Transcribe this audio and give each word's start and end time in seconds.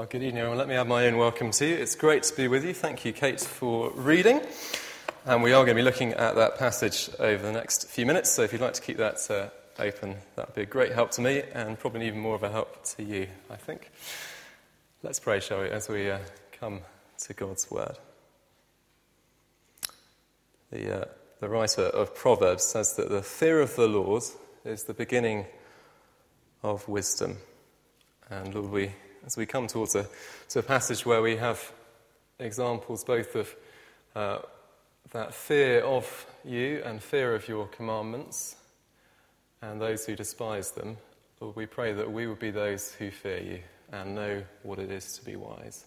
Well, 0.00 0.08
good 0.08 0.22
evening, 0.22 0.38
everyone. 0.38 0.56
Let 0.56 0.68
me 0.68 0.76
add 0.76 0.88
my 0.88 1.08
own 1.08 1.18
welcome 1.18 1.50
to 1.50 1.66
you. 1.66 1.74
It's 1.74 1.94
great 1.94 2.22
to 2.22 2.34
be 2.34 2.48
with 2.48 2.64
you. 2.64 2.72
Thank 2.72 3.04
you, 3.04 3.12
Kate, 3.12 3.38
for 3.38 3.90
reading. 3.90 4.40
And 5.26 5.42
we 5.42 5.52
are 5.52 5.62
going 5.62 5.76
to 5.76 5.82
be 5.82 5.84
looking 5.84 6.14
at 6.14 6.36
that 6.36 6.58
passage 6.58 7.10
over 7.18 7.42
the 7.42 7.52
next 7.52 7.86
few 7.86 8.06
minutes. 8.06 8.30
So 8.30 8.40
if 8.40 8.50
you'd 8.50 8.62
like 8.62 8.72
to 8.72 8.80
keep 8.80 8.96
that 8.96 9.30
uh, 9.30 9.50
open, 9.78 10.16
that 10.36 10.46
would 10.46 10.54
be 10.54 10.62
a 10.62 10.64
great 10.64 10.92
help 10.92 11.10
to 11.10 11.20
me 11.20 11.42
and 11.52 11.78
probably 11.78 12.06
even 12.06 12.18
more 12.18 12.34
of 12.34 12.42
a 12.42 12.48
help 12.48 12.82
to 12.96 13.02
you, 13.02 13.26
I 13.50 13.56
think. 13.56 13.90
Let's 15.02 15.20
pray, 15.20 15.38
shall 15.38 15.60
we, 15.60 15.68
as 15.68 15.86
we 15.90 16.10
uh, 16.10 16.20
come 16.52 16.80
to 17.18 17.34
God's 17.34 17.70
word. 17.70 17.98
The, 20.72 21.02
uh, 21.02 21.04
the 21.40 21.48
writer 21.50 21.82
of 21.82 22.14
Proverbs 22.14 22.64
says 22.64 22.96
that 22.96 23.10
the 23.10 23.20
fear 23.20 23.60
of 23.60 23.76
the 23.76 23.86
Lord 23.86 24.22
is 24.64 24.84
the 24.84 24.94
beginning 24.94 25.44
of 26.62 26.88
wisdom. 26.88 27.36
And 28.30 28.54
Lord, 28.54 28.70
we 28.70 28.92
as 29.26 29.36
we 29.36 29.46
come 29.46 29.66
towards 29.66 29.94
a, 29.94 30.06
to 30.48 30.58
a 30.60 30.62
passage 30.62 31.04
where 31.04 31.22
we 31.22 31.36
have 31.36 31.72
examples 32.38 33.04
both 33.04 33.34
of 33.36 33.54
uh, 34.14 34.38
that 35.12 35.34
fear 35.34 35.80
of 35.82 36.26
you 36.44 36.82
and 36.84 37.02
fear 37.02 37.34
of 37.34 37.48
your 37.48 37.66
commandments 37.66 38.56
and 39.62 39.80
those 39.80 40.06
who 40.06 40.16
despise 40.16 40.70
them, 40.72 40.96
Lord, 41.40 41.56
we 41.56 41.66
pray 41.66 41.92
that 41.92 42.10
we 42.10 42.26
would 42.26 42.38
be 42.38 42.50
those 42.50 42.92
who 42.94 43.10
fear 43.10 43.40
you 43.40 43.60
and 43.92 44.14
know 44.14 44.42
what 44.62 44.78
it 44.78 44.90
is 44.90 45.18
to 45.18 45.24
be 45.24 45.36
wise. 45.36 45.84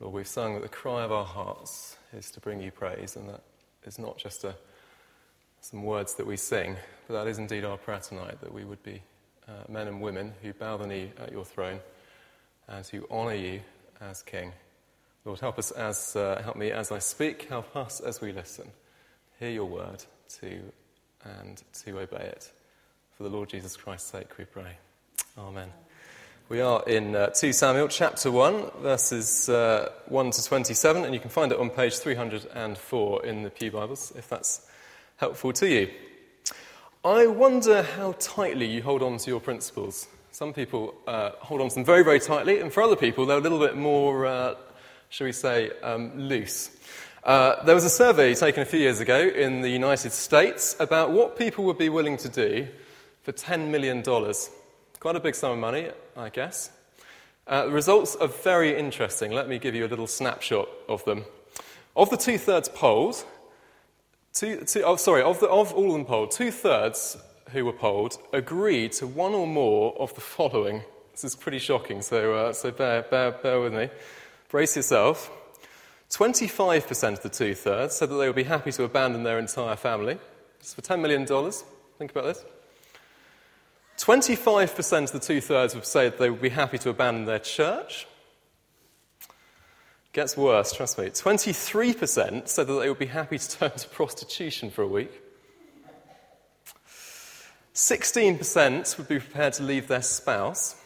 Lord, 0.00 0.14
we've 0.14 0.26
sung 0.26 0.54
that 0.54 0.62
the 0.62 0.68
cry 0.68 1.02
of 1.02 1.12
our 1.12 1.24
hearts 1.24 1.96
is 2.12 2.30
to 2.32 2.40
bring 2.40 2.60
you 2.60 2.70
praise, 2.70 3.16
and 3.16 3.28
that 3.28 3.42
is 3.84 3.98
not 3.98 4.18
just 4.18 4.42
a, 4.44 4.54
some 5.60 5.84
words 5.84 6.14
that 6.14 6.26
we 6.26 6.36
sing, 6.36 6.76
but 7.06 7.14
that 7.14 7.28
is 7.28 7.38
indeed 7.38 7.64
our 7.64 7.76
prayer 7.76 8.00
tonight, 8.00 8.40
that 8.40 8.52
we 8.52 8.64
would 8.64 8.82
be 8.82 9.02
uh, 9.46 9.52
men 9.68 9.86
and 9.86 10.00
women 10.00 10.32
who 10.42 10.52
bow 10.52 10.76
the 10.76 10.86
knee 10.86 11.12
at 11.18 11.30
your 11.30 11.44
throne 11.44 11.78
and 12.68 12.84
to 12.86 13.06
honour 13.10 13.34
you 13.34 13.60
as 14.00 14.22
King. 14.22 14.52
Lord, 15.24 15.40
help 15.40 15.58
us 15.58 15.70
as 15.70 16.16
uh, 16.16 16.40
help 16.42 16.56
me 16.56 16.70
as 16.70 16.92
I 16.92 16.98
speak. 16.98 17.48
Help 17.48 17.74
us 17.76 18.00
as 18.00 18.20
we 18.20 18.32
listen. 18.32 18.70
Hear 19.40 19.50
your 19.50 19.66
word 19.66 20.04
to 20.40 20.60
and 21.24 21.62
to 21.84 21.98
obey 22.00 22.24
it. 22.24 22.50
For 23.16 23.22
the 23.22 23.30
Lord 23.30 23.48
Jesus 23.48 23.76
Christ's 23.76 24.10
sake, 24.10 24.36
we 24.38 24.44
pray. 24.44 24.76
Amen. 25.38 25.70
We 26.50 26.60
are 26.60 26.82
in 26.86 27.16
uh, 27.16 27.28
2 27.28 27.54
Samuel 27.54 27.88
chapter 27.88 28.30
1, 28.30 28.70
verses 28.82 29.48
uh, 29.48 29.90
1 30.08 30.30
to 30.32 30.44
27, 30.44 31.04
and 31.04 31.14
you 31.14 31.20
can 31.20 31.30
find 31.30 31.50
it 31.52 31.58
on 31.58 31.70
page 31.70 31.96
304 31.96 33.24
in 33.24 33.42
the 33.42 33.50
Pew 33.50 33.70
Bibles 33.70 34.12
if 34.14 34.28
that's 34.28 34.68
helpful 35.16 35.54
to 35.54 35.66
you. 35.66 35.90
I 37.02 37.26
wonder 37.26 37.82
how 37.82 38.12
tightly 38.18 38.66
you 38.66 38.82
hold 38.82 39.02
on 39.02 39.16
to 39.18 39.30
your 39.30 39.40
principles. 39.40 40.06
Some 40.34 40.52
people 40.52 40.96
uh, 41.06 41.30
hold 41.38 41.60
on 41.60 41.68
to 41.68 41.74
them 41.76 41.84
very, 41.84 42.02
very 42.02 42.18
tightly, 42.18 42.58
and 42.58 42.72
for 42.72 42.82
other 42.82 42.96
people, 42.96 43.24
they're 43.24 43.38
a 43.38 43.40
little 43.40 43.60
bit 43.60 43.76
more, 43.76 44.26
uh, 44.26 44.56
shall 45.08 45.26
we 45.26 45.32
say, 45.32 45.70
um, 45.80 46.18
loose. 46.18 46.76
Uh, 47.22 47.62
there 47.62 47.76
was 47.76 47.84
a 47.84 47.88
survey 47.88 48.34
taken 48.34 48.60
a 48.60 48.66
few 48.66 48.80
years 48.80 48.98
ago 48.98 49.16
in 49.16 49.60
the 49.60 49.68
United 49.68 50.10
States 50.10 50.74
about 50.80 51.12
what 51.12 51.38
people 51.38 51.62
would 51.62 51.78
be 51.78 51.88
willing 51.88 52.16
to 52.16 52.28
do 52.28 52.66
for 53.22 53.30
$10 53.30 53.68
million. 53.70 54.02
Quite 54.02 55.14
a 55.14 55.20
big 55.20 55.36
sum 55.36 55.52
of 55.52 55.58
money, 55.58 55.90
I 56.16 56.30
guess. 56.30 56.72
Uh, 57.46 57.66
the 57.66 57.70
results 57.70 58.16
are 58.16 58.26
very 58.26 58.76
interesting. 58.76 59.30
Let 59.30 59.48
me 59.48 59.60
give 59.60 59.76
you 59.76 59.86
a 59.86 59.90
little 59.92 60.08
snapshot 60.08 60.68
of 60.88 61.04
them. 61.04 61.26
Of 61.94 62.10
the 62.10 62.16
two 62.16 62.38
thirds 62.38 62.68
polled, 62.68 63.24
two, 64.32 64.64
two, 64.64 64.82
oh, 64.82 64.96
sorry, 64.96 65.22
of, 65.22 65.38
the, 65.38 65.46
of 65.46 65.72
all 65.72 65.86
of 65.86 65.92
them 65.92 66.04
polled, 66.04 66.32
two 66.32 66.50
thirds 66.50 67.16
who 67.54 67.64
were 67.64 67.72
polled 67.72 68.18
agreed 68.32 68.92
to 68.92 69.06
one 69.06 69.32
or 69.32 69.46
more 69.46 69.96
of 69.98 70.14
the 70.14 70.20
following. 70.20 70.82
This 71.12 71.24
is 71.24 71.36
pretty 71.36 71.60
shocking, 71.60 72.02
so, 72.02 72.34
uh, 72.34 72.52
so 72.52 72.70
bear, 72.70 73.02
bear, 73.02 73.30
bear 73.30 73.60
with 73.60 73.72
me. 73.72 73.88
Brace 74.50 74.76
yourself. 74.76 75.30
25% 76.10 77.12
of 77.12 77.22
the 77.22 77.28
two 77.28 77.54
thirds 77.54 77.94
said 77.94 78.10
that 78.10 78.16
they 78.16 78.26
would 78.26 78.36
be 78.36 78.42
happy 78.42 78.72
to 78.72 78.84
abandon 78.84 79.22
their 79.22 79.38
entire 79.38 79.76
family. 79.76 80.18
Just 80.60 80.74
for 80.74 80.82
$10 80.82 81.00
million. 81.00 81.24
Think 81.98 82.10
about 82.10 82.24
this. 82.24 82.44
25% 83.98 85.04
of 85.04 85.12
the 85.12 85.20
two 85.20 85.40
thirds 85.40 85.74
would 85.74 85.86
say 85.86 86.08
that 86.08 86.18
they 86.18 86.30
would 86.30 86.42
be 86.42 86.48
happy 86.48 86.78
to 86.78 86.90
abandon 86.90 87.24
their 87.24 87.38
church. 87.38 88.06
Gets 90.12 90.36
worse, 90.36 90.72
trust 90.72 90.98
me. 90.98 91.06
23% 91.06 92.48
said 92.48 92.66
that 92.66 92.72
they 92.72 92.88
would 92.88 92.98
be 92.98 93.06
happy 93.06 93.38
to 93.38 93.50
turn 93.50 93.70
to 93.72 93.88
prostitution 93.88 94.70
for 94.70 94.82
a 94.82 94.88
week. 94.88 95.23
16% 97.74 98.98
would 98.98 99.08
be 99.08 99.18
prepared 99.18 99.52
to 99.54 99.64
leave 99.64 99.88
their 99.88 100.02
spouse. 100.02 100.76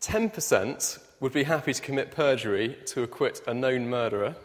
10% 0.00 0.98
would 1.20 1.32
be 1.32 1.42
happy 1.42 1.72
to 1.72 1.82
commit 1.82 2.12
perjury 2.12 2.76
to 2.86 3.02
acquit 3.02 3.42
a 3.46 3.54
known 3.54 3.88
murderer. 3.88 4.36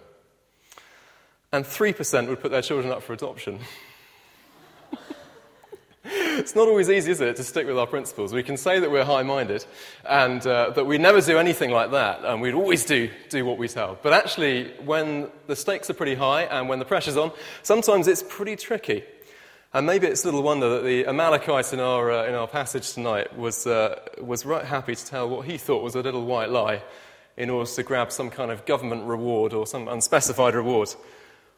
And 1.51 1.63
3% 1.63 2.28
would 2.28 2.41
put 2.41 2.51
their 2.51 2.62
children 2.62 2.91
up 2.91 3.03
for 3.03 3.13
adoption. 3.13 3.59
it's 6.03 6.56
not 6.56 6.67
always 6.67 6.90
easy, 6.90 7.12
is 7.12 7.22
it, 7.22 7.35
to 7.35 7.44
stick 7.44 7.67
with 7.67 7.78
our 7.78 7.88
principles? 7.88 8.34
We 8.34 8.44
can 8.44 8.57
say 8.57 8.79
that 8.79 8.90
we're 8.90 9.06
high 9.06 9.23
minded 9.23 9.63
and 10.09 10.46
uh, 10.46 10.72
that 10.72 10.85
we 10.85 10.97
never 10.97 11.22
do 11.22 11.38
anything 11.38 11.69
like 11.72 11.91
that 11.91 12.25
and 12.25 12.41
we'd 12.41 12.56
always 12.56 12.84
do, 12.84 13.09
do 13.29 13.46
what 13.46 13.59
we 13.59 13.67
tell. 13.67 13.97
But 14.01 14.13
actually, 14.13 14.72
when 14.84 15.29
the 15.46 15.56
stakes 15.56 15.90
are 15.91 15.96
pretty 15.96 16.16
high 16.16 16.44
and 16.44 16.67
when 16.67 16.79
the 16.79 16.85
pressure's 16.85 17.17
on, 17.17 17.31
sometimes 17.62 18.07
it's 18.07 18.23
pretty 18.23 18.56
tricky. 18.56 19.03
And 19.78 19.86
maybe 19.86 20.08
it's 20.08 20.26
little 20.26 20.42
wonder 20.42 20.70
that 20.70 20.84
the 20.84 21.06
Amalekite 21.06 21.72
in 21.72 21.80
our, 21.80 22.12
uh, 22.12 22.26
in 22.26 22.34
our 22.34 22.48
passage 22.48 22.94
tonight 22.94 23.38
was, 23.38 23.68
uh, 23.68 24.00
was 24.20 24.44
right 24.44 24.66
happy 24.66 24.96
to 24.96 25.06
tell 25.06 25.30
what 25.30 25.46
he 25.46 25.60
thought 25.60 25.84
was 25.84 25.94
a 25.94 26.02
little 26.02 26.26
white 26.26 26.50
lie 26.50 26.82
in 27.38 27.52
order 27.52 27.70
to 27.70 27.84
grab 27.84 28.12
some 28.12 28.32
kind 28.32 28.50
of 28.50 28.66
government 28.66 29.06
reward 29.06 29.54
or 29.54 29.68
some 29.68 29.88
unspecified 29.88 30.56
reward. 30.56 30.90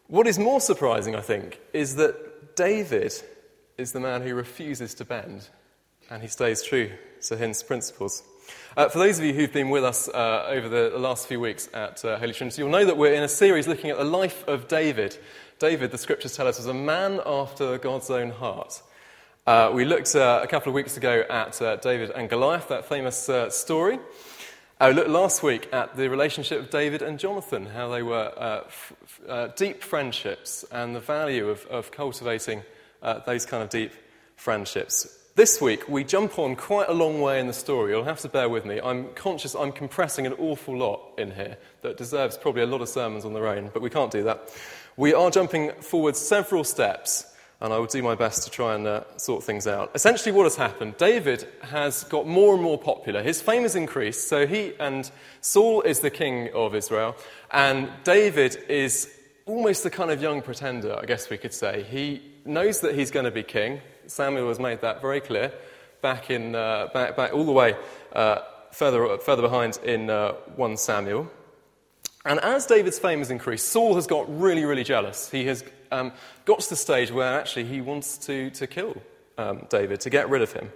What 0.07 0.27
is 0.27 0.37
more 0.37 0.59
surprising, 0.59 1.15
I 1.15 1.21
think, 1.21 1.61
is 1.71 1.95
that 1.95 2.57
David 2.57 3.13
is 3.77 3.93
the 3.93 4.01
man 4.01 4.21
who 4.21 4.35
refuses 4.35 4.93
to 4.95 5.05
bend 5.05 5.47
and 6.09 6.21
he 6.21 6.27
stays 6.27 6.61
true 6.61 6.91
to 7.21 7.37
his 7.37 7.63
principles. 7.63 8.21
Uh, 8.75 8.89
for 8.89 8.99
those 8.99 9.17
of 9.17 9.23
you 9.23 9.33
who've 9.33 9.53
been 9.53 9.69
with 9.69 9.85
us 9.85 10.09
uh, 10.09 10.45
over 10.49 10.67
the 10.67 10.97
last 10.97 11.27
few 11.27 11.39
weeks 11.39 11.69
at 11.73 12.03
uh, 12.03 12.17
Holy 12.17 12.33
Trinity, 12.33 12.61
you'll 12.61 12.71
know 12.71 12.85
that 12.85 12.97
we're 12.97 13.13
in 13.13 13.23
a 13.23 13.29
series 13.29 13.65
looking 13.65 13.91
at 13.91 13.97
the 13.97 14.03
life 14.03 14.45
of 14.45 14.67
David. 14.67 15.17
David, 15.59 15.91
the 15.91 15.97
scriptures 15.97 16.37
tell 16.37 16.47
us, 16.47 16.57
was 16.57 16.67
a 16.67 16.73
man 16.73 17.19
after 17.25 17.77
God's 17.77 18.09
own 18.09 18.31
heart. 18.31 18.81
Uh, 19.45 19.69
we 19.73 19.83
looked 19.83 20.15
uh, 20.15 20.39
a 20.41 20.47
couple 20.47 20.69
of 20.69 20.73
weeks 20.73 20.95
ago 20.95 21.25
at 21.29 21.61
uh, 21.61 21.75
David 21.75 22.11
and 22.11 22.29
Goliath, 22.29 22.69
that 22.69 22.85
famous 22.85 23.27
uh, 23.27 23.49
story. 23.49 23.99
I 24.79 24.89
uh, 24.89 24.93
looked 24.93 25.09
last 25.09 25.43
week 25.43 25.67
at 25.73 25.97
the 25.97 26.09
relationship 26.09 26.61
of 26.61 26.69
David 26.69 27.01
and 27.01 27.19
Jonathan, 27.19 27.65
how 27.65 27.89
they 27.89 28.01
were 28.01 28.31
uh, 28.37 28.61
f- 28.67 29.55
deep 29.57 29.83
friendships 29.83 30.63
and 30.71 30.95
the 30.95 31.01
value 31.01 31.49
of, 31.49 31.65
of 31.65 31.91
cultivating 31.91 32.63
those 33.25 33.45
kind 33.45 33.61
of 33.61 33.69
deep 33.69 33.91
friendships. 34.37 35.13
This 35.35 35.59
week, 35.59 35.89
we 35.89 36.05
jump 36.05 36.39
on 36.39 36.55
quite 36.55 36.87
a 36.87 36.93
long 36.93 37.19
way 37.19 37.39
in 37.39 37.47
the 37.47 37.53
story. 37.53 37.91
You'll 37.91 38.03
have 38.05 38.19
to 38.21 38.29
bear 38.29 38.47
with 38.47 38.65
me. 38.65 38.79
I'm 38.81 39.13
conscious 39.13 39.55
I'm 39.55 39.71
compressing 39.73 40.25
an 40.25 40.33
awful 40.33 40.77
lot 40.77 41.01
in 41.17 41.31
here 41.31 41.57
that 41.81 41.97
deserves 41.97 42.37
probably 42.37 42.61
a 42.61 42.65
lot 42.65 42.81
of 42.81 42.89
sermons 42.89 43.25
on 43.25 43.33
their 43.33 43.47
own, 43.47 43.71
but 43.73 43.81
we 43.81 43.89
can't 43.89 44.11
do 44.11 44.23
that. 44.23 44.49
We 44.99 45.13
are 45.13 45.31
jumping 45.31 45.71
forward 45.79 46.17
several 46.17 46.65
steps, 46.65 47.25
and 47.61 47.71
I 47.71 47.77
will 47.77 47.85
do 47.85 48.03
my 48.03 48.15
best 48.15 48.43
to 48.43 48.49
try 48.49 48.75
and 48.75 48.85
uh, 48.85 49.03
sort 49.15 49.45
things 49.45 49.65
out. 49.65 49.91
Essentially, 49.95 50.33
what 50.33 50.43
has 50.43 50.57
happened 50.57 50.97
David 50.97 51.47
has 51.61 52.03
got 52.03 52.27
more 52.27 52.53
and 52.53 52.61
more 52.61 52.77
popular. 52.77 53.23
His 53.23 53.41
fame 53.41 53.61
has 53.61 53.77
increased, 53.77 54.27
so 54.27 54.45
he 54.45 54.73
and 54.77 55.09
Saul 55.39 55.83
is 55.83 56.01
the 56.01 56.09
king 56.09 56.49
of 56.53 56.75
Israel, 56.75 57.15
and 57.49 57.89
David 58.03 58.57
is 58.67 59.09
almost 59.45 59.83
the 59.83 59.89
kind 59.89 60.11
of 60.11 60.21
young 60.21 60.41
pretender, 60.41 60.99
I 61.01 61.05
guess 61.05 61.29
we 61.29 61.37
could 61.37 61.53
say. 61.53 61.83
He 61.83 62.21
knows 62.43 62.81
that 62.81 62.93
he's 62.93 63.09
going 63.09 63.23
to 63.23 63.31
be 63.31 63.43
king. 63.43 63.79
Samuel 64.05 64.49
has 64.49 64.59
made 64.59 64.81
that 64.81 64.99
very 64.99 65.21
clear 65.21 65.53
back, 66.01 66.29
in, 66.29 66.55
uh, 66.55 66.89
back, 66.93 67.15
back 67.15 67.33
all 67.33 67.45
the 67.45 67.53
way 67.53 67.77
uh, 68.11 68.39
further, 68.73 69.17
further 69.19 69.43
behind 69.43 69.79
in 69.81 70.09
uh, 70.09 70.33
1 70.57 70.75
Samuel. 70.75 71.31
And 72.29 72.39
as 72.41 72.67
David's 72.67 72.99
fame 72.99 73.19
has 73.19 73.31
increased, 73.31 73.69
Saul 73.69 73.95
has 73.95 74.05
got 74.05 74.27
really, 74.39 74.63
really 74.63 74.83
jealous. 74.83 75.31
He 75.31 75.45
has 75.47 75.63
um, 75.91 76.11
got 76.45 76.59
to 76.59 76.69
the 76.69 76.75
stage 76.75 77.11
where 77.11 77.39
actually 77.39 77.65
he 77.65 77.81
wants 77.81 78.19
to, 78.19 78.51
to 78.51 78.67
kill 78.67 78.95
um, 79.39 79.65
David, 79.71 80.01
to 80.01 80.11
get 80.11 80.29
rid 80.29 80.43
of 80.43 80.53
him. 80.53 80.71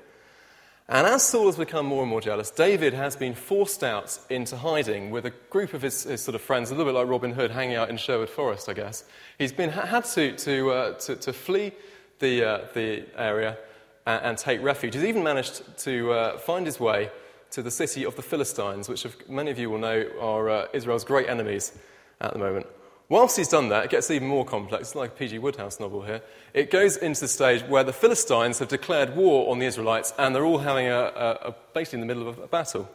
And 0.89 1.05
as 1.05 1.21
Saul 1.21 1.45
has 1.45 1.55
become 1.55 1.85
more 1.85 2.01
and 2.01 2.09
more 2.09 2.21
jealous, 2.21 2.50
David 2.50 2.95
has 2.95 3.15
been 3.15 3.35
forced 3.35 3.83
out 3.83 4.17
into 4.31 4.57
hiding 4.57 5.11
with 5.11 5.27
a 5.27 5.29
group 5.51 5.75
of 5.75 5.83
his, 5.83 6.05
his 6.05 6.21
sort 6.21 6.33
of 6.33 6.41
friends, 6.41 6.71
a 6.71 6.73
little 6.73 6.91
bit 6.91 6.97
like 6.97 7.07
Robin 7.07 7.31
Hood 7.31 7.51
hanging 7.51 7.75
out 7.75 7.91
in 7.91 7.97
Sherwood 7.97 8.31
Forest, 8.31 8.67
I 8.67 8.73
guess. 8.73 9.03
He's 9.38 9.53
been, 9.53 9.69
had 9.69 10.05
to, 10.05 10.35
to, 10.35 10.71
uh, 10.71 10.94
to, 11.01 11.15
to, 11.17 11.33
flee 11.33 11.71
the, 12.17 12.44
uh, 12.44 12.67
the 12.73 13.05
area 13.15 13.59
and, 14.07 14.25
and, 14.25 14.38
take 14.39 14.59
refuge. 14.63 14.95
He's 14.95 15.03
even 15.03 15.21
managed 15.23 15.77
to 15.79 16.13
uh, 16.13 16.38
find 16.39 16.65
his 16.65 16.79
way 16.79 17.11
to 17.53 17.61
the 17.61 17.71
city 17.71 18.03
of 18.03 18.15
the 18.15 18.21
Philistines, 18.21 18.89
which 18.89 19.05
many 19.29 19.51
of 19.51 19.59
you 19.59 19.69
will 19.69 19.77
know 19.77 20.07
are 20.19 20.50
uh, 20.50 20.65
Israel's 20.73 21.03
great 21.03 21.29
enemies 21.29 21.71
at 22.19 22.33
the 22.33 22.39
moment. 22.39 22.65
Whilst 23.09 23.38
he's 23.38 23.47
done 23.47 23.69
that, 23.69 23.85
it 23.85 23.91
gets 23.91 24.09
even 24.09 24.27
more 24.27 24.44
complex. 24.44 24.89
It's 24.89 24.95
like 24.95 25.11
a 25.11 25.13
P.G. 25.13 25.38
Wodehouse 25.38 25.79
novel 25.79 26.01
here. 26.01 26.21
It 26.55 26.71
goes 26.71 26.97
into 26.97 27.21
the 27.21 27.27
stage 27.27 27.61
where 27.63 27.83
the 27.83 27.94
Philistines 27.94 28.57
have 28.57 28.69
declared 28.69 29.15
war 29.15 29.51
on 29.51 29.59
the 29.59 29.67
Israelites, 29.67 30.13
and 30.17 30.33
they're 30.33 30.45
all 30.45 30.57
having 30.57 30.88
a, 30.88 31.00
a, 31.00 31.50
a 31.50 31.55
basically 31.75 32.01
in 32.01 32.07
the 32.07 32.13
middle 32.13 32.27
of 32.27 32.39
a 32.39 32.47
battle. 32.47 32.89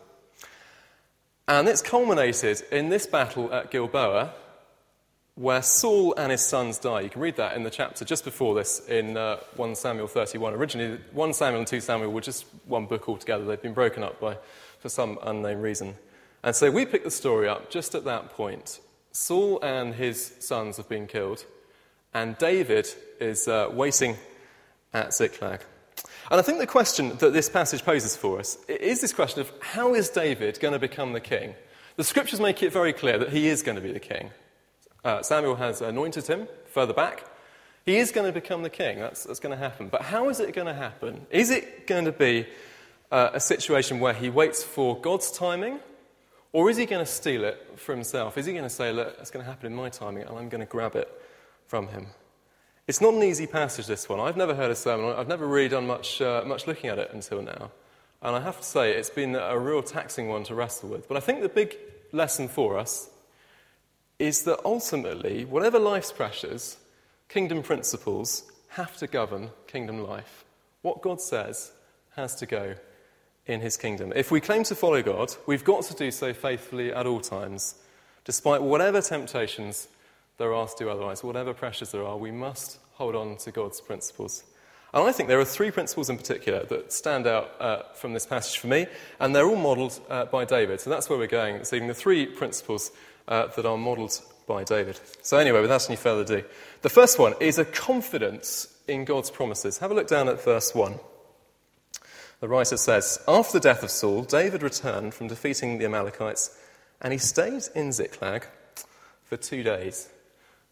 And 1.46 1.68
it's 1.68 1.82
culminated 1.82 2.62
in 2.72 2.88
this 2.88 3.06
battle 3.06 3.52
at 3.54 3.70
Gilboa, 3.70 4.32
where 5.38 5.62
Saul 5.62 6.14
and 6.16 6.32
his 6.32 6.44
sons 6.44 6.78
die. 6.78 7.02
You 7.02 7.10
can 7.10 7.22
read 7.22 7.36
that 7.36 7.54
in 7.56 7.62
the 7.62 7.70
chapter 7.70 8.04
just 8.04 8.24
before 8.24 8.56
this 8.56 8.84
in 8.88 9.16
uh, 9.16 9.36
1 9.54 9.76
Samuel 9.76 10.08
31. 10.08 10.52
Originally, 10.52 10.98
1 11.12 11.32
Samuel 11.32 11.60
and 11.60 11.66
2 11.66 11.80
Samuel 11.80 12.10
were 12.10 12.20
just 12.20 12.44
one 12.66 12.86
book 12.86 13.08
altogether. 13.08 13.44
They've 13.44 13.62
been 13.62 13.72
broken 13.72 14.02
up 14.02 14.18
by, 14.18 14.36
for 14.80 14.88
some 14.88 15.16
unknown 15.22 15.60
reason. 15.60 15.94
And 16.42 16.56
so 16.56 16.72
we 16.72 16.84
pick 16.84 17.04
the 17.04 17.10
story 17.12 17.48
up 17.48 17.70
just 17.70 17.94
at 17.94 18.04
that 18.04 18.30
point. 18.30 18.80
Saul 19.12 19.60
and 19.62 19.94
his 19.94 20.34
sons 20.40 20.76
have 20.76 20.88
been 20.88 21.06
killed, 21.06 21.44
and 22.12 22.36
David 22.38 22.88
is 23.20 23.46
uh, 23.46 23.68
waiting 23.72 24.16
at 24.92 25.14
Ziklag. 25.14 25.60
And 26.32 26.40
I 26.40 26.42
think 26.42 26.58
the 26.58 26.66
question 26.66 27.16
that 27.18 27.32
this 27.32 27.48
passage 27.48 27.84
poses 27.84 28.16
for 28.16 28.40
us 28.40 28.58
is 28.66 29.00
this 29.00 29.12
question 29.12 29.40
of 29.40 29.52
how 29.60 29.94
is 29.94 30.10
David 30.10 30.58
going 30.58 30.74
to 30.74 30.80
become 30.80 31.12
the 31.12 31.20
king? 31.20 31.54
The 31.94 32.04
scriptures 32.04 32.40
make 32.40 32.60
it 32.62 32.72
very 32.72 32.92
clear 32.92 33.18
that 33.18 33.30
he 33.30 33.46
is 33.46 33.62
going 33.62 33.76
to 33.76 33.82
be 33.82 33.92
the 33.92 34.00
king. 34.00 34.30
Uh, 35.04 35.22
Samuel 35.22 35.56
has 35.56 35.80
anointed 35.80 36.26
him 36.26 36.48
further 36.66 36.92
back. 36.92 37.24
He 37.86 37.96
is 37.96 38.12
going 38.12 38.26
to 38.26 38.32
become 38.32 38.62
the 38.62 38.70
king. 38.70 38.98
That's, 38.98 39.24
that's 39.24 39.40
going 39.40 39.56
to 39.56 39.62
happen. 39.62 39.88
But 39.88 40.02
how 40.02 40.28
is 40.28 40.40
it 40.40 40.54
going 40.54 40.66
to 40.66 40.74
happen? 40.74 41.26
Is 41.30 41.50
it 41.50 41.86
going 41.86 42.04
to 42.04 42.12
be 42.12 42.46
uh, 43.10 43.30
a 43.32 43.40
situation 43.40 44.00
where 44.00 44.12
he 44.12 44.28
waits 44.28 44.62
for 44.62 45.00
God's 45.00 45.30
timing? 45.30 45.80
Or 46.52 46.70
is 46.70 46.76
he 46.76 46.86
going 46.86 47.04
to 47.04 47.10
steal 47.10 47.44
it 47.44 47.74
for 47.76 47.94
himself? 47.94 48.36
Is 48.38 48.46
he 48.46 48.52
going 48.52 48.64
to 48.64 48.70
say, 48.70 48.92
look, 48.92 49.16
it's 49.20 49.30
going 49.30 49.44
to 49.44 49.50
happen 49.50 49.66
in 49.66 49.74
my 49.76 49.88
timing 49.88 50.22
and 50.22 50.36
I'm 50.36 50.48
going 50.48 50.60
to 50.60 50.66
grab 50.66 50.96
it 50.96 51.08
from 51.66 51.88
him? 51.88 52.06
It's 52.86 53.02
not 53.02 53.12
an 53.12 53.22
easy 53.22 53.46
passage, 53.46 53.86
this 53.86 54.08
one. 54.08 54.18
I've 54.18 54.36
never 54.36 54.54
heard 54.54 54.70
a 54.70 54.74
sermon. 54.74 55.14
I've 55.14 55.28
never 55.28 55.46
really 55.46 55.68
done 55.68 55.86
much, 55.86 56.22
uh, 56.22 56.42
much 56.46 56.66
looking 56.66 56.88
at 56.88 56.98
it 56.98 57.10
until 57.12 57.42
now. 57.42 57.70
And 58.22 58.34
I 58.34 58.40
have 58.40 58.56
to 58.58 58.64
say, 58.64 58.92
it's 58.92 59.10
been 59.10 59.36
a 59.36 59.58
real 59.58 59.82
taxing 59.82 60.28
one 60.28 60.42
to 60.44 60.54
wrestle 60.54 60.88
with. 60.88 61.06
But 61.06 61.18
I 61.18 61.20
think 61.20 61.42
the 61.42 61.50
big 61.50 61.76
lesson 62.12 62.48
for 62.48 62.78
us 62.78 63.10
is 64.18 64.42
that 64.42 64.60
ultimately, 64.64 65.44
whatever 65.44 65.78
life's 65.78 66.12
pressures, 66.12 66.76
kingdom 67.28 67.62
principles 67.62 68.44
have 68.70 68.96
to 68.96 69.06
govern 69.06 69.50
kingdom 69.66 70.02
life. 70.02 70.44
What 70.82 71.02
God 71.02 71.20
says 71.20 71.72
has 72.16 72.34
to 72.36 72.46
go 72.46 72.74
in 73.46 73.60
his 73.60 73.76
kingdom. 73.76 74.12
If 74.14 74.30
we 74.30 74.40
claim 74.40 74.64
to 74.64 74.74
follow 74.74 75.02
God, 75.02 75.34
we've 75.46 75.64
got 75.64 75.82
to 75.84 75.94
do 75.94 76.10
so 76.10 76.32
faithfully 76.32 76.92
at 76.92 77.06
all 77.06 77.20
times, 77.20 77.76
despite 78.24 78.62
whatever 78.62 79.00
temptations 79.00 79.88
there 80.36 80.52
are 80.52 80.68
to 80.68 80.74
do 80.78 80.90
otherwise, 80.90 81.24
whatever 81.24 81.54
pressures 81.54 81.92
there 81.92 82.04
are, 82.04 82.16
we 82.16 82.30
must 82.30 82.78
hold 82.94 83.14
on 83.14 83.36
to 83.38 83.50
God's 83.50 83.80
principles. 83.80 84.44
And 84.92 85.06
I 85.06 85.12
think 85.12 85.28
there 85.28 85.40
are 85.40 85.44
three 85.44 85.70
principles 85.70 86.08
in 86.08 86.16
particular 86.16 86.64
that 86.64 86.92
stand 86.92 87.26
out 87.26 87.54
uh, 87.60 87.82
from 87.94 88.14
this 88.14 88.26
passage 88.26 88.58
for 88.58 88.68
me, 88.68 88.86
and 89.20 89.34
they're 89.34 89.46
all 89.46 89.56
modelled 89.56 90.00
uh, 90.08 90.24
by 90.26 90.44
David. 90.44 90.80
So 90.80 90.90
that's 90.90 91.10
where 91.10 91.18
we're 91.18 91.26
going 91.26 91.58
this 91.58 91.72
evening. 91.72 91.88
The 91.88 91.94
three 91.94 92.26
principles 92.26 92.90
uh, 93.28 93.46
that 93.46 93.66
are 93.66 93.76
modelled 93.76 94.20
by 94.46 94.64
David. 94.64 94.98
So, 95.22 95.36
anyway, 95.36 95.60
without 95.60 95.88
any 95.88 95.96
further 95.96 96.22
ado, 96.22 96.44
the 96.82 96.88
first 96.88 97.18
one 97.18 97.34
is 97.38 97.58
a 97.58 97.64
confidence 97.64 98.74
in 98.88 99.04
God's 99.04 99.30
promises. 99.30 99.78
Have 99.78 99.90
a 99.90 99.94
look 99.94 100.08
down 100.08 100.28
at 100.28 100.42
verse 100.42 100.74
1. 100.74 100.98
The 102.40 102.48
writer 102.48 102.76
says 102.76 103.22
After 103.28 103.54
the 103.54 103.60
death 103.60 103.82
of 103.82 103.90
Saul, 103.90 104.22
David 104.22 104.62
returned 104.62 105.14
from 105.14 105.28
defeating 105.28 105.78
the 105.78 105.84
Amalekites, 105.84 106.56
and 107.00 107.12
he 107.12 107.18
stayed 107.18 107.62
in 107.74 107.92
Ziklag 107.92 108.46
for 109.24 109.36
two 109.36 109.62
days. 109.62 110.08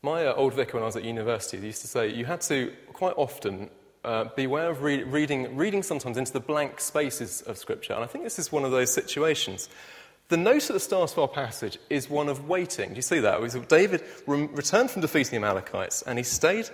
My 0.02 0.26
uh, 0.26 0.34
old 0.34 0.54
vicar, 0.54 0.74
when 0.74 0.82
I 0.82 0.86
was 0.86 0.96
at 0.96 1.04
university, 1.04 1.58
used 1.58 1.82
to 1.82 1.88
say 1.88 2.08
you 2.08 2.24
had 2.24 2.40
to 2.42 2.72
quite 2.92 3.14
often 3.16 3.70
uh, 4.04 4.26
beware 4.36 4.70
of 4.70 4.82
re- 4.82 5.02
reading, 5.02 5.56
reading 5.56 5.82
sometimes 5.82 6.16
into 6.16 6.32
the 6.32 6.40
blank 6.40 6.80
spaces 6.80 7.42
of 7.42 7.58
Scripture. 7.58 7.92
And 7.92 8.04
I 8.04 8.06
think 8.06 8.24
this 8.24 8.38
is 8.38 8.52
one 8.52 8.64
of 8.64 8.70
those 8.70 8.92
situations. 8.92 9.68
The 10.28 10.36
note 10.36 10.68
at 10.68 10.74
the 10.74 10.80
start 10.80 11.12
of 11.12 11.18
our 11.20 11.28
passage 11.28 11.78
is 11.88 12.10
one 12.10 12.28
of 12.28 12.48
waiting. 12.48 12.90
Do 12.90 12.96
you 12.96 13.02
see 13.02 13.20
that? 13.20 13.68
David 13.68 14.02
returned 14.26 14.90
from 14.90 15.02
defeating 15.02 15.30
the 15.30 15.46
Amalekites 15.46 16.02
and 16.02 16.18
he 16.18 16.24
stayed 16.24 16.68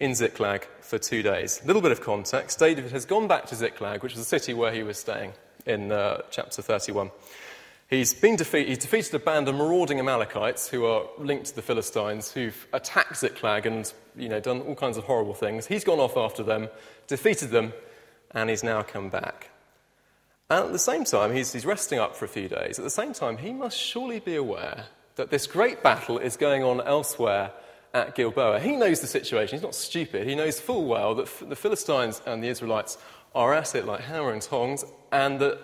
in 0.00 0.12
Ziklag 0.14 0.66
for 0.80 0.98
two 0.98 1.22
days. 1.22 1.60
A 1.62 1.66
little 1.68 1.82
bit 1.82 1.92
of 1.92 2.00
context. 2.00 2.58
David 2.58 2.90
has 2.90 3.04
gone 3.04 3.28
back 3.28 3.46
to 3.46 3.54
Ziklag, 3.54 4.02
which 4.02 4.14
is 4.14 4.18
the 4.18 4.24
city 4.24 4.54
where 4.54 4.72
he 4.72 4.82
was 4.82 4.98
staying 4.98 5.34
in 5.66 5.92
uh, 5.92 6.22
chapter 6.30 6.62
31. 6.62 7.12
He's, 7.88 8.12
been 8.12 8.34
defeat- 8.34 8.66
he's 8.66 8.78
defeated 8.78 9.14
a 9.14 9.20
band 9.20 9.46
of 9.46 9.54
marauding 9.54 10.00
Amalekites 10.00 10.68
who 10.68 10.86
are 10.86 11.04
linked 11.16 11.46
to 11.46 11.54
the 11.54 11.62
Philistines, 11.62 12.32
who've 12.32 12.66
attacked 12.72 13.18
Ziklag 13.18 13.66
and 13.66 13.92
you 14.16 14.28
know, 14.28 14.40
done 14.40 14.62
all 14.62 14.74
kinds 14.74 14.96
of 14.96 15.04
horrible 15.04 15.34
things. 15.34 15.68
He's 15.68 15.84
gone 15.84 16.00
off 16.00 16.16
after 16.16 16.42
them, 16.42 16.68
defeated 17.06 17.50
them, 17.50 17.72
and 18.32 18.50
he's 18.50 18.64
now 18.64 18.82
come 18.82 19.10
back. 19.10 19.50
And 20.48 20.64
at 20.64 20.72
the 20.72 20.78
same 20.78 21.04
time, 21.04 21.32
he's, 21.32 21.52
he's 21.52 21.66
resting 21.66 21.98
up 21.98 22.14
for 22.14 22.24
a 22.24 22.28
few 22.28 22.48
days. 22.48 22.78
At 22.78 22.84
the 22.84 22.90
same 22.90 23.12
time, 23.12 23.38
he 23.38 23.52
must 23.52 23.76
surely 23.78 24.20
be 24.20 24.36
aware 24.36 24.86
that 25.16 25.30
this 25.30 25.46
great 25.46 25.82
battle 25.82 26.18
is 26.18 26.36
going 26.36 26.62
on 26.62 26.80
elsewhere 26.82 27.50
at 27.92 28.14
Gilboa. 28.14 28.60
He 28.60 28.76
knows 28.76 29.00
the 29.00 29.06
situation. 29.06 29.56
He's 29.56 29.64
not 29.64 29.74
stupid. 29.74 30.26
He 30.26 30.34
knows 30.34 30.60
full 30.60 30.84
well 30.84 31.14
that 31.16 31.28
the 31.48 31.56
Philistines 31.56 32.22
and 32.26 32.44
the 32.44 32.48
Israelites 32.48 32.98
are 33.34 33.54
at 33.54 33.74
it 33.74 33.86
like 33.86 34.00
hammer 34.00 34.32
and 34.32 34.42
tongs, 34.42 34.84
and 35.10 35.40
that 35.40 35.58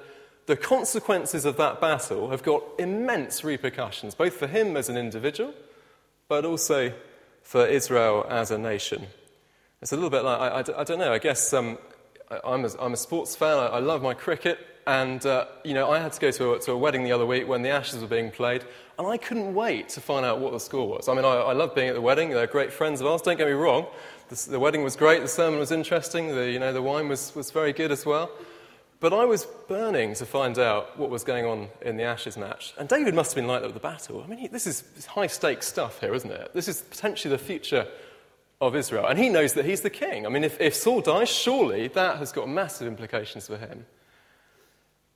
the 0.47 0.57
consequences 0.57 1.45
of 1.45 1.57
that 1.59 1.81
battle 1.81 2.31
have 2.31 2.43
got 2.43 2.63
immense 2.79 3.45
repercussions, 3.45 4.15
both 4.15 4.35
for 4.35 4.47
him 4.47 4.77
as 4.77 4.89
an 4.89 4.97
individual, 4.97 5.55
but 6.29 6.45
also 6.45 6.93
for 7.43 7.67
Israel 7.67 8.27
as 8.29 8.51
a 8.51 8.59
nation. 8.59 9.07
It's 9.81 9.93
a 9.93 9.97
little 9.97 10.11
bit 10.11 10.25
like, 10.25 10.41
I, 10.41 10.49
I, 10.49 10.81
I 10.81 10.85
don't 10.85 10.99
know, 10.99 11.13
I 11.13 11.19
guess 11.19 11.53
um, 11.53 11.79
I, 12.31 12.55
am 12.55 12.65
a, 12.65 12.71
I'm 12.81 12.93
a 12.93 12.97
sports 12.97 13.37
fan, 13.37 13.59
I, 13.59 13.67
I 13.67 13.79
love 13.79 14.03
my 14.03 14.15
cricket, 14.15 14.59
and, 14.87 15.25
uh, 15.25 15.47
you 15.65 15.75
know, 15.75 15.91
I 15.91 15.99
had 15.99 16.13
to 16.13 16.21
go 16.21 16.31
to 16.33 16.55
a, 16.55 16.59
to 16.61 16.73
a, 16.73 16.77
wedding 16.77 17.05
the 17.05 17.13
other 17.13 17.27
week 17.27 17.47
when 17.47 17.63
the 17.63 17.71
Ashes 17.71 18.01
were 18.01 18.09
being 18.09 18.31
played, 18.31 18.65
and 18.99 19.07
I 19.07 19.17
couldn't 19.17 19.55
wait 19.55 19.89
to 19.91 20.01
find 20.01 20.27
out 20.27 20.41
what 20.41 20.53
the 20.53 20.61
score 20.61 20.89
was. 20.89 21.09
I 21.09 21.15
mean, 21.15 21.25
I, 21.25 21.37
I 21.37 21.53
love 21.53 21.75
being 21.75 21.89
at 21.89 21.95
the 21.95 22.01
wedding. 22.01 22.31
They're 22.31 22.47
great 22.47 22.73
friends 22.73 23.01
of 23.01 23.07
ours. 23.07 23.23
Don't 23.23 23.37
get 23.37 23.47
me 23.47 23.53
wrong. 23.53 23.87
The, 24.29 24.51
the, 24.51 24.61
wedding 24.61 24.83
was 24.83 24.97
great. 24.97 25.23
The 25.23 25.29
sermon 25.29 25.61
was 25.61 25.71
interesting. 25.71 26.35
The, 26.35 26.51
you 26.51 26.59
know, 26.59 26.73
the 26.73 26.83
wine 26.83 27.09
was, 27.09 27.35
was 27.35 27.51
very 27.51 27.73
good 27.73 27.93
as 27.93 28.05
well. 28.05 28.31
But 28.99 29.13
I 29.13 29.25
was 29.25 29.47
burning 29.69 30.15
to 30.15 30.27
find 30.27 30.59
out 30.59 30.99
what 30.99 31.11
was 31.11 31.25
going 31.25 31.45
on 31.45 31.69
in 31.81 31.97
the 31.97 32.05
Ashes 32.05 32.37
match. 32.37 32.73
And 32.79 32.89
David 32.89 33.15
must 33.15 33.33
have 33.33 33.37
been 33.37 33.49
like 33.49 33.61
that 33.63 33.67
with 33.67 33.75
the 33.75 33.81
battle. 33.81 34.23
I 34.23 34.29
mean, 34.29 34.39
he, 34.39 34.49
this 34.49 34.67
is 34.67 35.07
high 35.07 35.27
stakes 35.27 35.67
stuff 35.67 36.01
here, 36.01 36.15
isn't 36.15 36.31
it? 36.31 36.53
This 36.55 36.69
is 36.69 36.83
potentially 36.83 37.35
the 37.35 37.43
future 37.43 37.87
of 38.61 38.77
Israel. 38.77 39.07
And 39.07 39.19
he 39.19 39.29
knows 39.29 39.55
that 39.55 39.65
he's 39.65 39.81
the 39.81 39.91
king. 39.91 40.25
I 40.25 40.29
mean, 40.29 40.45
if, 40.45 40.61
if 40.61 40.75
Saul 40.75 41.01
dies, 41.01 41.29
surely 41.29 41.89
that 41.89 42.19
has 42.19 42.31
got 42.31 42.49
massive 42.49 42.87
implications 42.87 43.49
for 43.49 43.57
him. 43.57 43.87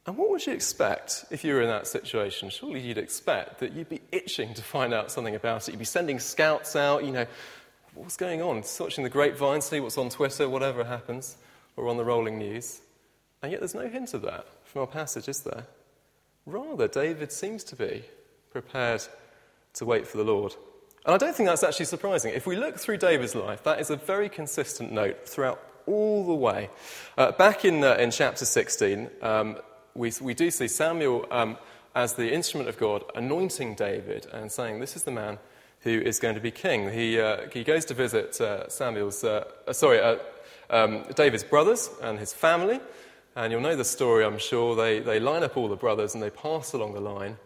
And 0.06 0.16
what 0.16 0.30
would 0.30 0.46
you 0.46 0.52
expect 0.52 1.24
if 1.30 1.42
you 1.42 1.54
were 1.54 1.62
in 1.62 1.68
that 1.68 1.88
situation? 1.88 2.48
Surely 2.48 2.80
you'd 2.80 2.96
expect 2.96 3.58
that 3.58 3.72
you'd 3.72 3.88
be 3.88 4.00
itching 4.12 4.54
to 4.54 4.62
find 4.62 4.94
out 4.94 5.10
something 5.10 5.34
about 5.34 5.68
it. 5.68 5.72
You'd 5.72 5.80
be 5.80 5.84
sending 5.84 6.20
scouts 6.20 6.76
out, 6.76 7.04
you 7.04 7.10
know, 7.10 7.26
what's 7.94 8.16
going 8.16 8.40
on? 8.40 8.62
Searching 8.62 9.02
the 9.02 9.10
grapevine, 9.10 9.60
see 9.60 9.80
what's 9.80 9.98
on 9.98 10.08
Twitter, 10.08 10.48
whatever 10.48 10.84
happens, 10.84 11.36
or 11.76 11.88
on 11.88 11.96
the 11.96 12.04
rolling 12.04 12.38
news. 12.38 12.80
And 13.42 13.50
yet 13.50 13.60
there's 13.60 13.74
no 13.74 13.88
hint 13.88 14.14
of 14.14 14.22
that 14.22 14.46
from 14.64 14.82
our 14.82 14.86
passage, 14.86 15.28
is 15.28 15.40
there? 15.40 15.66
Rather, 16.46 16.86
David 16.86 17.32
seems 17.32 17.64
to 17.64 17.76
be 17.76 18.04
prepared 18.50 19.02
to 19.74 19.84
wait 19.84 20.06
for 20.06 20.18
the 20.18 20.24
Lord. 20.24 20.54
And 21.04 21.14
I 21.14 21.18
don't 21.18 21.34
think 21.34 21.48
that's 21.48 21.64
actually 21.64 21.86
surprising. 21.86 22.32
If 22.32 22.46
we 22.46 22.56
look 22.56 22.78
through 22.78 22.98
David's 22.98 23.34
life, 23.34 23.64
that 23.64 23.80
is 23.80 23.90
a 23.90 23.96
very 23.96 24.28
consistent 24.28 24.92
note 24.92 25.28
throughout 25.28 25.60
all 25.86 26.24
the 26.26 26.34
way. 26.34 26.70
Uh, 27.18 27.32
back 27.32 27.64
in, 27.64 27.82
uh, 27.82 27.94
in 27.94 28.12
chapter 28.12 28.44
16, 28.44 29.10
um, 29.22 29.56
we, 29.96 30.12
we 30.20 30.34
do 30.34 30.50
see 30.50 30.68
Samuel 30.68 31.26
um, 31.30 31.56
as 31.94 32.14
the 32.14 32.32
instrument 32.32 32.68
of 32.68 32.78
God 32.78 33.04
anointing 33.14 33.74
David 33.74 34.26
and 34.32 34.52
saying, 34.52 34.80
This 34.80 34.96
is 34.96 35.04
the 35.04 35.10
man 35.10 35.38
who 35.80 36.00
is 36.00 36.18
going 36.18 36.34
to 36.34 36.40
be 36.40 36.50
king. 36.50 36.90
He, 36.92 37.18
uh, 37.18 37.48
he 37.52 37.64
goes 37.64 37.84
to 37.86 37.94
visit 37.94 38.40
uh, 38.40 38.68
Samuel's, 38.68 39.24
uh, 39.24 39.44
uh, 39.66 39.72
sorry, 39.72 40.18
um, 40.68 41.04
David's 41.14 41.44
brothers 41.44 41.88
and 42.02 42.18
his 42.18 42.32
family. 42.32 42.80
And 43.34 43.52
you'll 43.52 43.60
know 43.60 43.76
the 43.76 43.84
story, 43.84 44.24
I'm 44.24 44.38
sure. 44.38 44.74
They, 44.74 45.00
they 45.00 45.20
line 45.20 45.42
up 45.42 45.56
all 45.56 45.68
the 45.68 45.76
brothers 45.76 46.14
and 46.14 46.22
they 46.22 46.30
pass 46.30 46.72
along 46.72 46.94
the 46.94 47.00
line. 47.00 47.36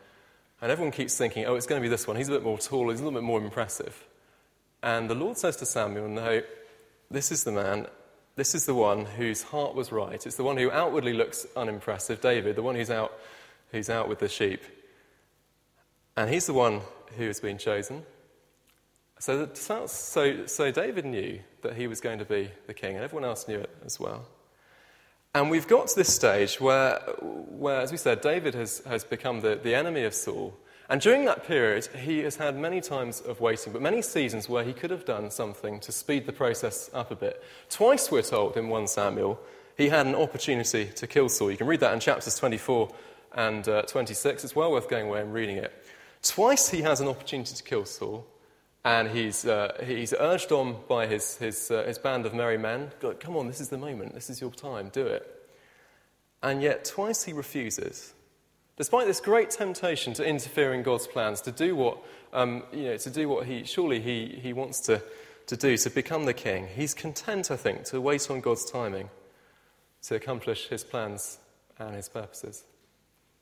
And 0.62 0.70
everyone 0.70 0.92
keeps 0.92 1.16
thinking, 1.16 1.44
oh, 1.46 1.54
it's 1.54 1.66
going 1.66 1.80
to 1.80 1.84
be 1.84 1.88
this 1.88 2.06
one. 2.06 2.16
He's 2.16 2.28
a 2.28 2.32
bit 2.32 2.42
more 2.42 2.58
tall, 2.58 2.90
he's 2.90 3.00
a 3.00 3.04
little 3.04 3.18
bit 3.18 3.24
more 3.24 3.40
impressive. 3.40 4.06
And 4.82 5.10
the 5.10 5.14
Lord 5.14 5.36
says 5.36 5.56
to 5.56 5.66
Samuel, 5.66 6.08
no, 6.08 6.42
this 7.10 7.32
is 7.32 7.44
the 7.44 7.52
man, 7.52 7.86
this 8.36 8.54
is 8.54 8.66
the 8.66 8.74
one 8.74 9.04
whose 9.04 9.42
heart 9.42 9.74
was 9.74 9.92
right. 9.92 10.24
It's 10.26 10.36
the 10.36 10.44
one 10.44 10.56
who 10.56 10.70
outwardly 10.70 11.12
looks 11.12 11.46
unimpressive, 11.56 12.20
David, 12.20 12.56
the 12.56 12.62
one 12.62 12.74
who's 12.74 12.90
out, 12.90 13.18
who's 13.72 13.90
out 13.90 14.08
with 14.08 14.18
the 14.18 14.28
sheep. 14.28 14.62
And 16.16 16.30
he's 16.30 16.46
the 16.46 16.54
one 16.54 16.80
who 17.16 17.26
has 17.26 17.40
been 17.40 17.58
chosen. 17.58 18.04
So, 19.18 19.50
so, 19.54 19.86
so 20.46 20.70
David 20.70 21.04
knew 21.04 21.40
that 21.62 21.76
he 21.76 21.86
was 21.86 22.00
going 22.00 22.20
to 22.20 22.24
be 22.24 22.50
the 22.66 22.74
king, 22.74 22.94
and 22.94 23.04
everyone 23.04 23.28
else 23.28 23.46
knew 23.46 23.58
it 23.58 23.70
as 23.84 24.00
well. 24.00 24.26
And 25.34 25.50
we've 25.50 25.68
got 25.68 25.88
to 25.88 25.96
this 25.96 26.12
stage 26.12 26.60
where, 26.60 26.98
where 27.20 27.80
as 27.80 27.92
we 27.92 27.98
said, 27.98 28.20
David 28.20 28.54
has, 28.54 28.82
has 28.86 29.04
become 29.04 29.40
the, 29.40 29.56
the 29.56 29.74
enemy 29.74 30.04
of 30.04 30.14
Saul. 30.14 30.56
And 30.90 31.00
during 31.00 31.24
that 31.26 31.46
period, 31.46 31.86
he 31.86 32.18
has 32.18 32.34
had 32.34 32.58
many 32.58 32.80
times 32.80 33.20
of 33.20 33.40
waiting, 33.40 33.72
but 33.72 33.80
many 33.80 34.02
seasons 34.02 34.48
where 34.48 34.64
he 34.64 34.72
could 34.72 34.90
have 34.90 35.04
done 35.04 35.30
something 35.30 35.78
to 35.80 35.92
speed 35.92 36.26
the 36.26 36.32
process 36.32 36.90
up 36.92 37.12
a 37.12 37.16
bit. 37.16 37.40
Twice, 37.68 38.10
we're 38.10 38.22
told 38.22 38.56
in 38.56 38.68
1 38.68 38.88
Samuel, 38.88 39.38
he 39.76 39.88
had 39.88 40.06
an 40.06 40.16
opportunity 40.16 40.86
to 40.86 41.06
kill 41.06 41.28
Saul. 41.28 41.52
You 41.52 41.56
can 41.56 41.68
read 41.68 41.78
that 41.78 41.94
in 41.94 42.00
chapters 42.00 42.36
24 42.36 42.92
and 43.36 43.68
uh, 43.68 43.82
26. 43.82 44.42
It's 44.42 44.56
well 44.56 44.72
worth 44.72 44.88
going 44.88 45.06
away 45.06 45.20
and 45.20 45.32
reading 45.32 45.58
it. 45.58 45.72
Twice 46.24 46.68
he 46.70 46.82
has 46.82 47.00
an 47.00 47.06
opportunity 47.06 47.54
to 47.54 47.62
kill 47.62 47.84
Saul, 47.84 48.26
and 48.84 49.10
he's, 49.10 49.46
uh, 49.46 49.80
he's 49.86 50.12
urged 50.18 50.50
on 50.50 50.76
by 50.88 51.06
his, 51.06 51.36
his, 51.36 51.70
uh, 51.70 51.84
his 51.84 51.98
band 51.98 52.26
of 52.26 52.34
merry 52.34 52.58
men 52.58 52.90
Come 53.20 53.36
on, 53.36 53.46
this 53.46 53.60
is 53.60 53.68
the 53.68 53.78
moment, 53.78 54.12
this 54.12 54.28
is 54.28 54.40
your 54.40 54.50
time, 54.50 54.88
do 54.88 55.06
it. 55.06 55.50
And 56.42 56.60
yet, 56.60 56.84
twice 56.84 57.22
he 57.22 57.32
refuses. 57.32 58.12
Despite 58.80 59.06
this 59.06 59.20
great 59.20 59.50
temptation 59.50 60.14
to 60.14 60.24
interfere 60.24 60.72
in 60.72 60.82
God's 60.82 61.06
plans, 61.06 61.42
to 61.42 61.52
do 61.52 61.76
what, 61.76 61.98
um, 62.32 62.62
you 62.72 62.84
know, 62.84 62.96
to 62.96 63.10
do 63.10 63.28
what 63.28 63.44
he 63.44 63.64
surely 63.64 64.00
he, 64.00 64.40
he 64.42 64.54
wants 64.54 64.80
to, 64.86 65.02
to 65.48 65.56
do, 65.58 65.76
to 65.76 65.90
become 65.90 66.24
the 66.24 66.32
king, 66.32 66.66
he's 66.66 66.94
content, 66.94 67.50
I 67.50 67.56
think, 67.56 67.84
to 67.84 68.00
wait 68.00 68.30
on 68.30 68.40
God's 68.40 68.64
timing 68.64 69.10
to 70.04 70.14
accomplish 70.14 70.68
his 70.68 70.82
plans 70.82 71.40
and 71.78 71.94
his 71.94 72.08
purposes. 72.08 72.64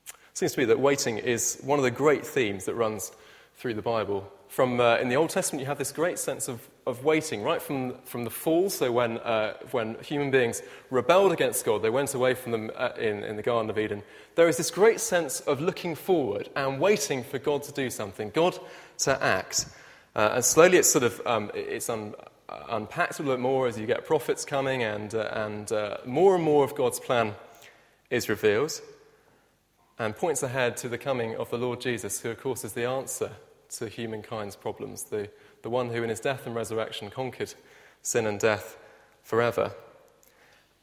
It 0.09 0.37
seems 0.37 0.51
to 0.55 0.59
me 0.59 0.65
that 0.65 0.81
waiting 0.81 1.17
is 1.17 1.57
one 1.63 1.79
of 1.79 1.83
the 1.83 1.91
great 1.91 2.25
themes 2.27 2.65
that 2.65 2.75
runs 2.75 3.13
through 3.55 3.75
the 3.75 3.81
Bible. 3.81 4.29
From, 4.49 4.79
uh, 4.79 4.97
in 4.97 5.09
the 5.09 5.15
Old 5.15 5.29
Testament, 5.29 5.61
you 5.61 5.67
have 5.67 5.77
this 5.77 5.91
great 5.91 6.17
sense 6.17 6.47
of, 6.47 6.67
of 6.87 7.03
waiting, 7.03 7.43
right 7.43 7.61
from, 7.61 7.93
from 8.03 8.23
the 8.23 8.31
fall. 8.31 8.71
So, 8.71 8.91
when, 8.91 9.19
uh, 9.19 9.53
when 9.69 9.95
human 10.01 10.31
beings 10.31 10.63
rebelled 10.89 11.31
against 11.31 11.63
God, 11.65 11.83
they 11.83 11.91
went 11.91 12.15
away 12.15 12.33
from 12.33 12.51
them 12.53 12.71
uh, 12.75 12.89
in, 12.97 13.23
in 13.23 13.35
the 13.35 13.43
Garden 13.43 13.69
of 13.69 13.77
Eden. 13.77 14.01
There 14.33 14.49
is 14.49 14.57
this 14.57 14.71
great 14.71 14.99
sense 14.99 15.39
of 15.41 15.61
looking 15.61 15.93
forward 15.93 16.49
and 16.55 16.79
waiting 16.79 17.23
for 17.23 17.37
God 17.37 17.61
to 17.63 17.71
do 17.71 17.91
something, 17.91 18.31
God 18.31 18.57
to 18.99 19.23
act. 19.23 19.67
Uh, 20.15 20.31
and 20.33 20.43
slowly 20.43 20.77
it's 20.79 20.89
sort 20.89 21.03
of 21.03 21.21
um, 21.27 21.51
it's 21.53 21.87
un, 21.87 22.15
unpacked 22.69 23.19
a 23.19 23.21
little 23.21 23.35
bit 23.35 23.41
more 23.41 23.67
as 23.67 23.77
you 23.77 23.85
get 23.85 24.03
prophets 24.07 24.45
coming, 24.45 24.81
and, 24.81 25.13
uh, 25.13 25.29
and 25.33 25.71
uh, 25.71 25.97
more 26.07 26.33
and 26.33 26.43
more 26.43 26.63
of 26.65 26.73
God's 26.73 26.99
plan 26.99 27.35
is 28.09 28.27
revealed 28.27 28.81
and 29.99 30.15
points 30.15 30.41
ahead 30.41 30.75
to 30.77 30.89
the 30.89 30.97
coming 30.97 31.35
of 31.35 31.51
the 31.51 31.57
Lord 31.57 31.81
Jesus, 31.81 32.21
who, 32.21 32.31
of 32.31 32.41
course, 32.41 32.63
is 32.63 32.73
the 32.73 32.85
answer 32.85 33.31
to 33.77 33.87
humankind's 33.87 34.55
problems, 34.55 35.03
the, 35.05 35.29
the 35.61 35.69
one 35.69 35.89
who 35.89 36.03
in 36.03 36.09
his 36.09 36.19
death 36.19 36.45
and 36.45 36.55
resurrection 36.55 37.09
conquered 37.09 37.53
sin 38.01 38.25
and 38.25 38.39
death 38.39 38.77
forever. 39.23 39.71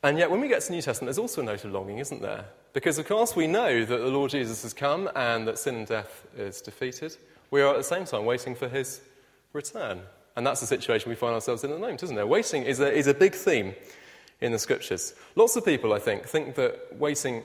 And 0.02 0.18
yet, 0.18 0.30
when 0.30 0.40
we 0.40 0.48
get 0.48 0.60
to 0.62 0.68
the 0.68 0.74
New 0.74 0.82
Testament, 0.82 1.08
there's 1.08 1.18
also 1.18 1.40
a 1.40 1.44
note 1.44 1.64
of 1.64 1.72
longing, 1.72 1.98
isn't 1.98 2.22
there? 2.22 2.44
Because, 2.72 2.98
of 2.98 3.08
course, 3.08 3.34
we 3.34 3.46
know 3.46 3.84
that 3.84 3.96
the 3.96 4.08
Lord 4.08 4.30
Jesus 4.30 4.62
has 4.62 4.74
come 4.74 5.10
and 5.16 5.48
that 5.48 5.58
sin 5.58 5.76
and 5.76 5.86
death 5.86 6.26
is 6.36 6.60
defeated. 6.60 7.16
We 7.50 7.62
are 7.62 7.70
at 7.70 7.78
the 7.78 7.84
same 7.84 8.04
time 8.04 8.24
waiting 8.24 8.54
for 8.54 8.68
his 8.68 9.00
return. 9.52 10.02
And 10.36 10.46
that's 10.46 10.60
the 10.60 10.66
situation 10.66 11.08
we 11.08 11.16
find 11.16 11.34
ourselves 11.34 11.64
in 11.64 11.70
at 11.70 11.74
the 11.74 11.80
moment, 11.80 12.02
isn't 12.02 12.18
it? 12.18 12.28
Waiting 12.28 12.64
is 12.64 12.80
a, 12.80 12.92
is 12.92 13.06
a 13.06 13.14
big 13.14 13.34
theme 13.34 13.74
in 14.40 14.52
the 14.52 14.58
scriptures. 14.58 15.14
Lots 15.34 15.56
of 15.56 15.64
people, 15.64 15.94
I 15.94 15.98
think, 15.98 16.26
think 16.26 16.54
that 16.56 16.96
waiting 16.98 17.42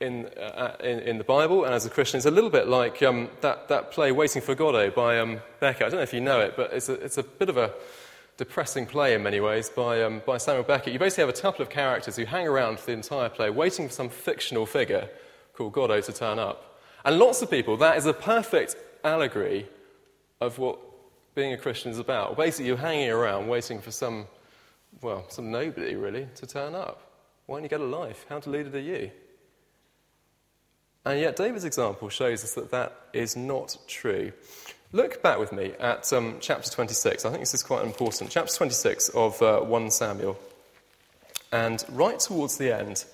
in, 0.00 0.26
uh, 0.26 0.76
in, 0.80 1.00
in, 1.00 1.18
the 1.18 1.24
Bible 1.24 1.64
and 1.64 1.74
as 1.74 1.84
a 1.84 1.90
Christian 1.90 2.18
is 2.18 2.26
a 2.26 2.30
little 2.30 2.50
bit 2.50 2.68
like 2.68 3.02
um, 3.02 3.28
that, 3.40 3.68
that 3.68 3.90
play 3.90 4.12
Waiting 4.12 4.42
for 4.42 4.54
Godot 4.54 4.90
by 4.90 5.18
um, 5.18 5.40
Beckett. 5.60 5.86
I 5.86 5.88
don't 5.90 5.98
know 5.98 6.02
if 6.02 6.14
you 6.14 6.20
know 6.20 6.40
it, 6.40 6.54
but 6.56 6.72
it's 6.72 6.88
a, 6.88 6.94
it's 6.94 7.18
a 7.18 7.22
bit 7.22 7.48
of 7.48 7.56
a 7.56 7.72
depressing 8.36 8.86
play 8.86 9.14
in 9.14 9.22
many 9.22 9.40
ways 9.40 9.68
by, 9.68 10.02
um, 10.02 10.22
by 10.24 10.38
Samuel 10.38 10.62
Beckett. 10.62 10.92
You 10.92 10.98
basically 10.98 11.22
have 11.22 11.36
a 11.36 11.40
couple 11.40 11.62
of 11.62 11.70
characters 11.70 12.16
who 12.16 12.24
hang 12.24 12.46
around 12.46 12.78
for 12.78 12.86
the 12.86 12.92
entire 12.92 13.28
play 13.28 13.50
waiting 13.50 13.88
for 13.88 13.94
some 13.94 14.08
fictional 14.08 14.64
figure 14.64 15.08
called 15.54 15.72
Godot 15.72 16.02
to 16.02 16.12
turn 16.12 16.38
up. 16.38 16.80
And 17.04 17.18
lots 17.18 17.42
of 17.42 17.50
people, 17.50 17.76
that 17.78 17.96
is 17.96 18.06
a 18.06 18.12
perfect 18.12 18.76
allegory 19.02 19.66
of 20.40 20.58
what 20.58 20.78
being 21.34 21.52
a 21.52 21.56
Christian 21.56 21.90
is 21.90 21.98
about. 21.98 22.36
Basically, 22.36 22.66
you're 22.66 22.76
hanging 22.76 23.10
around 23.10 23.48
waiting 23.48 23.80
for 23.80 23.90
some, 23.90 24.26
well, 25.02 25.24
some 25.28 25.50
nobody 25.50 25.96
really 25.96 26.28
to 26.36 26.46
turn 26.46 26.76
up. 26.76 27.02
Why 27.46 27.56
don't 27.56 27.64
you 27.64 27.68
get 27.68 27.80
a 27.80 27.84
life? 27.84 28.24
How 28.28 28.38
deluded 28.38 28.74
are 28.76 28.80
you? 28.80 29.10
And 31.08 31.18
yet, 31.18 31.36
David's 31.36 31.64
example 31.64 32.10
shows 32.10 32.44
us 32.44 32.52
that 32.52 32.70
that 32.72 32.92
is 33.14 33.34
not 33.34 33.78
true. 33.86 34.30
Look 34.92 35.22
back 35.22 35.38
with 35.38 35.52
me 35.52 35.72
at 35.80 36.12
um, 36.12 36.36
chapter 36.38 36.70
26. 36.70 37.24
I 37.24 37.30
think 37.30 37.40
this 37.40 37.54
is 37.54 37.62
quite 37.62 37.86
important. 37.86 38.30
Chapter 38.30 38.54
26 38.54 39.08
of 39.14 39.40
uh, 39.40 39.60
1 39.60 39.90
Samuel. 39.90 40.38
And 41.50 41.82
right 41.88 42.20
towards 42.20 42.58
the 42.58 42.78
end 42.78 43.06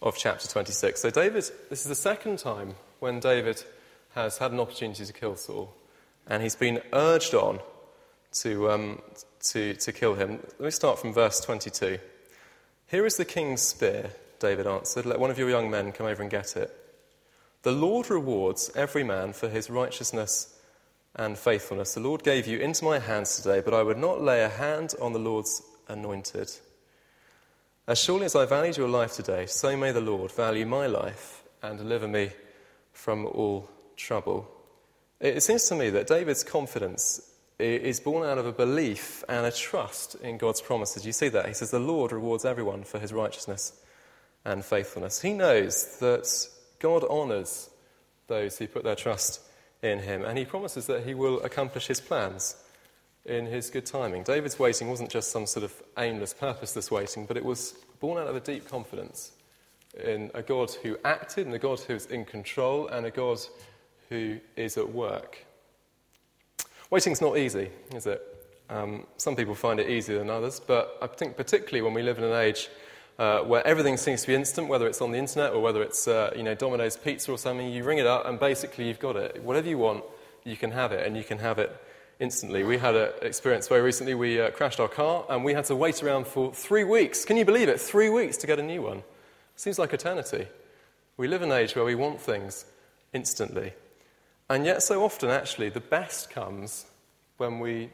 of 0.00 0.16
chapter 0.16 0.48
26. 0.48 1.02
So, 1.02 1.10
David, 1.10 1.44
this 1.68 1.82
is 1.82 1.88
the 1.88 1.94
second 1.94 2.38
time 2.38 2.76
when 2.98 3.20
David 3.20 3.62
has 4.14 4.38
had 4.38 4.52
an 4.52 4.60
opportunity 4.60 5.04
to 5.04 5.12
kill 5.12 5.36
Saul. 5.36 5.74
And 6.28 6.42
he's 6.42 6.56
been 6.56 6.80
urged 6.94 7.34
on 7.34 7.60
to, 8.40 8.70
um, 8.70 9.02
to, 9.50 9.74
to 9.74 9.92
kill 9.92 10.14
him. 10.14 10.38
Let 10.58 10.60
me 10.60 10.70
start 10.70 10.98
from 10.98 11.12
verse 11.12 11.40
22. 11.40 11.98
Here 12.86 13.04
is 13.04 13.18
the 13.18 13.26
king's 13.26 13.60
spear, 13.60 14.12
David 14.38 14.66
answered. 14.66 15.04
Let 15.04 15.20
one 15.20 15.30
of 15.30 15.38
your 15.38 15.50
young 15.50 15.70
men 15.70 15.92
come 15.92 16.06
over 16.06 16.22
and 16.22 16.30
get 16.30 16.56
it. 16.56 16.74
The 17.68 17.74
Lord 17.74 18.08
rewards 18.08 18.70
every 18.74 19.04
man 19.04 19.34
for 19.34 19.46
his 19.46 19.68
righteousness 19.68 20.58
and 21.14 21.36
faithfulness. 21.36 21.92
The 21.92 22.00
Lord 22.00 22.22
gave 22.22 22.46
you 22.46 22.58
into 22.60 22.82
my 22.82 22.98
hands 22.98 23.36
today, 23.36 23.60
but 23.60 23.74
I 23.74 23.82
would 23.82 23.98
not 23.98 24.22
lay 24.22 24.42
a 24.42 24.48
hand 24.48 24.94
on 25.02 25.12
the 25.12 25.18
Lord's 25.18 25.60
anointed. 25.86 26.50
As 27.86 27.98
surely 28.00 28.24
as 28.24 28.34
I 28.34 28.46
valued 28.46 28.78
your 28.78 28.88
life 28.88 29.12
today, 29.12 29.44
so 29.44 29.76
may 29.76 29.92
the 29.92 30.00
Lord 30.00 30.32
value 30.32 30.64
my 30.64 30.86
life 30.86 31.42
and 31.62 31.76
deliver 31.76 32.08
me 32.08 32.30
from 32.92 33.26
all 33.26 33.68
trouble. 33.98 34.48
It 35.20 35.42
seems 35.42 35.68
to 35.68 35.74
me 35.74 35.90
that 35.90 36.06
David's 36.06 36.44
confidence 36.44 37.20
is 37.58 38.00
born 38.00 38.26
out 38.26 38.38
of 38.38 38.46
a 38.46 38.52
belief 38.52 39.22
and 39.28 39.44
a 39.44 39.52
trust 39.52 40.14
in 40.22 40.38
God's 40.38 40.62
promises. 40.62 41.04
You 41.04 41.12
see 41.12 41.28
that? 41.28 41.46
He 41.46 41.52
says, 41.52 41.70
The 41.70 41.78
Lord 41.78 42.12
rewards 42.12 42.46
everyone 42.46 42.84
for 42.84 42.98
his 42.98 43.12
righteousness 43.12 43.74
and 44.46 44.64
faithfulness. 44.64 45.20
He 45.20 45.34
knows 45.34 45.98
that 45.98 46.48
God 46.78 47.04
honours 47.04 47.70
those 48.26 48.58
who 48.58 48.66
put 48.66 48.84
their 48.84 48.94
trust 48.94 49.40
in 49.82 50.00
him, 50.00 50.24
and 50.24 50.36
he 50.38 50.44
promises 50.44 50.86
that 50.86 51.06
he 51.06 51.14
will 51.14 51.40
accomplish 51.42 51.86
his 51.86 52.00
plans 52.00 52.56
in 53.24 53.46
his 53.46 53.70
good 53.70 53.86
timing. 53.86 54.22
David's 54.22 54.58
waiting 54.58 54.88
wasn't 54.88 55.10
just 55.10 55.30
some 55.30 55.46
sort 55.46 55.64
of 55.64 55.72
aimless, 55.98 56.34
purposeless 56.34 56.90
waiting, 56.90 57.26
but 57.26 57.36
it 57.36 57.44
was 57.44 57.74
born 58.00 58.18
out 58.18 58.28
of 58.28 58.36
a 58.36 58.40
deep 58.40 58.68
confidence 58.68 59.32
in 60.04 60.30
a 60.34 60.42
God 60.42 60.70
who 60.82 60.96
acted, 61.04 61.46
and 61.46 61.54
a 61.54 61.58
God 61.58 61.80
who's 61.80 62.06
in 62.06 62.24
control, 62.24 62.88
and 62.88 63.06
a 63.06 63.10
God 63.10 63.38
who 64.08 64.38
is 64.56 64.76
at 64.76 64.92
work. 64.92 65.44
Waiting's 66.90 67.20
not 67.20 67.36
easy, 67.36 67.70
is 67.94 68.06
it? 68.06 68.22
Um, 68.70 69.06
some 69.16 69.36
people 69.36 69.54
find 69.54 69.80
it 69.80 69.88
easier 69.88 70.18
than 70.18 70.30
others, 70.30 70.60
but 70.60 70.98
I 71.00 71.06
think 71.06 71.36
particularly 71.36 71.82
when 71.82 71.94
we 71.94 72.02
live 72.02 72.18
in 72.18 72.24
an 72.24 72.34
age 72.34 72.68
uh, 73.18 73.40
where 73.40 73.66
everything 73.66 73.96
seems 73.96 74.22
to 74.22 74.28
be 74.28 74.34
instant, 74.34 74.68
whether 74.68 74.86
it's 74.86 75.00
on 75.00 75.10
the 75.10 75.18
internet 75.18 75.52
or 75.52 75.60
whether 75.60 75.82
it's 75.82 76.06
uh, 76.06 76.32
you 76.36 76.42
know 76.42 76.54
Domino's 76.54 76.96
Pizza 76.96 77.32
or 77.32 77.38
something, 77.38 77.68
you 77.70 77.84
ring 77.84 77.98
it 77.98 78.06
up 78.06 78.26
and 78.26 78.38
basically 78.38 78.86
you've 78.86 79.00
got 79.00 79.16
it. 79.16 79.42
Whatever 79.42 79.68
you 79.68 79.78
want, 79.78 80.04
you 80.44 80.56
can 80.56 80.70
have 80.70 80.92
it, 80.92 81.06
and 81.06 81.16
you 81.16 81.24
can 81.24 81.38
have 81.38 81.58
it 81.58 81.76
instantly. 82.20 82.64
We 82.64 82.78
had 82.78 82.94
an 82.94 83.10
experience 83.22 83.68
very 83.68 83.82
recently. 83.82 84.14
We 84.14 84.40
uh, 84.40 84.50
crashed 84.50 84.80
our 84.80 84.88
car 84.88 85.24
and 85.28 85.44
we 85.44 85.54
had 85.54 85.64
to 85.66 85.76
wait 85.76 86.02
around 86.02 86.26
for 86.26 86.52
three 86.52 86.84
weeks. 86.84 87.24
Can 87.24 87.36
you 87.36 87.44
believe 87.44 87.68
it? 87.68 87.80
Three 87.80 88.10
weeks 88.10 88.36
to 88.38 88.46
get 88.46 88.58
a 88.58 88.62
new 88.62 88.82
one. 88.82 89.02
Seems 89.56 89.78
like 89.78 89.92
eternity. 89.92 90.48
We 91.16 91.28
live 91.28 91.42
in 91.42 91.50
an 91.50 91.58
age 91.58 91.74
where 91.74 91.84
we 91.84 91.94
want 91.94 92.20
things 92.20 92.64
instantly. 93.12 93.72
And 94.50 94.64
yet, 94.64 94.82
so 94.82 95.04
often, 95.04 95.30
actually, 95.30 95.68
the 95.68 95.80
best 95.80 96.30
comes 96.30 96.86
when 97.36 97.60
we 97.60 97.90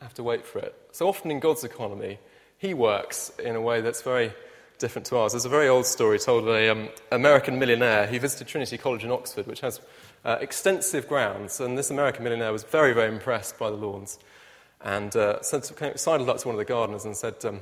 have 0.00 0.14
to 0.14 0.22
wait 0.22 0.46
for 0.46 0.58
it. 0.60 0.74
So 0.92 1.08
often 1.08 1.30
in 1.30 1.40
God's 1.40 1.64
economy, 1.64 2.18
he 2.58 2.74
works 2.74 3.30
in 3.38 3.56
a 3.56 3.60
way 3.60 3.80
that's 3.80 4.02
very 4.02 4.32
different 4.78 5.06
to 5.06 5.16
ours. 5.16 5.32
There's 5.32 5.44
a 5.44 5.50
very 5.50 5.68
old 5.68 5.86
story 5.86 6.18
told 6.18 6.46
of 6.46 6.54
an 6.54 6.70
um, 6.70 6.88
American 7.10 7.58
millionaire 7.58 8.06
who 8.06 8.18
visited 8.18 8.46
Trinity 8.46 8.78
College 8.78 9.04
in 9.04 9.10
Oxford, 9.10 9.46
which 9.46 9.60
has 9.60 9.80
uh, 10.24 10.38
extensive 10.40 11.08
grounds. 11.08 11.60
And 11.60 11.78
this 11.78 11.90
American 11.90 12.24
millionaire 12.24 12.52
was 12.52 12.64
very, 12.64 12.92
very 12.92 13.12
impressed 13.12 13.58
by 13.58 13.70
the 13.70 13.76
lawns. 13.76 14.18
And 14.82 15.14
uh, 15.16 15.42
sidled 15.42 16.28
up 16.28 16.38
to 16.38 16.48
one 16.48 16.54
of 16.54 16.58
the 16.58 16.64
gardeners 16.64 17.04
and 17.04 17.16
said, 17.16 17.42
um, 17.44 17.60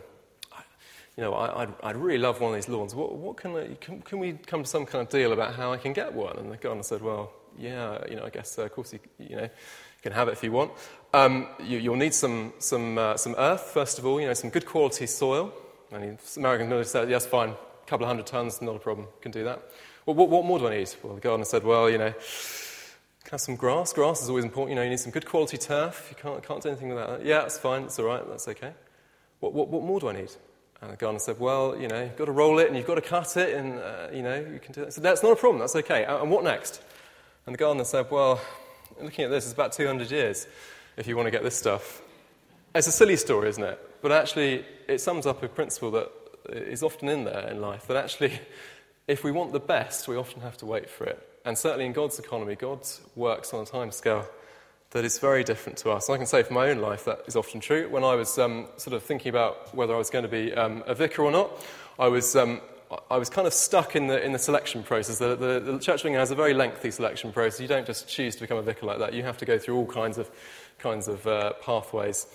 you 1.16 1.22
know, 1.22 1.34
I, 1.34 1.64
would 1.64 1.74
I'd 1.82 1.96
really 1.96 2.18
love 2.18 2.40
one 2.40 2.52
of 2.52 2.56
these 2.56 2.68
lawns. 2.68 2.94
What, 2.94 3.14
what 3.14 3.36
can, 3.36 3.56
I, 3.56 3.68
can, 3.80 4.02
can, 4.02 4.18
we 4.18 4.32
come 4.32 4.64
to 4.64 4.68
some 4.68 4.84
kind 4.84 5.02
of 5.02 5.10
deal 5.10 5.32
about 5.32 5.54
how 5.54 5.72
I 5.72 5.76
can 5.76 5.92
get 5.92 6.12
one? 6.12 6.36
And 6.38 6.50
the 6.50 6.56
gardener 6.56 6.82
said, 6.82 7.02
well, 7.02 7.32
yeah, 7.56 7.98
you 8.08 8.16
know, 8.16 8.24
I 8.24 8.30
guess, 8.30 8.58
uh, 8.58 8.62
of 8.62 8.72
course, 8.72 8.92
you, 8.92 8.98
you 9.18 9.36
know, 9.36 9.48
can 10.02 10.12
have 10.12 10.28
it 10.28 10.32
if 10.32 10.42
you 10.42 10.50
want. 10.50 10.72
Um, 11.14 11.46
you, 11.62 11.92
will 11.92 11.96
need 11.96 12.12
some, 12.12 12.52
some, 12.58 12.98
uh, 12.98 13.16
some 13.16 13.36
earth, 13.38 13.70
first 13.72 14.00
of 14.00 14.04
all, 14.04 14.20
you 14.20 14.26
know, 14.26 14.34
some 14.34 14.50
good 14.50 14.66
quality 14.66 15.06
soil. 15.06 15.52
And 15.92 16.18
the 16.18 16.40
American 16.40 16.68
military 16.68 16.86
said, 16.86 17.08
yes, 17.08 17.24
fine, 17.24 17.50
a 17.50 17.86
couple 17.86 18.04
of 18.04 18.08
hundred 18.08 18.26
tons, 18.26 18.60
not 18.60 18.74
a 18.74 18.80
problem, 18.80 19.06
can 19.20 19.30
do 19.30 19.44
that. 19.44 19.62
Well, 20.06 20.16
what, 20.16 20.28
what 20.28 20.44
more 20.44 20.58
do 20.58 20.66
I 20.66 20.76
need? 20.76 20.92
Well, 21.04 21.14
the 21.14 21.20
gardener 21.20 21.44
said, 21.44 21.62
well, 21.62 21.88
you 21.88 21.98
know, 21.98 22.12
have 23.30 23.40
some 23.40 23.54
grass. 23.54 23.92
Grass 23.92 24.22
is 24.22 24.28
always 24.28 24.44
important. 24.44 24.70
You 24.70 24.74
know, 24.74 24.82
you 24.82 24.90
need 24.90 24.98
some 24.98 25.12
good 25.12 25.24
quality 25.24 25.56
turf. 25.56 26.08
You 26.10 26.16
can't, 26.20 26.42
can't 26.42 26.60
do 26.60 26.70
anything 26.70 26.88
without 26.88 27.18
that. 27.20 27.24
Yeah, 27.24 27.42
that's 27.42 27.58
fine. 27.58 27.82
That's 27.82 28.00
all 28.00 28.06
right. 28.06 28.28
That's 28.28 28.48
okay. 28.48 28.72
What, 29.38 29.52
what, 29.52 29.68
what 29.68 29.84
more 29.84 30.00
do 30.00 30.08
I 30.08 30.14
need? 30.14 30.32
And 30.82 30.90
the 30.90 30.96
gardener 30.96 31.20
said, 31.20 31.38
well, 31.38 31.80
you 31.80 31.86
know, 31.86 32.02
you've 32.02 32.16
got 32.16 32.24
to 32.24 32.32
roll 32.32 32.58
it 32.58 32.66
and 32.66 32.76
you've 32.76 32.88
got 32.88 32.96
to 32.96 33.00
cut 33.00 33.36
it 33.36 33.54
and, 33.54 33.78
uh, 33.78 34.08
you 34.12 34.24
know, 34.24 34.34
you 34.34 34.58
can 34.58 34.72
do 34.72 34.80
that. 34.80 34.94
So 34.94 35.00
that's 35.00 35.22
not 35.22 35.30
a 35.30 35.36
problem. 35.36 35.60
That's 35.60 35.76
okay. 35.76 36.04
And 36.04 36.28
what 36.28 36.42
next? 36.42 36.82
And 37.46 37.54
the 37.54 37.58
gardener 37.58 37.84
said, 37.84 38.10
well, 38.10 38.40
looking 39.00 39.24
at 39.24 39.30
this, 39.30 39.44
it's 39.44 39.54
about 39.54 39.72
200 39.72 40.10
years 40.10 40.48
if 40.96 41.06
you 41.06 41.16
want 41.16 41.26
to 41.26 41.30
get 41.30 41.42
this 41.42 41.56
stuff. 41.56 42.02
It's 42.74 42.86
a 42.86 42.92
silly 42.92 43.16
story, 43.16 43.48
isn't 43.48 43.62
it? 43.62 43.78
But 44.02 44.12
actually, 44.12 44.64
it 44.88 45.00
sums 45.00 45.26
up 45.26 45.42
a 45.42 45.48
principle 45.48 45.90
that 45.92 46.10
is 46.50 46.82
often 46.82 47.08
in 47.08 47.24
there 47.24 47.48
in 47.48 47.60
life 47.60 47.86
that 47.86 47.96
actually, 47.96 48.38
if 49.08 49.24
we 49.24 49.32
want 49.32 49.52
the 49.52 49.60
best, 49.60 50.08
we 50.08 50.16
often 50.16 50.40
have 50.42 50.56
to 50.58 50.66
wait 50.66 50.90
for 50.90 51.04
it. 51.04 51.26
And 51.44 51.56
certainly 51.56 51.86
in 51.86 51.92
God's 51.92 52.18
economy, 52.18 52.54
God 52.54 52.80
works 53.14 53.52
on 53.52 53.62
a 53.62 53.66
time 53.66 53.90
scale 53.90 54.26
that 54.90 55.04
is 55.04 55.18
very 55.18 55.44
different 55.44 55.76
to 55.78 55.90
us. 55.90 56.08
I 56.08 56.16
can 56.16 56.26
say 56.26 56.42
for 56.42 56.54
my 56.54 56.70
own 56.70 56.78
life 56.78 57.04
that 57.04 57.22
is 57.26 57.36
often 57.36 57.60
true. 57.60 57.88
When 57.90 58.04
I 58.04 58.14
was 58.14 58.38
um, 58.38 58.68
sort 58.76 58.94
of 58.94 59.02
thinking 59.02 59.28
about 59.28 59.74
whether 59.74 59.94
I 59.94 59.98
was 59.98 60.08
going 60.08 60.22
to 60.22 60.28
be 60.28 60.54
um, 60.54 60.84
a 60.86 60.94
vicar 60.94 61.22
or 61.22 61.32
not, 61.32 61.50
I 61.98 62.08
was, 62.08 62.36
um, 62.36 62.60
I 63.10 63.16
was 63.16 63.30
kind 63.30 63.46
of 63.46 63.52
stuck 63.52 63.96
in 63.96 64.06
the, 64.08 64.22
in 64.22 64.32
the 64.32 64.38
selection 64.38 64.82
process. 64.82 65.18
The, 65.18 65.36
the, 65.36 65.60
the 65.60 65.78
Church 65.78 66.00
of 66.00 66.06
England 66.06 66.20
has 66.20 66.30
a 66.30 66.34
very 66.34 66.54
lengthy 66.54 66.90
selection 66.90 67.32
process. 67.32 67.60
You 67.60 67.68
don't 67.68 67.86
just 67.86 68.08
choose 68.08 68.34
to 68.36 68.40
become 68.42 68.58
a 68.58 68.62
vicar 68.62 68.86
like 68.86 68.98
that. 68.98 69.14
You 69.14 69.22
have 69.22 69.38
to 69.38 69.44
go 69.44 69.58
through 69.58 69.76
all 69.76 69.86
kinds 69.86 70.18
of, 70.18 70.30
kinds 70.78 71.08
of 71.08 71.26
uh, 71.26 71.52
pathways. 71.62 72.26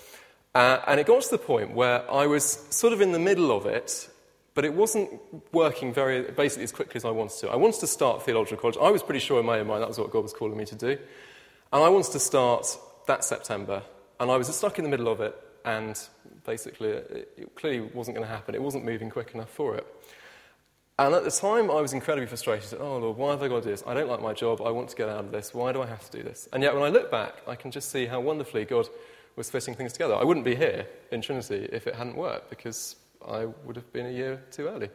Uh, 0.56 0.80
and 0.88 1.00
it 1.00 1.06
got 1.06 1.22
to 1.22 1.30
the 1.30 1.38
point 1.38 1.74
where 1.74 2.10
I 2.12 2.26
was 2.26 2.44
sort 2.70 2.94
of 2.94 3.02
in 3.02 3.12
the 3.12 3.20
middle 3.20 3.56
of 3.56 3.66
it, 3.66 4.10
but 4.56 4.66
it 4.66 4.74
wasn't 4.74 5.10
working 5.52 5.94
very 5.94 6.24
basically 6.32 6.64
as 6.64 6.72
quickly 6.72 6.96
as 6.96 7.06
I 7.06 7.12
wanted 7.12 7.38
to. 7.40 7.50
I 7.50 7.56
wanted 7.56 7.80
to 7.82 7.88
start 7.88 8.24
theological 8.24 8.58
college. 8.58 8.78
I 8.82 8.92
was 8.92 9.04
pretty 9.04 9.20
sure 9.20 9.40
in 9.40 9.46
my 9.46 9.60
own 9.60 9.68
mind 9.68 9.82
that 9.82 9.88
was 9.88 10.00
what 10.00 10.12
God 10.12 10.24
was 10.24 10.34
calling 10.34 10.58
me 10.58 10.66
to 10.66 10.76
do. 10.76 10.98
And 11.72 11.84
I 11.84 11.90
wanted 11.90 12.12
to 12.14 12.20
start 12.20 12.78
that 13.08 13.24
September, 13.24 13.84
and 14.20 14.32
I 14.32 14.38
was 14.38 14.54
stuck 14.56 14.80
in 14.80 14.84
the 14.84 14.90
middle 14.90 15.08
of 15.08 15.22
it, 15.22 15.36
and 15.66 16.00
basically 16.46 16.90
it, 16.90 17.34
it 17.38 17.56
clearly 17.56 17.82
wasn't 17.82 18.16
going 18.16 18.28
to 18.28 18.34
happen. 18.34 18.56
It 18.56 18.62
wasn't 18.62 18.86
moving 18.86 19.10
quick 19.10 19.36
enough 19.36 19.50
for 19.50 19.76
it. 19.76 19.86
And 21.00 21.16
at 21.16 21.24
the 21.24 21.32
time, 21.32 21.72
I 21.72 21.80
was 21.80 21.94
incredibly 21.94 22.28
frustrated. 22.28 22.78
Oh, 22.82 22.98
Lord, 22.98 23.16
why 23.16 23.32
have 23.32 23.42
I 23.42 23.48
got 23.48 23.64
to 23.64 23.70
do 23.70 23.72
this? 23.72 23.84
I 23.88 23.94
don't 23.94 24.10
like 24.10 24.22
my 24.22 24.34
job. 24.34 24.62
I 24.62 24.70
want 24.70 24.90
to 24.90 24.98
get 24.98 25.08
out 25.08 25.24
of 25.24 25.32
this. 25.32 25.54
Why 25.54 25.72
do 25.72 25.82
I 25.82 25.86
have 25.86 26.04
to 26.10 26.18
do 26.18 26.24
this? 26.24 26.50
And 26.52 26.62
yet, 26.62 26.74
when 26.74 26.84
I 26.84 26.90
look 26.90 27.10
back, 27.10 27.36
I 27.48 27.56
can 27.56 27.72
just 27.72 27.90
see 27.90 28.06
how 28.06 28.20
wonderfully 28.20 28.66
God 28.66 28.90
was 29.38 29.50
fitting 29.50 29.76
things 29.76 29.94
together. 29.94 30.16
I 30.16 30.26
wouldn't 30.26 30.46
be 30.46 30.56
here 30.56 30.86
in 31.12 31.22
Trinity 31.22 31.70
if 31.72 31.88
it 31.88 31.96
hadn't 31.96 32.18
worked, 32.18 32.50
because 32.50 32.98
I 33.26 33.46
would 33.46 33.78
have 33.78 33.92
been 33.94 34.08
a 34.08 34.12
year 34.12 34.44
too 34.52 34.68
early 34.68 34.90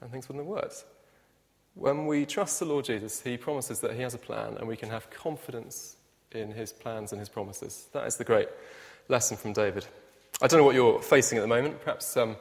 and 0.00 0.10
things 0.10 0.28
wouldn't 0.28 0.46
have 0.46 0.50
worked. 0.50 0.84
When 1.74 2.06
we 2.06 2.24
trust 2.24 2.58
the 2.58 2.64
Lord 2.64 2.86
Jesus, 2.86 3.20
He 3.20 3.36
promises 3.36 3.80
that 3.80 3.94
He 3.94 4.00
has 4.00 4.14
a 4.14 4.18
plan 4.18 4.56
and 4.58 4.66
we 4.66 4.76
can 4.76 4.88
have 4.90 5.10
confidence 5.10 5.96
in 6.32 6.52
His 6.52 6.72
plans 6.72 7.12
and 7.12 7.20
His 7.20 7.28
promises. 7.28 7.88
That 7.92 8.06
is 8.06 8.16
the 8.16 8.24
great 8.24 8.48
lesson 9.08 9.36
from 9.36 9.52
David. 9.52 9.86
I 10.40 10.46
don't 10.46 10.60
know 10.60 10.64
what 10.64 10.74
you're 10.74 11.02
facing 11.02 11.38
at 11.38 11.42
the 11.42 11.48
moment. 11.48 11.80
Perhaps 11.82 12.16
um, 12.16 12.36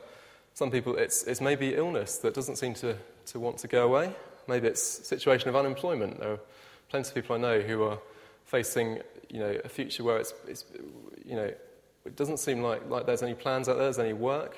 some 0.57 0.71
people, 0.71 0.95
it's, 0.95 1.21
it's 1.25 1.39
maybe 1.39 1.75
illness 1.75 2.17
that 2.17 2.33
doesn't 2.33 2.55
seem 2.55 2.73
to, 2.73 2.97
to 3.27 3.39
want 3.39 3.59
to 3.59 3.67
go 3.67 3.85
away. 3.85 4.11
Maybe 4.47 4.67
it's 4.67 4.97
a 5.01 5.03
situation 5.03 5.49
of 5.49 5.55
unemployment. 5.55 6.19
There 6.19 6.31
are 6.31 6.39
plenty 6.89 7.09
of 7.09 7.13
people 7.13 7.35
I 7.35 7.39
know 7.39 7.59
who 7.59 7.83
are 7.83 7.99
facing 8.43 9.01
you 9.29 9.39
know, 9.39 9.55
a 9.63 9.69
future 9.69 10.03
where 10.03 10.17
it's, 10.17 10.33
it's 10.47 10.65
you 11.23 11.35
know, 11.35 11.51
it 12.05 12.15
doesn't 12.15 12.37
seem 12.37 12.63
like, 12.63 12.89
like 12.89 13.05
there's 13.05 13.21
any 13.21 13.35
plans 13.35 13.69
out 13.69 13.75
there, 13.75 13.83
there's 13.83 13.99
any 13.99 14.13
work. 14.13 14.57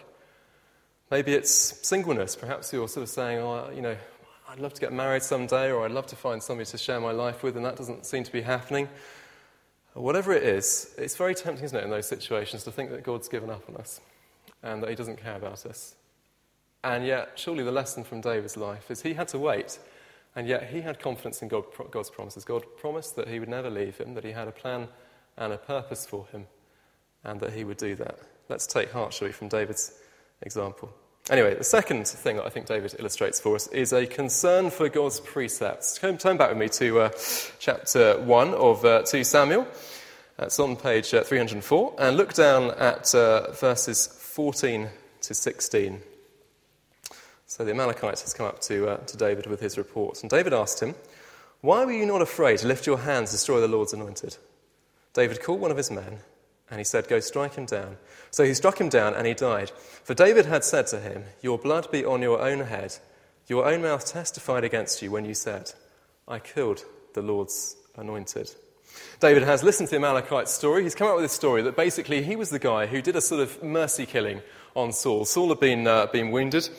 Maybe 1.12 1.34
it's 1.34 1.52
singleness. 1.86 2.34
Perhaps 2.34 2.72
you're 2.72 2.88
sort 2.88 3.04
of 3.04 3.10
saying, 3.10 3.40
oh, 3.40 3.70
you 3.76 3.82
know, 3.82 3.98
I'd 4.48 4.60
love 4.60 4.74
to 4.76 4.80
get 4.80 4.94
married 4.94 5.24
someday, 5.24 5.70
or 5.70 5.84
I'd 5.84 5.92
love 5.92 6.08
to 6.08 6.16
find 6.16 6.42
somebody 6.42 6.70
to 6.70 6.78
share 6.78 7.02
my 7.02 7.12
life 7.12 7.44
with, 7.44 7.58
and 7.58 7.66
that 7.66 7.76
doesn't 7.76 8.06
seem 8.06 8.24
to 8.24 8.32
be 8.32 8.42
happening. 8.42 8.88
Whatever 9.96 10.32
it 10.32 10.44
is, 10.44 10.96
it's 10.98 11.18
very 11.18 11.36
tempting, 11.36 11.66
isn't 11.66 11.78
it, 11.78 11.84
in 11.84 11.90
those 11.90 12.08
situations 12.08 12.64
to 12.64 12.72
think 12.72 12.90
that 12.92 13.04
God's 13.04 13.28
given 13.28 13.50
up 13.50 13.68
on 13.68 13.76
us 13.76 14.00
and 14.64 14.84
that 14.84 14.90
He 14.90 14.96
doesn't 14.96 15.22
care 15.22 15.36
about 15.36 15.66
us. 15.66 15.96
And 16.84 17.06
yet, 17.06 17.32
surely 17.36 17.64
the 17.64 17.72
lesson 17.72 18.04
from 18.04 18.22
David's 18.22 18.56
life 18.56 18.90
is 18.90 19.02
he 19.02 19.14
had 19.14 19.28
to 19.30 19.40
wait, 19.40 19.80
and 20.36 20.48
yet 20.48 20.70
he 20.70 20.82
had 20.82 21.00
confidence 21.00 21.42
in 21.42 21.50
God, 21.50 21.66
God's 21.92 22.10
promises. 22.10 22.46
God 22.46 22.64
promised 22.78 23.16
that 23.18 23.28
He 23.28 23.40
would 23.40 23.50
never 23.50 23.70
leave 23.70 23.98
him, 23.98 24.14
that 24.14 24.24
He 24.24 24.32
had 24.32 24.48
a 24.48 24.54
plan 24.54 24.88
and 25.38 25.52
a 25.52 25.58
purpose 25.58 26.06
for 26.06 26.26
him, 26.28 26.48
and 27.24 27.40
that 27.42 27.54
He 27.54 27.66
would 27.66 27.78
do 27.78 27.96
that. 27.96 28.20
Let's 28.48 28.66
take 28.66 28.92
heart, 28.92 29.14
shall 29.14 29.28
we, 29.28 29.34
from 29.34 29.50
David's 29.50 29.94
example. 30.42 30.90
Anyway, 31.30 31.54
the 31.54 31.64
second 31.64 32.08
thing 32.08 32.38
that 32.38 32.46
I 32.46 32.50
think 32.50 32.66
David 32.66 32.96
illustrates 32.98 33.40
for 33.40 33.56
us 33.56 33.68
is 33.68 33.94
a 33.94 34.08
concern 34.08 34.72
for 34.72 34.90
God's 34.90 35.20
precepts. 35.20 36.00
Turn 36.00 36.38
back 36.38 36.50
with 36.50 36.58
me 36.58 36.70
to 36.70 37.02
uh, 37.02 37.10
chapter 37.60 38.20
1 38.22 38.54
of 38.56 38.84
uh, 38.84 39.04
2 39.04 39.24
Samuel. 39.24 39.68
It's 40.40 40.60
on 40.60 40.76
page 40.76 41.14
uh, 41.14 41.22
304. 41.22 41.96
And 42.00 42.18
look 42.18 42.34
down 42.34 42.72
at 42.72 43.14
uh, 43.14 43.52
verses 43.52 44.08
14 44.40 44.88
to 45.20 45.34
16. 45.34 46.02
So 47.46 47.66
the 47.66 47.72
Amalekites 47.72 48.22
has 48.22 48.34
come 48.34 48.46
up 48.46 48.62
to, 48.62 48.88
uh, 48.88 48.98
to 49.00 49.18
David 49.18 49.48
with 49.48 49.60
his 49.60 49.78
report. 49.78 50.22
And 50.22 50.30
David 50.30 50.54
asked 50.54 50.82
him, 50.82 50.96
Why 51.60 51.84
were 51.84 51.92
you 51.92 52.06
not 52.06 52.22
afraid 52.22 52.60
to 52.60 52.68
lift 52.68 52.88
your 52.88 53.00
hands 53.00 53.32
to 53.32 53.34
destroy 53.34 53.60
the 53.60 53.68
Lord's 53.68 53.92
anointed? 53.92 54.38
David 55.12 55.44
called 55.44 55.60
one 55.60 55.72
of 55.72 55.76
his 55.76 55.92
men 55.92 56.20
and 56.72 56.80
he 56.80 56.86
said, 56.86 57.10
Go 57.10 57.20
strike 57.20 57.56
him 57.56 57.66
down. 57.66 57.98
So 58.32 58.46
he 58.46 58.54
struck 58.54 58.80
him 58.80 58.88
down, 58.88 59.14
and 59.14 59.28
he 59.28 59.34
died. 59.34 59.72
For 60.06 60.14
David 60.14 60.46
had 60.46 60.64
said 60.64 60.88
to 60.88 61.02
him, 61.02 61.26
Your 61.42 61.58
blood 61.58 61.92
be 61.92 62.06
on 62.06 62.22
your 62.22 62.40
own 62.40 62.62
head. 62.62 62.96
Your 63.48 63.66
own 63.66 63.82
mouth 63.82 64.06
testified 64.06 64.64
against 64.64 65.02
you 65.02 65.12
when 65.12 65.26
you 65.26 65.34
said, 65.34 65.74
I 66.30 66.40
killed 66.40 66.86
the 67.14 67.22
Lord's 67.22 67.76
anointed. 67.98 68.56
David 69.20 69.44
has 69.44 69.64
listened 69.64 69.90
to 69.90 69.92
the 69.92 69.98
Amalekite 69.98 70.48
story. 70.48 70.84
He's 70.84 70.96
come 70.96 71.08
up 71.08 71.16
with 71.16 71.26
this 71.26 71.34
story 71.34 71.62
that 71.64 71.76
basically 71.76 72.24
he 72.24 72.36
was 72.36 72.50
the 72.50 72.60
guy 72.60 72.86
who 72.86 73.02
did 73.02 73.16
a 73.16 73.22
sort 73.22 73.42
of 73.42 73.62
mercy 73.62 74.06
killing 74.06 74.42
on 74.76 74.92
Saul. 74.92 75.26
Saul 75.26 75.50
had 75.50 75.60
been, 75.60 75.88
uh, 75.88 76.06
been 76.08 76.32
wounded 76.32 76.70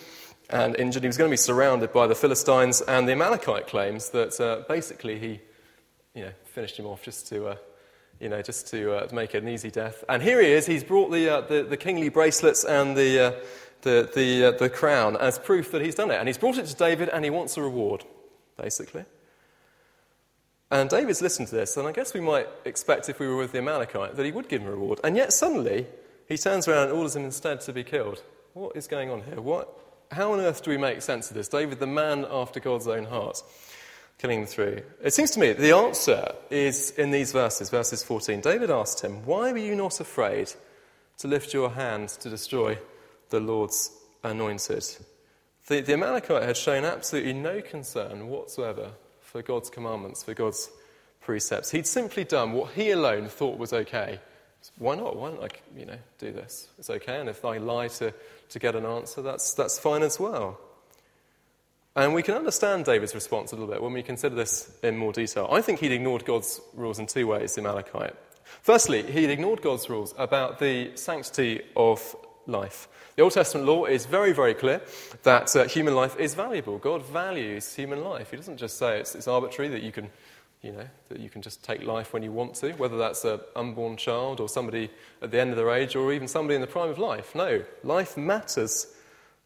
and 0.49 0.77
injured. 0.77 1.03
He 1.03 1.07
was 1.07 1.17
going 1.17 1.29
to 1.29 1.33
be 1.33 1.37
surrounded 1.37 1.93
by 1.93 2.07
the 2.07 2.15
Philistines, 2.15 2.81
and 2.81 3.07
the 3.07 3.13
Amalekite 3.13 3.67
claims 3.67 4.11
that 4.11 4.41
uh, 4.41 4.65
basically 4.69 5.19
he 5.19 5.41
you 6.15 6.25
know, 6.25 6.33
finished 6.45 6.79
him 6.79 6.87
off 6.87 7.03
just 7.03 7.29
to. 7.29 7.49
Uh, 7.49 7.57
you 8.21 8.29
know, 8.29 8.43
just 8.43 8.67
to, 8.69 8.93
uh, 8.93 9.07
to 9.07 9.15
make 9.15 9.35
it 9.35 9.43
an 9.43 9.49
easy 9.49 9.71
death. 9.71 10.05
And 10.07 10.23
here 10.23 10.43
he 10.43 10.53
is. 10.53 10.67
He's 10.67 10.85
brought 10.85 11.11
the, 11.11 11.29
uh, 11.29 11.41
the, 11.41 11.63
the, 11.63 11.79
kingly 11.79 12.11
bracelets 12.11 12.65
and 12.65 12.95
the, 12.95 13.19
uh, 13.19 13.33
the, 13.81 14.11
the, 14.15 14.57
the 14.59 14.69
crown 14.69 15.17
as 15.17 15.39
proof 15.39 15.73
that 15.73 15.81
he's 15.81 15.95
done 15.95 16.11
it. 16.11 16.17
And 16.17 16.29
he's 16.29 16.37
brought 16.37 16.59
it 16.59 16.67
to 16.67 16.77
David 16.77 17.09
and 17.09 17.25
he 17.25 17.31
wants 17.31 17.57
a 17.57 17.63
reward, 17.63 18.05
basically. 18.59 19.07
And 20.71 20.89
David's 20.89 21.21
listened 21.21 21.49
to 21.49 21.57
this, 21.57 21.77
and 21.77 21.89
I 21.89 21.93
guess 21.93 22.15
we 22.15 22.21
might 22.21 22.47
expect 22.65 23.09
if 23.09 23.19
we 23.19 23.27
were 23.27 23.37
with 23.37 23.53
the 23.53 23.59
Amalekite 23.59 24.15
that 24.15 24.25
he 24.25 24.31
would 24.31 24.49
give 24.49 24.63
him 24.63 24.69
a 24.69 24.71
reward. 24.71 25.01
And 25.03 25.17
yet 25.17 25.33
suddenly 25.33 25.87
he 26.29 26.39
turns 26.39 26.69
around 26.69 26.85
and 26.85 26.93
orders 26.93 27.17
him 27.17 27.25
instead 27.25 27.61
to 27.63 27.73
be 27.73 27.83
killed. 27.83 28.23
What 28.53 28.77
is 28.77 28.87
going 28.87 29.11
on 29.11 29.23
here? 29.23 29.41
What, 29.41 29.69
how 30.13 30.33
on 30.33 30.41
earth 30.41 30.63
do 30.63 30.71
we 30.71 30.77
make 30.77 31.03
sense 31.03 31.29
of 31.29 31.37
this? 31.37 31.49
David, 31.49 31.81
the 31.81 31.89
man 31.89 32.25
after 32.31 32.61
God's 32.61 32.87
own 32.87 33.05
heart 33.05 33.43
killing 34.19 34.41
them 34.41 34.47
through? 34.47 34.83
It 35.03 35.13
seems 35.13 35.33
to 35.33 35.41
me 35.41 35.53
the 35.53 35.75
answer 35.75 36.35
is 36.51 36.91
in 36.93 37.11
these 37.11 37.33
verses, 37.33 37.71
verses 37.71 38.05
14. 38.05 38.41
David 38.41 38.71
asked 38.71 39.03
him, 39.03 39.25
Why 39.25 39.51
were 39.51 39.59
you 39.59 39.75
not 39.75 39.99
afraid 39.99 40.53
to 41.19 41.29
lift 41.29 41.53
your 41.53 41.71
hand 41.71 42.11
to 42.11 42.31
destroy 42.31 42.79
the 43.31 43.41
Lord's 43.41 43.91
anointed? 44.23 44.85
The, 45.67 45.81
the 45.81 45.95
Amalekite 45.95 46.43
had 46.43 46.57
shown 46.57 46.85
absolutely 46.85 47.33
no 47.33 47.61
concern 47.61 48.29
whatsoever 48.29 48.93
for 49.31 49.43
God's 49.43 49.71
commandments, 49.71 50.25
for 50.25 50.35
God's 50.35 50.71
precepts. 51.21 51.71
He'd 51.71 51.87
simply 51.87 52.25
done 52.25 52.53
what 52.53 52.73
he 52.73 52.91
alone 52.91 53.29
thought 53.29 53.59
was 53.59 53.73
okay. 53.73 54.19
Why 54.77 54.97
not? 54.97 55.17
Why 55.17 55.31
don't 55.31 55.45
I, 55.45 55.49
you 55.79 55.87
know, 55.87 55.99
do 56.19 56.33
this? 56.33 56.69
It's 56.79 56.91
okay. 56.91 57.21
And 57.21 57.29
if 57.29 57.45
I 57.45 57.59
lie 57.59 57.89
to, 57.89 58.13
to 58.49 58.59
get 58.59 58.75
an 58.75 58.85
answer, 58.85 59.23
that's, 59.23 59.55
that's 59.55 59.79
fine 59.79 60.03
as 60.03 60.19
well. 60.19 60.59
And 61.95 62.13
we 62.13 62.23
can 62.23 62.35
understand 62.35 62.85
David's 62.85 63.15
response 63.15 63.53
a 63.53 63.57
little 63.57 63.73
bit 63.73 63.83
when 63.83 63.93
we 63.93 64.03
consider 64.03 64.35
this 64.35 64.77
in 64.83 64.97
more 64.97 65.13
detail. 65.13 65.49
I 65.51 65.61
think 65.61 65.79
he'd 65.79 65.93
ignored 65.93 66.25
God's 66.25 66.61
rules 66.75 66.99
in 66.99 67.07
two 67.07 67.27
ways, 67.27 67.55
the 67.55 67.61
Amalekite. 67.61 68.17
Firstly, 68.63 69.03
he'd 69.11 69.31
ignored 69.31 69.63
God's 69.63 69.89
rules 69.89 70.13
about 70.19 70.59
the 70.59 70.91
sanctity 70.97 71.63
of 71.77 72.17
life. 72.51 72.89
The 73.17 73.23
Old 73.23 73.33
Testament 73.33 73.67
law 73.67 73.85
is 73.85 74.07
very, 74.07 74.33
very 74.33 74.55
clear 74.55 74.81
that 75.23 75.55
uh, 75.55 75.65
human 75.65 75.95
life 75.95 76.19
is 76.19 76.35
valuable. 76.35 76.79
God 76.79 77.05
values 77.05 77.75
human 77.75 78.03
life. 78.03 78.31
He 78.31 78.37
doesn't 78.37 78.57
just 78.57 78.79
say 78.79 79.01
it's, 79.01 79.15
it's 79.15 79.29
arbitrary 79.29 79.69
that 79.71 79.83
you 79.83 79.93
can, 79.93 80.11
you 80.63 80.73
know, 80.73 80.89
that 81.09 81.21
you 81.21 81.29
can 81.29 81.43
just 81.43 81.63
take 81.63 81.83
life 81.83 82.13
when 82.13 82.23
you 82.23 82.33
want 82.33 82.55
to, 82.57 82.73
whether 82.73 82.97
that's 82.97 83.25
an 83.25 83.41
unborn 83.57 83.97
child 83.97 84.41
or 84.41 84.49
somebody 84.49 84.91
at 85.23 85.31
the 85.31 85.41
end 85.41 85.51
of 85.51 85.57
their 85.57 85.71
age 85.71 85.97
or 85.97 86.13
even 86.13 86.29
somebody 86.29 86.55
in 86.55 86.61
the 86.61 86.67
prime 86.67 86.91
of 86.91 86.99
life. 86.99 87.35
No, 87.35 87.63
life 87.83 88.17
matters 88.17 88.87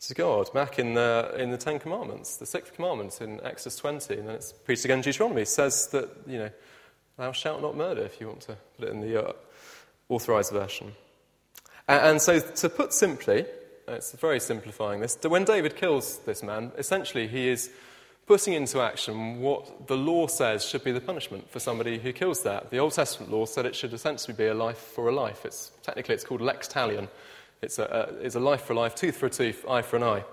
to 0.01 0.15
God. 0.15 0.53
Back 0.53 0.79
in 0.79 0.95
the, 0.95 1.35
in 1.39 1.51
the 1.51 1.57
Ten 1.57 1.79
Commandments, 1.79 2.37
the 2.37 2.47
sixth 2.47 2.75
commandment 2.75 3.21
in 3.21 3.41
Exodus 3.43 3.77
20, 3.77 4.15
and 4.15 4.29
then 4.29 4.35
it's 4.35 4.53
preached 4.53 4.85
again 4.85 4.99
in 4.99 5.03
Deuteronomy, 5.03 5.45
says 5.45 5.89
that, 5.89 6.11
you 6.27 6.39
know, 6.39 6.51
thou 7.17 7.33
shalt 7.33 7.63
not 7.63 7.77
murder, 7.77 8.03
if 8.03 8.21
you 8.21 8.29
want 8.29 8.43
to 8.43 8.57
put 8.79 8.89
it 8.89 8.93
in 8.93 9.01
the 9.01 9.29
uh, 9.29 9.33
authorized 10.09 10.53
version. 10.53 10.93
And, 11.87 12.21
so, 12.21 12.41
to 12.41 12.69
put 12.69 12.95
simply, 12.95 13.45
it's 13.87 14.13
very 14.13 14.41
simplifying 14.41 15.01
this, 15.01 15.19
when 15.23 15.45
David 15.45 15.77
kills 15.77 16.19
this 16.21 16.43
man, 16.43 16.73
essentially 16.79 17.29
he 17.29 17.49
is 17.49 17.71
putting 18.27 18.55
into 18.55 18.81
action 18.81 19.41
what 19.41 19.87
the 19.87 19.97
law 19.97 20.27
says 20.27 20.65
should 20.65 20.83
be 20.83 20.93
the 20.93 21.01
punishment 21.01 21.51
for 21.51 21.61
somebody 21.61 21.99
who 21.99 22.13
kills 22.13 22.43
that. 22.43 22.71
The 22.71 22.79
Old 22.79 22.95
Testament 22.95 23.31
law 23.31 23.45
said 23.45 23.67
it 23.67 23.77
should 23.77 23.93
essentially 23.93 24.35
be 24.35 24.47
a 24.47 24.55
life 24.55 24.79
for 24.79 25.09
a 25.09 25.13
life. 25.15 25.45
It's, 25.45 25.73
technically, 25.83 26.15
it's 26.15 26.25
called 26.25 26.41
lex 26.41 26.69
talion. 26.69 27.09
it's 27.61 27.79
a, 27.79 27.85
a, 27.85 28.25
it's 28.25 28.35
a 28.35 28.41
life 28.41 28.63
for 28.63 28.73
a 28.73 28.77
life, 28.77 28.95
tooth 28.95 29.17
for 29.17 29.27
a 29.27 29.31
tooth, 29.31 29.65
eye 29.69 29.83
for 29.83 29.97
an 29.97 30.05
eye. 30.05 30.25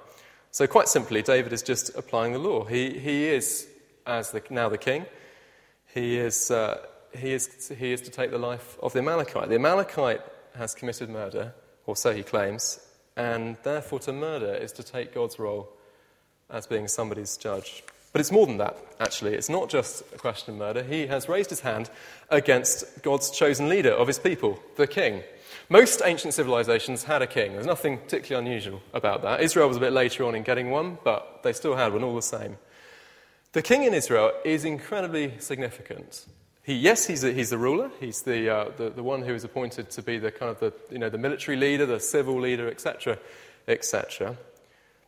So, 0.51 0.67
quite 0.67 0.87
simply, 0.87 1.21
David 1.21 1.51
is 1.51 1.61
just 1.61 1.95
applying 1.97 2.31
the 2.31 2.39
law. 2.39 2.63
He, 2.63 2.97
he 2.97 3.27
is, 3.27 3.67
as 4.05 4.31
the, 4.31 4.41
now 4.49 4.69
the 4.69 4.77
king, 4.77 5.05
he 5.93 6.17
is, 6.17 6.49
uh, 6.49 6.85
he, 7.13 7.33
is, 7.33 7.73
he 7.77 7.91
is 7.91 7.99
to 8.01 8.11
take 8.11 8.31
the 8.31 8.37
life 8.37 8.77
of 8.81 8.93
the 8.93 8.99
Amalekite. 8.99 9.49
The 9.49 9.55
Amalekite 9.55 10.21
has 10.55 10.73
committed 10.73 11.09
murder, 11.09 11.53
or 11.85 11.95
so 11.95 12.13
he 12.13 12.23
claims, 12.23 12.79
and 13.15 13.57
therefore 13.63 13.99
to 13.99 14.13
murder 14.13 14.53
is 14.53 14.71
to 14.73 14.83
take 14.83 15.13
God's 15.13 15.39
role 15.39 15.69
as 16.49 16.67
being 16.67 16.87
somebody's 16.87 17.37
judge. 17.37 17.83
But 18.11 18.19
it's 18.19 18.31
more 18.31 18.45
than 18.45 18.57
that, 18.57 18.77
actually. 18.99 19.35
It's 19.35 19.49
not 19.49 19.69
just 19.69 20.01
a 20.13 20.17
question 20.17 20.53
of 20.53 20.59
murder. 20.59 20.83
He 20.83 21.07
has 21.07 21.29
raised 21.29 21.49
his 21.49 21.61
hand 21.61 21.89
against 22.29 23.01
God's 23.03 23.31
chosen 23.31 23.69
leader 23.69 23.91
of 23.91 24.07
his 24.07 24.19
people, 24.19 24.59
the 24.75 24.87
king. 24.87 25.23
Most 25.69 26.01
ancient 26.03 26.33
civilizations 26.33 27.05
had 27.05 27.21
a 27.21 27.27
king. 27.27 27.53
There's 27.53 27.65
nothing 27.65 27.97
particularly 27.97 28.45
unusual 28.45 28.81
about 28.93 29.21
that. 29.21 29.41
Israel 29.41 29.69
was 29.69 29.77
a 29.77 29.81
bit 29.81 29.93
later 29.93 30.25
on 30.25 30.35
in 30.35 30.43
getting 30.43 30.69
one, 30.69 30.97
but 31.05 31.41
they 31.43 31.53
still 31.53 31.77
had 31.77 31.93
one 31.93 32.03
all 32.03 32.15
the 32.15 32.21
same. 32.21 32.57
The 33.53 33.61
king 33.61 33.83
in 33.83 33.93
Israel 33.93 34.33
is 34.43 34.65
incredibly 34.65 35.39
significant. 35.39 36.25
He, 36.63 36.75
yes, 36.75 37.07
he's, 37.07 37.23
a, 37.23 37.31
he's 37.31 37.49
the 37.49 37.57
ruler. 37.57 37.89
He's 37.99 38.21
the, 38.21 38.49
uh, 38.49 38.71
the, 38.77 38.89
the, 38.91 39.03
one 39.03 39.23
who 39.23 39.33
is 39.33 39.43
appointed 39.43 39.89
to 39.91 40.01
be 40.03 40.19
the 40.19 40.31
kind 40.31 40.51
of 40.51 40.59
the, 40.59 40.73
you 40.91 40.99
know, 40.99 41.09
the 41.09 41.17
military 41.17 41.57
leader, 41.57 41.85
the 41.85 41.99
civil 41.99 42.39
leader, 42.39 42.69
etc., 42.69 43.17
etc. 43.67 44.37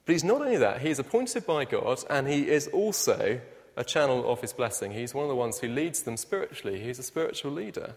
But 0.05 0.11
he's 0.11 0.23
not 0.23 0.41
only 0.41 0.57
that, 0.57 0.81
he 0.81 0.89
is 0.89 0.99
appointed 0.99 1.45
by 1.45 1.65
God, 1.65 2.03
and 2.09 2.27
he 2.27 2.49
is 2.49 2.67
also 2.69 3.39
a 3.77 3.83
channel 3.83 4.29
of 4.31 4.41
his 4.41 4.51
blessing. 4.51 4.91
He's 4.91 5.13
one 5.13 5.23
of 5.23 5.29
the 5.29 5.35
ones 5.35 5.59
who 5.59 5.67
leads 5.67 6.03
them 6.03 6.17
spiritually. 6.17 6.79
He's 6.79 6.99
a 6.99 7.03
spiritual 7.03 7.51
leader. 7.51 7.95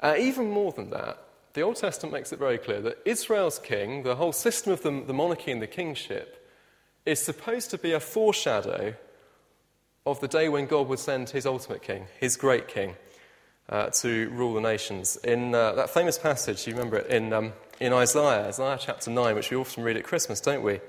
Uh, 0.00 0.16
even 0.18 0.50
more 0.50 0.72
than 0.72 0.90
that, 0.90 1.18
the 1.54 1.62
Old 1.62 1.76
Testament 1.76 2.12
makes 2.12 2.32
it 2.32 2.38
very 2.38 2.58
clear 2.58 2.80
that 2.80 2.98
Israel's 3.04 3.58
king, 3.58 4.02
the 4.02 4.16
whole 4.16 4.32
system 4.32 4.72
of 4.72 4.82
the, 4.82 5.02
the 5.06 5.12
monarchy 5.12 5.52
and 5.52 5.62
the 5.62 5.66
kingship, 5.66 6.38
is 7.06 7.20
supposed 7.20 7.70
to 7.70 7.78
be 7.78 7.92
a 7.92 8.00
foreshadow 8.00 8.94
of 10.04 10.20
the 10.20 10.28
day 10.28 10.48
when 10.48 10.66
God 10.66 10.88
would 10.88 10.98
send 10.98 11.30
his 11.30 11.46
ultimate 11.46 11.82
king, 11.82 12.06
his 12.18 12.36
great 12.36 12.68
king, 12.68 12.96
uh, 13.68 13.90
to 13.90 14.28
rule 14.30 14.54
the 14.54 14.60
nations. 14.60 15.16
In 15.16 15.54
uh, 15.54 15.72
that 15.72 15.90
famous 15.90 16.18
passage, 16.18 16.66
you 16.66 16.72
remember 16.72 16.98
it 16.98 17.06
in, 17.08 17.32
um, 17.32 17.52
in 17.80 17.92
Isaiah, 17.92 18.48
Isaiah 18.48 18.78
chapter 18.80 19.10
9, 19.10 19.34
which 19.34 19.50
we 19.50 19.56
often 19.56 19.84
read 19.84 19.96
at 19.96 20.04
Christmas, 20.04 20.40
don't 20.40 20.62
we? 20.62 20.80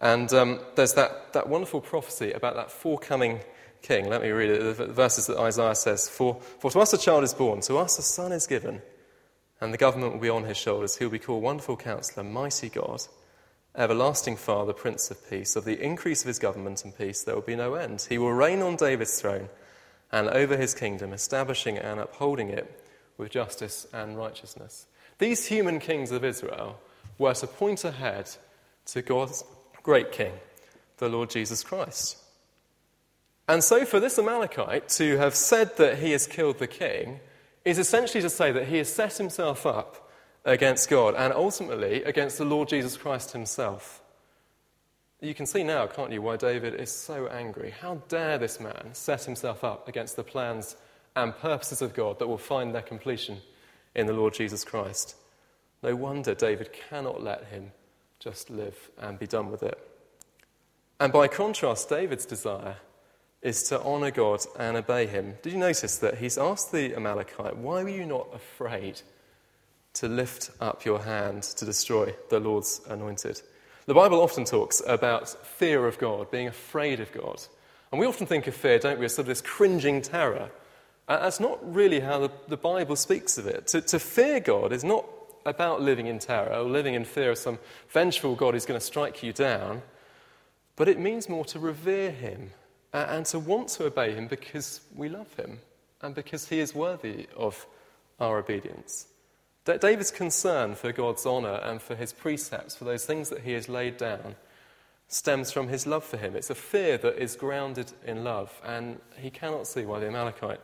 And 0.00 0.32
um, 0.32 0.60
there's 0.74 0.94
that, 0.94 1.32
that 1.32 1.48
wonderful 1.48 1.80
prophecy 1.80 2.32
about 2.32 2.56
that 2.56 2.70
forecoming 2.70 3.40
king. 3.82 4.08
Let 4.08 4.22
me 4.22 4.30
read 4.30 4.50
it. 4.50 4.76
The 4.76 4.86
verses 4.86 5.26
that 5.28 5.38
Isaiah 5.38 5.74
says 5.74 6.08
For, 6.08 6.40
for 6.58 6.70
to 6.70 6.80
us 6.80 6.92
a 6.92 6.98
child 6.98 7.24
is 7.24 7.34
born, 7.34 7.60
to 7.62 7.76
us 7.76 7.98
a 7.98 8.02
son 8.02 8.32
is 8.32 8.46
given, 8.46 8.82
and 9.60 9.72
the 9.72 9.78
government 9.78 10.12
will 10.12 10.20
be 10.20 10.28
on 10.28 10.44
his 10.44 10.56
shoulders. 10.56 10.96
He 10.96 11.04
will 11.04 11.12
be 11.12 11.18
called 11.18 11.42
Wonderful 11.42 11.76
Counselor, 11.76 12.24
Mighty 12.24 12.68
God, 12.68 13.00
Everlasting 13.76 14.36
Father, 14.36 14.72
Prince 14.72 15.10
of 15.10 15.28
Peace. 15.28 15.54
Of 15.54 15.66
the 15.66 15.78
increase 15.78 16.22
of 16.22 16.28
his 16.28 16.38
government 16.38 16.82
and 16.84 16.96
peace 16.96 17.22
there 17.22 17.34
will 17.34 17.42
be 17.42 17.56
no 17.56 17.74
end. 17.74 18.06
He 18.08 18.16
will 18.16 18.32
reign 18.32 18.62
on 18.62 18.76
David's 18.76 19.20
throne 19.20 19.50
and 20.10 20.28
over 20.28 20.56
his 20.56 20.72
kingdom, 20.72 21.12
establishing 21.12 21.76
and 21.76 22.00
upholding 22.00 22.48
it 22.48 22.82
with 23.18 23.30
justice 23.30 23.86
and 23.92 24.16
righteousness. 24.16 24.86
These 25.18 25.46
human 25.46 25.78
kings 25.78 26.10
of 26.10 26.24
Israel 26.24 26.78
were 27.18 27.34
to 27.34 27.46
point 27.46 27.84
ahead 27.84 28.30
to 28.86 29.02
God's 29.02 29.44
great 29.82 30.10
king, 30.10 30.32
the 30.96 31.08
Lord 31.08 31.28
Jesus 31.28 31.62
Christ. 31.62 32.16
And 33.46 33.62
so, 33.62 33.84
for 33.84 34.00
this 34.00 34.18
Amalekite 34.18 34.88
to 34.90 35.18
have 35.18 35.34
said 35.34 35.76
that 35.76 35.98
he 35.98 36.12
has 36.12 36.26
killed 36.26 36.58
the 36.58 36.66
king 36.66 37.20
is 37.64 37.78
essentially 37.78 38.22
to 38.22 38.30
say 38.30 38.52
that 38.52 38.68
he 38.68 38.78
has 38.78 38.92
set 38.92 39.18
himself 39.18 39.66
up 39.66 40.05
against 40.46 40.88
God 40.88 41.14
and 41.16 41.32
ultimately 41.34 42.04
against 42.04 42.38
the 42.38 42.44
Lord 42.44 42.68
Jesus 42.68 42.96
Christ 42.96 43.32
himself. 43.32 44.00
You 45.20 45.34
can 45.34 45.46
see 45.46 45.64
now, 45.64 45.86
can't 45.86 46.12
you, 46.12 46.22
why 46.22 46.36
David 46.36 46.74
is 46.74 46.92
so 46.92 47.26
angry. 47.26 47.70
How 47.70 47.96
dare 48.08 48.38
this 48.38 48.60
man 48.60 48.90
set 48.92 49.24
himself 49.24 49.64
up 49.64 49.88
against 49.88 50.14
the 50.14 50.22
plans 50.22 50.76
and 51.16 51.36
purposes 51.36 51.82
of 51.82 51.94
God 51.94 52.18
that 52.18 52.28
will 52.28 52.38
find 52.38 52.74
their 52.74 52.82
completion 52.82 53.38
in 53.94 54.06
the 54.06 54.12
Lord 54.12 54.34
Jesus 54.34 54.62
Christ? 54.62 55.16
No 55.82 55.96
wonder 55.96 56.34
David 56.34 56.72
cannot 56.72 57.22
let 57.22 57.46
him 57.46 57.72
just 58.20 58.48
live 58.48 58.90
and 58.98 59.18
be 59.18 59.26
done 59.26 59.50
with 59.50 59.62
it. 59.62 59.78
And 61.00 61.12
by 61.12 61.28
contrast, 61.28 61.88
David's 61.88 62.26
desire 62.26 62.76
is 63.42 63.62
to 63.64 63.82
honour 63.82 64.10
God 64.10 64.40
and 64.58 64.76
obey 64.76 65.06
him. 65.06 65.34
Did 65.42 65.52
you 65.52 65.58
notice 65.58 65.98
that 65.98 66.18
he's 66.18 66.38
asked 66.38 66.72
the 66.72 66.94
Amalekite, 66.94 67.56
Why 67.56 67.82
were 67.82 67.88
you 67.88 68.06
not 68.06 68.28
afraid 68.32 69.02
to 69.96 70.08
lift 70.08 70.50
up 70.60 70.84
your 70.84 71.00
hand 71.00 71.42
to 71.42 71.64
destroy 71.64 72.14
the 72.30 72.40
Lord's 72.40 72.80
anointed? 72.88 73.42
The 73.86 73.94
Bible 73.94 74.20
often 74.20 74.44
talks 74.44 74.82
about 74.86 75.28
fear 75.46 75.86
of 75.86 75.98
God, 75.98 76.30
being 76.30 76.48
afraid 76.48 77.00
of 77.00 77.12
God. 77.12 77.40
And 77.92 78.00
we 78.00 78.06
often 78.06 78.26
think 78.26 78.46
of 78.46 78.54
fear, 78.54 78.78
don't 78.78 78.98
we, 78.98 79.04
as 79.04 79.14
sort 79.14 79.24
of 79.24 79.28
this 79.28 79.40
cringing 79.40 80.02
terror. 80.02 80.50
That's 81.08 81.38
not 81.38 81.58
really 81.72 82.00
how 82.00 82.18
the, 82.18 82.30
the 82.48 82.56
Bible 82.56 82.96
speaks 82.96 83.38
of 83.38 83.46
it. 83.46 83.68
To, 83.68 83.80
to 83.80 83.98
fear 83.98 84.40
God 84.40 84.72
is 84.72 84.82
not 84.82 85.04
about 85.44 85.80
living 85.80 86.08
in 86.08 86.18
terror 86.18 86.52
or 86.52 86.64
living 86.64 86.94
in 86.94 87.04
fear 87.04 87.30
of 87.30 87.38
some 87.38 87.58
vengeful 87.88 88.34
God 88.34 88.54
who's 88.54 88.66
going 88.66 88.80
to 88.80 88.84
strike 88.84 89.22
you 89.22 89.32
down, 89.32 89.82
but 90.74 90.88
it 90.88 90.98
means 90.98 91.28
more 91.28 91.44
to 91.46 91.58
revere 91.58 92.10
Him 92.10 92.50
and 92.92 93.24
to 93.26 93.38
want 93.38 93.68
to 93.68 93.86
obey 93.86 94.12
Him 94.12 94.26
because 94.26 94.80
we 94.94 95.08
love 95.08 95.32
Him 95.34 95.60
and 96.02 96.14
because 96.14 96.48
He 96.48 96.58
is 96.58 96.74
worthy 96.74 97.28
of 97.36 97.66
our 98.18 98.38
obedience. 98.38 99.06
David's 99.74 100.12
concern 100.12 100.76
for 100.76 100.92
God's 100.92 101.26
honour 101.26 101.60
and 101.64 101.82
for 101.82 101.96
his 101.96 102.12
precepts, 102.12 102.76
for 102.76 102.84
those 102.84 103.04
things 103.04 103.30
that 103.30 103.40
he 103.40 103.52
has 103.52 103.68
laid 103.68 103.96
down, 103.96 104.36
stems 105.08 105.50
from 105.50 105.68
his 105.68 105.86
love 105.86 106.04
for 106.04 106.16
him. 106.16 106.36
It's 106.36 106.50
a 106.50 106.54
fear 106.54 106.98
that 106.98 107.20
is 107.20 107.36
grounded 107.36 107.92
in 108.04 108.24
love, 108.24 108.60
and 108.64 109.00
he 109.16 109.30
cannot 109.30 109.66
see 109.66 109.84
why 109.84 109.98
the 109.98 110.06
Amalekite 110.08 110.60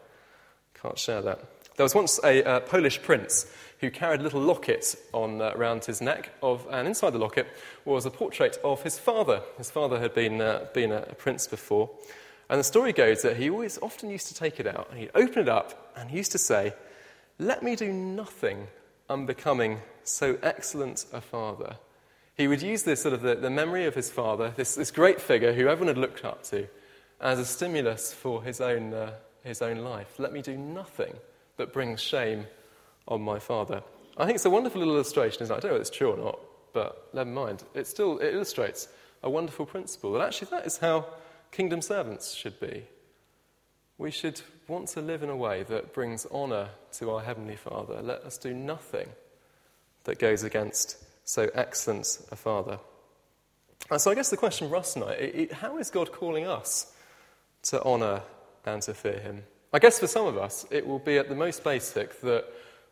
can't 0.80 0.98
share 0.98 1.22
that. 1.22 1.40
There 1.76 1.84
was 1.84 1.94
once 1.94 2.20
a 2.22 2.44
uh, 2.44 2.60
Polish 2.60 3.00
prince 3.02 3.46
who 3.80 3.90
carried 3.90 4.20
a 4.20 4.22
little 4.22 4.40
locket 4.40 4.94
on, 5.12 5.40
uh, 5.40 5.52
around 5.56 5.84
his 5.84 6.00
neck, 6.00 6.30
of, 6.42 6.66
and 6.70 6.86
inside 6.86 7.10
the 7.10 7.18
locket 7.18 7.46
was 7.84 8.04
a 8.04 8.10
portrait 8.10 8.58
of 8.62 8.82
his 8.82 8.98
father. 8.98 9.42
His 9.56 9.70
father 9.70 9.98
had 9.98 10.14
been, 10.14 10.40
uh, 10.40 10.66
been 10.74 10.92
a, 10.92 11.06
a 11.08 11.14
prince 11.14 11.46
before. 11.46 11.90
And 12.50 12.60
the 12.60 12.64
story 12.64 12.92
goes 12.92 13.22
that 13.22 13.38
he 13.38 13.48
always 13.48 13.78
often 13.80 14.10
used 14.10 14.28
to 14.28 14.34
take 14.34 14.60
it 14.60 14.66
out 14.66 14.88
and 14.90 14.98
he'd 14.98 15.10
open 15.14 15.42
it 15.42 15.48
up 15.48 15.92
and 15.96 16.10
he 16.10 16.18
used 16.18 16.32
to 16.32 16.38
say, 16.38 16.74
Let 17.38 17.62
me 17.62 17.74
do 17.74 17.90
nothing 17.90 18.68
unbecoming 19.12 19.78
so 20.04 20.38
excellent 20.42 21.04
a 21.12 21.20
father. 21.20 21.76
He 22.34 22.48
would 22.48 22.62
use 22.62 22.82
this 22.82 23.02
sort 23.02 23.12
of 23.14 23.20
the, 23.20 23.34
the 23.34 23.50
memory 23.50 23.84
of 23.84 23.94
his 23.94 24.10
father, 24.10 24.52
this, 24.56 24.74
this 24.74 24.90
great 24.90 25.20
figure 25.20 25.52
who 25.52 25.68
everyone 25.68 25.94
had 25.94 25.98
looked 25.98 26.24
up 26.24 26.42
to, 26.44 26.66
as 27.20 27.38
a 27.38 27.44
stimulus 27.44 28.12
for 28.12 28.42
his 28.42 28.60
own, 28.60 28.94
uh, 28.94 29.12
his 29.44 29.60
own 29.60 29.78
life. 29.78 30.18
Let 30.18 30.32
me 30.32 30.40
do 30.40 30.56
nothing 30.56 31.14
that 31.58 31.72
brings 31.72 32.00
shame 32.00 32.46
on 33.06 33.20
my 33.20 33.38
father. 33.38 33.82
I 34.16 34.24
think 34.24 34.36
it's 34.36 34.46
a 34.46 34.50
wonderful 34.50 34.78
little 34.78 34.94
illustration, 34.94 35.42
isn't 35.42 35.54
it? 35.54 35.58
I 35.58 35.60
don't 35.60 35.70
know 35.72 35.76
if 35.76 35.82
it's 35.82 35.90
true 35.90 36.12
or 36.12 36.16
not, 36.16 36.40
but 36.72 37.08
never 37.12 37.30
mind. 37.30 37.64
It 37.74 37.86
still 37.86 38.18
it 38.18 38.34
illustrates 38.34 38.88
a 39.22 39.30
wonderful 39.30 39.66
principle 39.66 40.12
that 40.12 40.22
actually 40.22 40.48
that 40.50 40.66
is 40.66 40.78
how 40.78 41.06
kingdom 41.50 41.82
servants 41.82 42.34
should 42.34 42.58
be. 42.58 42.84
We 44.02 44.10
should 44.10 44.40
want 44.66 44.88
to 44.88 45.00
live 45.00 45.22
in 45.22 45.30
a 45.30 45.36
way 45.36 45.62
that 45.62 45.92
brings 45.92 46.26
honour 46.26 46.70
to 46.94 47.12
our 47.12 47.20
Heavenly 47.20 47.54
Father. 47.54 48.02
Let 48.02 48.22
us 48.24 48.36
do 48.36 48.52
nothing 48.52 49.08
that 50.02 50.18
goes 50.18 50.42
against 50.42 50.96
so 51.24 51.48
excellent 51.54 52.18
a 52.32 52.34
Father. 52.34 52.80
And 53.92 54.00
so 54.00 54.10
I 54.10 54.16
guess 54.16 54.28
the 54.28 54.36
question 54.36 54.68
for 54.68 54.74
us 54.74 54.94
tonight 54.94 55.20
it, 55.20 55.52
how 55.52 55.78
is 55.78 55.88
God 55.88 56.10
calling 56.10 56.48
us 56.48 56.92
to 57.62 57.80
honour 57.84 58.22
and 58.66 58.82
to 58.82 58.92
fear 58.92 59.20
Him? 59.20 59.44
I 59.72 59.78
guess 59.78 60.00
for 60.00 60.08
some 60.08 60.26
of 60.26 60.36
us, 60.36 60.66
it 60.72 60.84
will 60.84 60.98
be 60.98 61.16
at 61.18 61.28
the 61.28 61.36
most 61.36 61.62
basic 61.62 62.20
that 62.22 62.46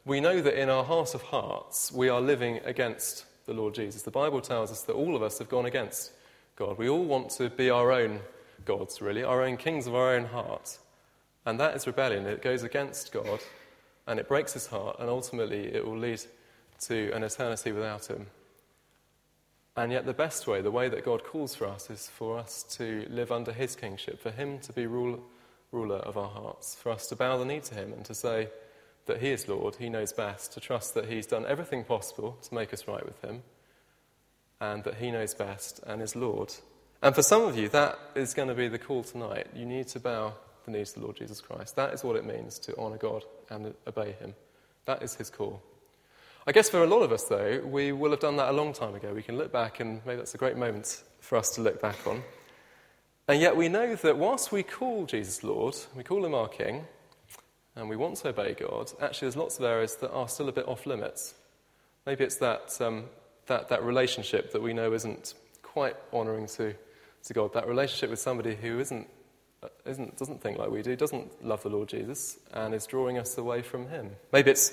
we 0.05 0.21
know 0.21 0.41
that 0.41 0.63
in 0.63 0.71
our 0.71 0.85
heart 0.85 1.17
of 1.17 1.23
hearts 1.23 1.91
we 1.91 2.09
are 2.09 2.21
living 2.21 2.61
against 2.65 3.25
the 3.47 3.53
Lord 3.53 3.75
Jesus. 3.75 4.03
The 4.03 4.13
Bible 4.13 4.41
tells 4.41 4.71
us 4.71 4.83
that 4.83 4.93
all 4.93 5.17
of 5.17 5.25
us 5.25 5.41
have 5.41 5.49
gone 5.49 5.67
against 5.67 6.13
God. 6.55 6.79
We 6.79 6.89
all 6.89 7.05
want 7.05 7.31
to 7.31 7.51
be 7.51 7.69
our 7.69 7.91
own 7.91 8.21
gods, 8.65 9.03
really, 9.03 9.25
our 9.25 9.43
own 9.43 9.57
kings 9.57 9.89
of 9.89 9.97
our 9.97 10.15
own 10.15 10.27
heart. 10.27 10.79
And 11.47 11.59
that 11.59 11.75
is 11.75 11.87
rebellion. 11.87 12.27
It 12.27 12.43
goes 12.43 12.63
against 12.63 13.13
God 13.13 13.41
and 14.07 14.19
it 14.19 14.29
breaks 14.29 14.55
his 14.55 14.67
heart, 14.67 14.97
and 14.99 15.09
ultimately 15.09 15.73
it 15.73 15.87
will 15.87 15.97
lead 15.97 16.21
to 16.81 17.13
an 17.13 17.23
eternity 17.23 17.71
without 17.71 18.07
him. 18.07 18.27
And 19.77 19.93
yet, 19.93 20.05
the 20.05 20.13
best 20.13 20.47
way, 20.47 20.61
the 20.61 20.71
way 20.71 20.89
that 20.89 21.05
God 21.05 21.23
calls 21.23 21.55
for 21.55 21.67
us, 21.67 21.91
is 21.91 22.09
for 22.09 22.39
us 22.39 22.65
to 22.77 23.07
live 23.09 23.31
under 23.31 23.53
his 23.53 23.77
kingship, 23.77 24.21
for 24.21 24.31
him 24.31 24.59
to 24.61 24.73
be 24.73 24.87
rule, 24.87 25.23
ruler 25.71 25.99
of 25.99 26.19
our 26.19 26.29
hearts, 26.29 26.75
for 26.75 26.91
us 26.91 27.07
to 27.09 27.17
bow 27.17 27.39
the 27.39 27.45
knee 27.45 27.61
to 27.61 27.75
him 27.75 27.93
and 27.93 28.05
to 28.07 28.15
say 28.15 28.49
that 29.07 29.21
he 29.21 29.31
is 29.31 29.49
Lord, 29.49 29.77
he 29.77 29.89
knows 29.89 30.13
best, 30.13 30.53
to 30.55 30.61
trust 30.61 30.95
that 30.95 31.07
he's 31.07 31.27
done 31.27 31.47
everything 31.47 31.85
possible 31.85 32.37
to 32.43 32.55
make 32.55 32.75
us 32.75 32.89
right 32.89 33.05
with 33.05 33.21
him, 33.23 33.43
and 34.61 34.83
that 34.85 34.97
he 34.97 35.11
knows 35.11 35.35
best 35.35 35.81
and 35.87 36.03
is 36.03 36.17
Lord. 36.17 36.53
And 37.01 37.15
for 37.15 37.23
some 37.23 37.43
of 37.43 37.57
you, 37.57 37.69
that 37.69 37.99
is 38.15 38.35
going 38.35 38.49
to 38.49 38.55
be 38.55 38.69
the 38.69 38.79
call 38.79 39.05
tonight. 39.05 39.47
You 39.55 39.67
need 39.67 39.89
to 39.89 40.01
bow 40.01 40.35
the 40.65 40.71
needs 40.71 40.91
of 40.91 40.97
the 40.97 41.01
Lord 41.03 41.17
Jesus 41.17 41.41
Christ. 41.41 41.77
That 41.77 41.93
is 41.93 42.05
what 42.05 42.17
it 42.17 42.25
means 42.25 42.59
to 42.61 42.77
honour 42.77 42.99
God 42.99 43.25
and 43.51 43.75
obey 43.87 44.13
Him. 44.13 44.35
That 44.87 45.03
is 45.03 45.15
His 45.15 45.31
call. 45.31 45.63
I 46.47 46.53
guess 46.53 46.71
for 46.71 46.83
a 46.83 46.87
lot 46.87 47.03
of 47.03 47.13
us, 47.13 47.25
though, 47.25 47.61
we 47.65 47.93
will 47.93 48.11
have 48.11 48.21
done 48.21 48.37
that 48.37 48.49
a 48.49 48.53
long 48.53 48.73
time 48.73 48.95
ago. 48.95 49.13
We 49.13 49.23
can 49.23 49.37
look 49.37 49.53
back, 49.53 49.81
and 49.81 50.01
maybe 50.07 50.19
that's 50.19 50.35
a 50.35 50.39
great 50.39 50.57
moment 50.57 51.03
for 51.21 51.37
us 51.37 51.51
to 51.51 51.61
look 51.61 51.81
back 51.81 52.07
on. 52.07 52.23
And 53.29 53.41
yet 53.41 53.57
we 53.57 53.69
know 53.69 53.95
that 53.95 54.17
whilst 54.17 54.51
we 54.51 54.63
call 54.63 55.07
Jesus 55.07 55.45
Lord, 55.45 55.77
we 55.95 56.03
call 56.03 56.25
Him 56.25 56.35
our 56.35 56.49
King, 56.49 56.87
and 57.77 57.89
we 57.89 57.97
want 57.97 58.17
to 58.17 58.29
obey 58.29 58.55
God, 58.55 58.91
actually 59.01 59.27
there's 59.27 59.37
lots 59.37 59.59
of 59.59 59.65
areas 59.65 59.97
that 59.97 60.11
are 60.13 60.29
still 60.29 60.49
a 60.49 60.53
bit 60.53 60.67
off 60.67 60.87
limits. 60.87 61.35
Maybe 62.07 62.25
it's 62.25 62.37
that, 62.37 62.81
um, 62.81 63.05
that, 63.47 63.69
that 63.69 63.85
relationship 63.85 64.53
that 64.53 64.63
we 64.63 64.73
know 64.73 64.93
isn't 64.93 65.35
quite 65.63 65.97
honouring 66.13 66.47
to 66.49 66.75
to 67.25 67.35
God, 67.35 67.53
that 67.53 67.69
relationship 67.69 68.11
with 68.11 68.19
somebody 68.19 68.55
who 68.55 68.81
isn't, 68.81 69.09
Uh, 69.63 69.69
isn't, 69.85 70.17
doesn't 70.17 70.41
think 70.41 70.59
like 70.59 70.71
we 70.71 70.81
do, 70.81 70.97
doesn't 70.97 71.45
love 71.45 71.63
the 71.63 71.69
Lord 71.69 71.89
Jesus, 71.89 72.39
and 72.53 72.75
is 72.75 72.87
drawing 72.87 73.19
us 73.19 73.37
away 73.37 73.61
from 73.61 73.89
Him. 73.89 74.11
Maybe 74.33 74.51
it's 74.51 74.73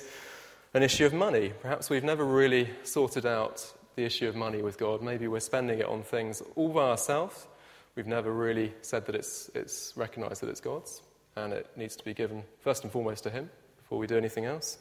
an 0.73 0.81
issue 0.81 1.05
of 1.05 1.13
money. 1.13 1.51
Perhaps 1.61 1.89
we've 1.89 2.03
never 2.03 2.23
really 2.23 2.69
sorted 2.83 3.25
out 3.25 3.73
the 3.95 4.05
issue 4.05 4.29
of 4.29 4.35
money 4.35 4.61
with 4.61 4.77
God. 4.77 5.01
Maybe 5.01 5.27
we're 5.27 5.41
spending 5.41 5.79
it 5.79 5.85
on 5.85 6.03
things 6.03 6.41
all 6.55 6.69
by 6.69 6.89
ourselves. 6.91 7.47
We've 7.95 8.07
never 8.07 8.31
really 8.31 8.73
said 8.81 9.05
that 9.07 9.15
it's, 9.15 9.49
it's 9.53 9.91
recognized 9.97 10.41
that 10.41 10.49
it's 10.49 10.61
God's, 10.61 11.01
and 11.35 11.51
it 11.51 11.67
needs 11.75 11.97
to 11.97 12.05
be 12.05 12.13
given 12.13 12.43
first 12.61 12.83
and 12.83 12.91
foremost 12.91 13.23
to 13.23 13.29
Him 13.29 13.49
before 13.77 13.97
we 13.97 14.07
do 14.07 14.17
anything 14.17 14.45
else. 14.45 14.77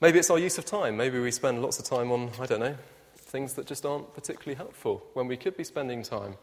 Maybe 0.00 0.18
it's 0.18 0.30
our 0.30 0.38
use 0.38 0.56
of 0.56 0.64
time. 0.64 0.96
Maybe 0.96 1.18
we 1.18 1.30
spend 1.30 1.60
lots 1.60 1.78
of 1.78 1.84
time 1.84 2.10
on, 2.10 2.30
I 2.40 2.46
don't 2.46 2.60
know, 2.60 2.76
things 3.16 3.54
that 3.54 3.66
just 3.66 3.84
aren't 3.84 4.14
particularly 4.14 4.54
helpful 4.54 5.02
when 5.12 5.26
we 5.26 5.36
could 5.36 5.56
be 5.56 5.64
spending 5.64 6.02
time 6.02 6.36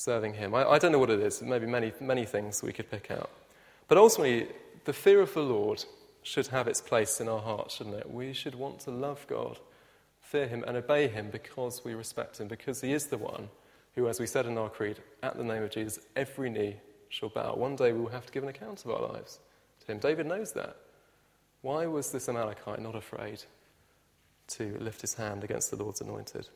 serving 0.00 0.32
Him. 0.32 0.54
I, 0.54 0.64
I 0.64 0.78
don't 0.78 0.92
know 0.92 0.98
what 0.98 1.10
it 1.10 1.20
is. 1.20 1.42
Maybe 1.42 1.66
many, 1.66 1.92
many 2.00 2.24
things 2.24 2.62
we 2.62 2.72
could 2.72 2.90
pick 2.90 3.10
out. 3.10 3.30
But 3.86 3.98
ultimately, 3.98 4.48
the 4.86 4.94
fear 4.94 5.20
of 5.20 5.34
the 5.34 5.42
Lord 5.42 5.84
should 6.22 6.46
have 6.46 6.66
its 6.66 6.80
place 6.80 7.20
in 7.20 7.28
our 7.28 7.40
hearts, 7.40 7.76
shouldn't 7.76 7.96
it? 7.96 8.10
We 8.10 8.32
should 8.32 8.54
want 8.54 8.80
to 8.80 8.90
love 8.90 9.26
God, 9.28 9.58
fear 10.22 10.48
Him, 10.48 10.64
and 10.66 10.78
obey 10.78 11.08
Him 11.08 11.28
because 11.30 11.84
we 11.84 11.92
respect 11.92 12.40
Him, 12.40 12.48
because 12.48 12.80
He 12.80 12.94
is 12.94 13.08
the 13.08 13.18
one 13.18 13.50
who, 13.94 14.08
as 14.08 14.18
we 14.18 14.26
said 14.26 14.46
in 14.46 14.56
our 14.56 14.70
creed, 14.70 14.96
at 15.22 15.36
the 15.36 15.44
name 15.44 15.62
of 15.62 15.70
Jesus, 15.70 16.02
every 16.16 16.48
knee 16.48 16.76
shall 17.10 17.28
bow. 17.28 17.54
One 17.54 17.76
day 17.76 17.92
we 17.92 18.00
will 18.00 18.08
have 18.08 18.24
to 18.24 18.32
give 18.32 18.42
an 18.42 18.48
account 18.48 18.82
of 18.84 18.90
our 18.90 19.12
lives 19.12 19.38
to 19.80 19.92
Him. 19.92 19.98
David 19.98 20.26
knows 20.26 20.52
that. 20.52 20.76
Why 21.60 21.84
was 21.84 22.10
this 22.10 22.26
Amalekite 22.26 22.80
not 22.80 22.96
afraid 22.96 23.42
to 24.48 24.78
lift 24.80 25.02
his 25.02 25.14
hand 25.14 25.44
against 25.44 25.70
the 25.70 25.76
Lord's 25.76 26.00
anointed? 26.00 26.48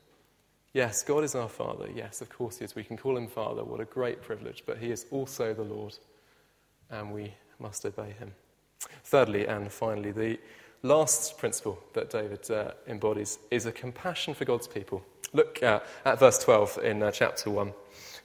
Yes, 0.74 1.04
God 1.04 1.22
is 1.22 1.36
our 1.36 1.48
Father. 1.48 1.88
Yes, 1.94 2.20
of 2.20 2.28
course 2.28 2.58
He 2.58 2.64
is. 2.64 2.74
We 2.74 2.82
can 2.82 2.96
call 2.96 3.16
Him 3.16 3.28
Father. 3.28 3.64
What 3.64 3.80
a 3.80 3.84
great 3.84 4.22
privilege. 4.22 4.64
But 4.66 4.78
He 4.78 4.90
is 4.90 5.06
also 5.12 5.54
the 5.54 5.62
Lord, 5.62 5.96
and 6.90 7.12
we 7.12 7.32
must 7.60 7.86
obey 7.86 8.10
Him. 8.18 8.32
Thirdly, 9.04 9.46
and 9.46 9.70
finally, 9.70 10.10
the 10.10 10.38
last 10.82 11.38
principle 11.38 11.78
that 11.92 12.10
David 12.10 12.50
uh, 12.50 12.72
embodies 12.88 13.38
is 13.52 13.66
a 13.66 13.72
compassion 13.72 14.34
for 14.34 14.44
God's 14.44 14.66
people. 14.66 15.04
Look 15.32 15.62
uh, 15.62 15.78
at 16.04 16.18
verse 16.18 16.38
12 16.42 16.78
in 16.82 17.02
uh, 17.04 17.12
chapter 17.12 17.50
1, 17.50 17.72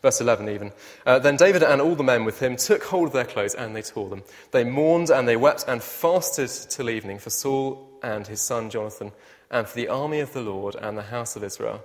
verse 0.02 0.20
11 0.20 0.50
even. 0.50 0.72
Uh, 1.06 1.20
then 1.20 1.38
David 1.38 1.62
and 1.62 1.80
all 1.80 1.96
the 1.96 2.04
men 2.04 2.26
with 2.26 2.40
him 2.40 2.56
took 2.56 2.84
hold 2.84 3.08
of 3.08 3.14
their 3.14 3.26
clothes 3.26 3.56
and 3.56 3.76
they 3.76 3.82
tore 3.82 4.10
them. 4.10 4.24
They 4.52 4.64
mourned 4.64 5.10
and 5.10 5.28
they 5.28 5.38
wept 5.38 5.66
and 5.68 5.82
fasted 5.82 6.50
till 6.70 6.90
evening 6.90 7.20
for 7.20 7.30
Saul 7.30 7.90
and 8.04 8.28
his 8.28 8.42
son 8.42 8.70
Jonathan 8.70 9.12
and 9.50 9.68
for 9.68 9.76
the 9.76 9.88
army 9.88 10.20
of 10.20 10.34
the 10.34 10.42
Lord 10.42 10.76
and 10.76 10.98
the 10.98 11.04
house 11.04 11.36
of 11.36 11.44
Israel, 11.44 11.82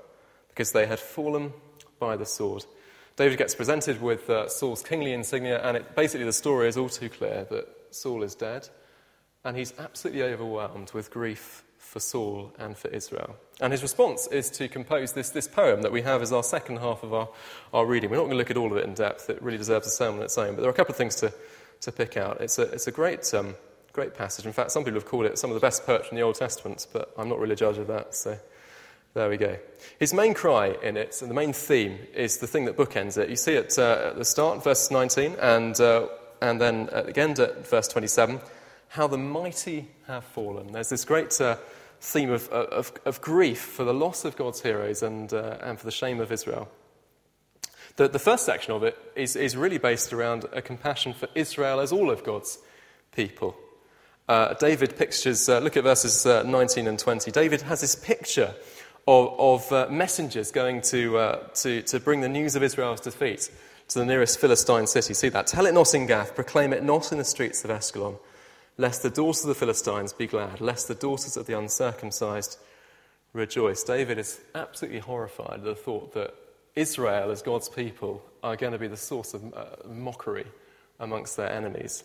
because 0.55 0.71
they 0.71 0.87
had 0.87 1.01
fallen 1.01 1.53
by 1.99 2.17
the 2.17 2.25
sword. 2.25 2.65
David 3.17 3.39
gets 3.39 3.57
presented 3.57 4.01
with 4.01 4.31
uh, 4.31 4.49
Saul's 4.49 4.83
kingly 4.83 5.13
insignia, 5.13 5.61
and 5.63 5.77
it, 5.77 5.97
basically 5.97 6.27
the 6.27 6.33
story 6.33 6.69
is 6.69 6.77
all 6.77 6.89
too 6.89 7.09
clear 7.09 7.45
that 7.51 7.67
Saul 7.91 8.23
is 8.23 8.37
dead, 8.37 8.69
and 9.45 9.57
he's 9.57 9.75
absolutely 9.79 10.23
overwhelmed 10.23 10.93
with 10.93 11.11
grief 11.11 11.65
for 11.79 11.99
Saul 11.99 12.53
and 12.59 12.77
for 12.77 12.89
Israel. 12.89 13.37
And 13.61 13.73
his 13.73 13.83
response 13.83 14.29
is 14.29 14.49
to 14.53 14.69
compose 14.69 15.13
this, 15.13 15.31
this 15.31 15.49
poem 15.49 15.83
that 15.83 15.93
we 15.93 16.03
have 16.03 16.23
as 16.23 16.33
our 16.33 16.43
second 16.45 16.79
half 16.79 17.03
of 17.03 17.13
our, 17.13 17.29
our 17.73 17.85
reading. 17.85 18.11
We're 18.11 18.17
not 18.17 18.25
going 18.25 18.33
to 18.33 18.39
look 18.39 18.51
at 18.51 18.57
all 18.57 18.71
of 18.71 18.79
it 18.79 18.85
in 18.85 18.95
depth, 18.95 19.29
it 19.31 19.43
really 19.43 19.59
deserves 19.59 19.89
a 19.89 19.91
sermon 19.91 20.21
on 20.21 20.25
its 20.25 20.39
own, 20.39 20.55
but 20.55 20.63
there 20.63 20.69
are 20.69 20.73
a 20.75 20.77
couple 20.77 20.93
of 20.93 20.99
things 20.99 21.17
to, 21.17 21.33
to 21.81 21.93
pick 21.93 22.17
out. 22.17 22.41
It's 22.41 22.59
a, 22.59 22.63
it's 22.63 22.87
a 22.87 22.93
great, 22.93 23.33
um, 23.35 23.57
great 23.93 24.15
passage. 24.15 24.47
In 24.47 24.53
fact, 24.53 24.71
some 24.71 24.85
people 24.85 25.01
have 25.01 25.09
called 25.09 25.27
it 25.27 25.37
some 25.37 25.51
of 25.51 25.55
the 25.55 25.61
best 25.61 25.85
poetry 25.85 26.11
in 26.11 26.17
the 26.17 26.23
Old 26.23 26.37
Testament, 26.37 26.87
but 26.93 27.13
I'm 27.19 27.29
not 27.29 27.39
really 27.39 27.53
a 27.55 27.57
judge 27.57 27.79
of 27.79 27.87
that, 27.89 28.15
so 28.15 28.39
there 29.15 29.31
we 29.31 29.37
go. 29.37 29.57
His 29.99 30.13
main 30.13 30.35
cry 30.35 30.77
in 30.83 30.97
it, 30.97 31.23
and 31.23 31.31
the 31.31 31.35
main 31.35 31.53
theme, 31.53 31.99
is 32.15 32.39
the 32.39 32.47
thing 32.47 32.65
that 32.65 32.77
bookends 32.77 33.17
it. 33.17 33.31
You 33.31 33.37
see 33.37 33.55
it 33.55 33.79
uh, 33.79 34.11
at 34.11 34.17
the 34.17 34.25
start, 34.25 34.63
verse 34.63 34.91
19, 34.91 35.37
and 35.41 35.81
uh, 35.81 36.09
and 36.43 36.61
then 36.61 36.89
again 36.93 37.31
at 37.41 37.67
verse 37.67 37.89
27, 37.89 38.41
how 38.89 39.07
the 39.07 39.19
mighty 39.19 39.89
have 40.07 40.25
fallen. 40.25 40.73
There's 40.73 40.89
this 40.89 41.05
great 41.05 41.41
uh, 41.41 41.57
theme 42.01 42.31
of, 42.31 42.49
of, 42.49 42.93
of, 43.07 43.21
grief 43.21 43.61
for 43.61 43.85
the 43.85 43.95
loss 43.95 44.25
of 44.25 44.37
God's 44.37 44.61
heroes 44.61 45.03
and, 45.03 45.33
uh, 45.33 45.57
and 45.63 45.79
for 45.79 45.87
the 45.87 45.91
shame 45.91 46.21
of 46.21 46.31
Israel. 46.31 46.69
The, 47.97 48.09
the 48.09 48.19
first 48.19 48.45
section 48.45 48.75
of 48.75 48.83
it 48.83 48.99
is, 49.17 49.37
is 49.37 49.57
really 49.57 49.79
based 49.79 50.13
around 50.13 50.45
a 50.53 50.61
compassion 50.61 51.15
for 51.15 51.29
Israel 51.35 51.81
as 51.81 51.93
all 51.93 52.11
of 52.11 52.25
God's 52.25 52.59
people. 53.13 53.57
Uh, 54.29 54.55
David 54.55 54.97
pictures, 54.97 55.49
uh, 55.49 55.61
look 55.61 55.77
at 55.77 55.85
verses 55.85 56.27
uh, 56.27 56.43
19 56.43 56.87
and 56.87 56.99
20. 56.99 57.31
David 57.31 57.63
has 57.63 57.81
this 57.81 57.95
picture 57.95 58.55
of, 59.07 59.39
of 59.39 59.73
uh, 59.73 59.87
messengers 59.91 60.51
going 60.51 60.81
to, 60.83 61.39
to, 61.55 61.83
to 61.83 62.01
bring 62.01 62.21
the 62.21 62.29
news 62.29 62.57
of 62.57 62.63
Israel's 62.63 63.01
defeat 63.01 63.51
to 63.89 63.99
the 63.99 64.05
nearest 64.05 64.39
Philistine 64.41 64.87
city. 64.87 65.15
See 65.15 65.29
that? 65.29 65.47
Tell 65.47 65.67
it 65.67 65.75
not 65.75 65.95
in 65.95 66.07
Gath, 66.07 66.35
proclaim 66.35 66.73
it 66.73 66.83
not 66.83 67.13
in 67.13 67.19
the 67.19 67.25
streets 67.25 67.65
of 67.65 67.71
Ashkelon, 67.71 68.19
lest 68.79 69.03
the 69.03 69.11
daughters 69.11 69.43
of 69.43 69.49
the 69.49 69.55
Philistines 69.55 70.13
be 70.13 70.27
glad, 70.27 70.61
lest 70.61 70.89
the 70.89 70.95
daughters 70.95 71.37
of 71.37 71.47
the 71.47 71.59
uncircumcised 71.59 72.59
rejoice. 73.33 73.83
David 73.83 74.19
is 74.19 74.41
absolutely 74.55 75.01
horrified 75.01 75.59
at 75.59 75.65
the 75.65 75.75
thought 75.75 76.15
that 76.15 76.35
Israel, 76.75 77.31
as 77.31 77.43
God's 77.43 77.69
people, 77.69 78.23
are 78.43 78.57
going 78.57 78.73
to 78.73 78.79
be 78.79 78.89
the 78.89 78.97
source 78.97 79.35
of 79.35 79.55
uh, 79.55 79.65
mockery 79.89 80.47
amongst 80.99 81.37
their 81.37 81.51
enemies. 81.51 82.05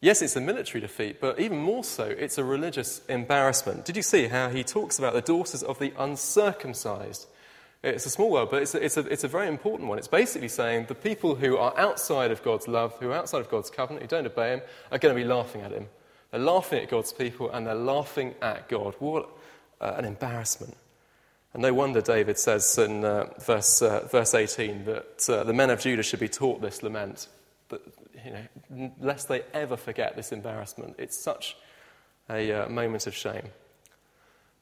Yes, 0.00 0.22
it's 0.22 0.36
a 0.36 0.40
military 0.40 0.80
defeat, 0.80 1.20
but 1.20 1.40
even 1.40 1.58
more 1.58 1.82
so, 1.82 2.04
it's 2.04 2.38
a 2.38 2.44
religious 2.44 3.00
embarrassment. 3.08 3.84
Did 3.84 3.96
you 3.96 4.02
see 4.02 4.28
how 4.28 4.48
he 4.48 4.62
talks 4.62 4.98
about 4.98 5.12
the 5.12 5.20
daughters 5.20 5.62
of 5.62 5.78
the 5.78 5.92
uncircumcised? 5.98 7.26
It's 7.82 8.06
a 8.06 8.10
small 8.10 8.30
word, 8.30 8.48
but 8.50 8.62
it's 8.62 8.74
a, 8.74 8.84
it's, 8.84 8.96
a, 8.96 9.00
it's 9.00 9.24
a 9.24 9.28
very 9.28 9.48
important 9.48 9.88
one. 9.88 9.98
It's 9.98 10.08
basically 10.08 10.48
saying 10.48 10.86
the 10.86 10.94
people 10.94 11.34
who 11.34 11.56
are 11.56 11.76
outside 11.76 12.30
of 12.30 12.42
God's 12.42 12.68
love, 12.68 12.96
who 12.98 13.10
are 13.10 13.16
outside 13.16 13.40
of 13.40 13.50
God's 13.50 13.70
covenant, 13.70 14.02
who 14.02 14.08
don't 14.08 14.26
obey 14.26 14.54
Him, 14.54 14.62
are 14.92 14.98
going 14.98 15.14
to 15.14 15.20
be 15.20 15.26
laughing 15.26 15.62
at 15.62 15.72
Him. 15.72 15.88
They're 16.30 16.40
laughing 16.40 16.82
at 16.82 16.90
God's 16.90 17.12
people 17.12 17.50
and 17.50 17.66
they're 17.66 17.74
laughing 17.74 18.34
at 18.42 18.68
God. 18.68 18.94
What 18.98 19.28
uh, 19.80 19.94
an 19.96 20.04
embarrassment. 20.04 20.76
And 21.54 21.62
no 21.62 21.72
wonder 21.72 22.00
David 22.00 22.38
says 22.38 22.76
in 22.78 23.04
uh, 23.04 23.26
verse, 23.40 23.80
uh, 23.80 24.06
verse 24.10 24.34
18 24.34 24.84
that 24.84 25.28
uh, 25.28 25.44
the 25.44 25.52
men 25.52 25.70
of 25.70 25.80
Judah 25.80 26.02
should 26.02 26.20
be 26.20 26.28
taught 26.28 26.60
this 26.60 26.82
lament, 26.82 27.28
but, 27.68 27.82
you 28.24 28.32
know, 28.32 28.92
lest 29.00 29.28
they 29.28 29.42
ever 29.52 29.76
forget 29.76 30.16
this 30.16 30.32
embarrassment. 30.32 30.96
It's 30.98 31.22
such 31.22 31.56
a 32.30 32.52
uh, 32.52 32.68
moment 32.68 33.06
of 33.06 33.14
shame. 33.14 33.48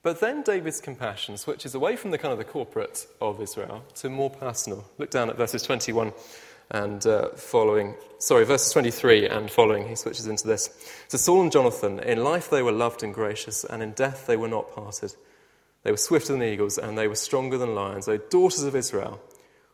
But 0.02 0.20
then 0.20 0.42
David's 0.42 0.80
compassion 0.80 1.36
switches 1.36 1.74
away 1.74 1.96
from 1.96 2.12
the 2.12 2.18
kind 2.18 2.30
of 2.30 2.38
the 2.38 2.44
corporate 2.44 3.06
of 3.20 3.40
Israel 3.40 3.82
to 3.96 4.08
more 4.08 4.30
personal. 4.30 4.84
Look 4.98 5.10
down 5.10 5.30
at 5.30 5.36
verses 5.36 5.62
21 5.62 6.12
and 6.70 7.04
uh, 7.06 7.30
following. 7.30 7.94
Sorry, 8.18 8.44
verses 8.44 8.72
23 8.72 9.28
and 9.28 9.50
following. 9.50 9.88
He 9.88 9.96
switches 9.96 10.26
into 10.26 10.46
this. 10.46 10.70
To 11.08 11.18
Saul 11.18 11.42
and 11.42 11.52
Jonathan, 11.52 11.98
in 12.00 12.22
life 12.22 12.50
they 12.50 12.62
were 12.62 12.72
loved 12.72 13.02
and 13.02 13.12
gracious, 13.12 13.64
and 13.64 13.82
in 13.82 13.92
death 13.92 14.26
they 14.26 14.36
were 14.36 14.48
not 14.48 14.72
parted. 14.74 15.14
They 15.82 15.90
were 15.90 15.96
swifter 15.96 16.32
than 16.32 16.42
eagles, 16.42 16.78
and 16.78 16.96
they 16.96 17.08
were 17.08 17.14
stronger 17.14 17.58
than 17.58 17.74
lions. 17.74 18.08
O 18.08 18.16
daughters 18.16 18.62
of 18.64 18.74
Israel, 18.74 19.20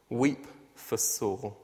weep 0.09 0.47
for 0.75 0.97
Saul. 0.97 1.59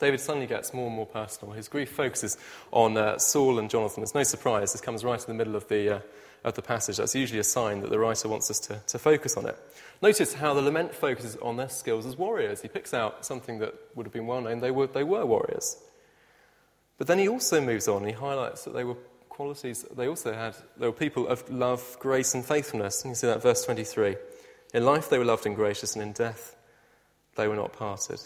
David 0.00 0.20
suddenly 0.20 0.46
gets 0.46 0.74
more 0.74 0.86
and 0.86 0.96
more 0.96 1.06
personal. 1.06 1.54
His 1.54 1.68
grief 1.68 1.90
focuses 1.90 2.36
on 2.72 2.96
uh, 2.96 3.18
Saul 3.18 3.58
and 3.58 3.70
Jonathan. 3.70 4.02
It's 4.02 4.14
no 4.14 4.22
surprise. 4.22 4.72
This 4.72 4.80
comes 4.80 5.04
right 5.04 5.20
in 5.20 5.26
the 5.26 5.34
middle 5.34 5.56
of 5.56 5.68
the. 5.68 5.96
Uh, 5.96 6.00
of 6.44 6.54
the 6.54 6.62
passage. 6.62 6.98
That's 6.98 7.14
usually 7.14 7.40
a 7.40 7.44
sign 7.44 7.80
that 7.80 7.90
the 7.90 7.98
writer 7.98 8.28
wants 8.28 8.50
us 8.50 8.60
to, 8.60 8.78
to 8.88 8.98
focus 8.98 9.36
on 9.36 9.46
it. 9.46 9.56
Notice 10.02 10.34
how 10.34 10.52
the 10.52 10.60
lament 10.60 10.94
focuses 10.94 11.36
on 11.36 11.56
their 11.56 11.70
skills 11.70 12.04
as 12.04 12.18
warriors. 12.18 12.60
He 12.60 12.68
picks 12.68 12.92
out 12.92 13.24
something 13.24 13.60
that 13.60 13.74
would 13.94 14.04
have 14.04 14.12
been 14.12 14.26
well 14.26 14.42
known. 14.42 14.60
They 14.60 14.70
were, 14.70 14.86
they 14.86 15.04
were 15.04 15.24
warriors. 15.24 15.78
But 16.98 17.06
then 17.06 17.18
he 17.18 17.28
also 17.28 17.60
moves 17.60 17.88
on. 17.88 18.04
He 18.04 18.12
highlights 18.12 18.64
that 18.64 18.74
they 18.74 18.84
were 18.84 18.96
qualities, 19.28 19.84
they 19.96 20.06
also 20.06 20.32
had, 20.32 20.54
they 20.76 20.86
were 20.86 20.92
people 20.92 21.26
of 21.26 21.48
love, 21.50 21.96
grace, 21.98 22.34
and 22.34 22.44
faithfulness. 22.44 23.02
And 23.02 23.10
you 23.10 23.16
see 23.16 23.26
that 23.26 23.42
verse 23.42 23.64
23. 23.64 24.16
In 24.74 24.84
life 24.84 25.10
they 25.10 25.18
were 25.18 25.24
loved 25.24 25.46
and 25.46 25.56
gracious, 25.56 25.94
and 25.94 26.02
in 26.02 26.12
death 26.12 26.54
they 27.34 27.48
were 27.48 27.56
not 27.56 27.72
parted. 27.72 28.20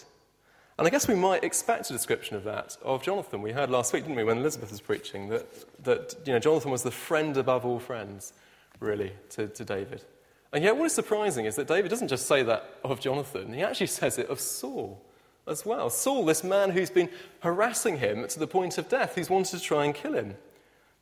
And 0.79 0.87
I 0.87 0.91
guess 0.91 1.09
we 1.09 1.15
might 1.15 1.43
expect 1.43 1.89
a 1.89 1.93
description 1.93 2.37
of 2.37 2.45
that 2.45 2.77
of 2.81 3.03
Jonathan. 3.03 3.41
We 3.41 3.51
heard 3.51 3.69
last 3.69 3.91
week, 3.91 4.03
didn't 4.03 4.15
we, 4.15 4.23
when 4.23 4.37
Elizabeth 4.37 4.71
was 4.71 4.79
preaching, 4.79 5.27
that, 5.27 5.83
that 5.83 6.15
you 6.25 6.31
know, 6.31 6.39
Jonathan 6.39 6.71
was 6.71 6.83
the 6.83 6.89
friend 6.89 7.35
above 7.35 7.65
all 7.65 7.79
friends, 7.79 8.31
really, 8.79 9.11
to, 9.31 9.49
to 9.49 9.65
David. 9.65 10.05
And 10.53 10.63
yet, 10.63 10.77
what 10.77 10.85
is 10.85 10.93
surprising 10.93 11.43
is 11.43 11.57
that 11.57 11.67
David 11.67 11.89
doesn't 11.89 12.07
just 12.07 12.27
say 12.27 12.43
that 12.43 12.77
of 12.81 13.01
Jonathan, 13.01 13.51
he 13.51 13.61
actually 13.61 13.87
says 13.87 14.17
it 14.17 14.29
of 14.29 14.39
Saul 14.39 15.03
as 15.45 15.65
well. 15.65 15.89
Saul, 15.89 16.23
this 16.23 16.45
man 16.45 16.69
who's 16.69 16.89
been 16.89 17.09
harassing 17.41 17.97
him 17.97 18.25
to 18.29 18.39
the 18.39 18.47
point 18.47 18.77
of 18.77 18.87
death, 18.87 19.15
who's 19.15 19.29
wanted 19.29 19.59
to 19.59 19.61
try 19.61 19.83
and 19.83 19.93
kill 19.93 20.13
him. 20.13 20.35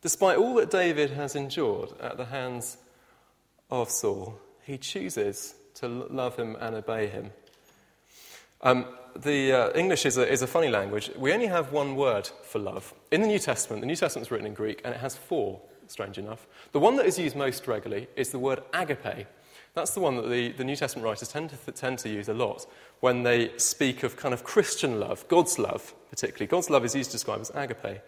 Despite 0.02 0.40
all 0.40 0.56
that 0.56 0.72
David 0.72 1.12
has 1.12 1.36
endured 1.36 1.90
at 2.02 2.18
the 2.18 2.26
hands 2.26 2.78
of 3.70 3.92
Saul, 3.92 4.40
he 4.63 4.80
chooses 4.80 5.54
to 5.76 5.88
love 5.88 6.36
him 6.36 6.58
and 6.60 6.76
obey 6.78 7.06
him. 7.06 7.30
Um, 8.62 8.88
the 9.22 9.54
uh, 9.54 9.72
English 9.74 10.06
is 10.06 10.18
a, 10.18 10.32
is 10.32 10.42
a 10.42 10.48
funny 10.48 10.70
language. 10.70 11.12
We 11.18 11.34
only 11.34 11.48
have 11.48 11.72
one 11.72 11.96
word 11.96 12.30
for 12.44 12.60
love. 12.60 12.94
In 13.12 13.22
the 13.22 13.28
New 13.28 13.40
Testament, 13.40 13.82
the 13.82 13.88
New 13.88 13.96
Testament 13.96 14.28
is 14.28 14.32
written 14.32 14.48
in 14.48 14.54
Greek, 14.54 14.82
and 14.84 14.94
it 14.94 15.00
has 15.00 15.16
four, 15.16 15.60
strange 15.88 16.18
enough. 16.18 16.48
The 16.72 16.80
one 16.80 16.96
that 16.98 17.06
is 17.06 17.18
used 17.18 17.36
most 17.36 17.68
regularly 17.68 18.08
is 18.16 18.30
the 18.30 18.40
word 18.40 18.62
agape. 18.74 19.28
That's 19.74 19.94
the 19.94 20.00
one 20.00 20.16
that 20.16 20.30
the, 20.30 20.52
the 20.54 20.64
New 20.64 20.76
Testament 20.76 21.06
writers 21.06 21.28
tend 21.28 21.52
to, 21.52 21.72
tend 21.72 22.00
to 22.00 22.10
use 22.10 22.30
a 22.30 22.34
lot 22.34 22.66
when 23.00 23.24
they 23.24 23.56
speak 23.58 24.04
of 24.04 24.18
kind 24.18 24.34
of 24.34 24.44
Christian 24.44 25.00
love, 25.00 25.28
God's 25.28 25.60
love 25.60 25.94
particularly. 26.10 26.48
God's 26.48 26.70
love 26.70 26.84
is 26.86 26.96
used 26.96 27.12
to 27.12 27.16
describe 27.16 27.42
as 27.42 27.52
agape. 27.52 28.02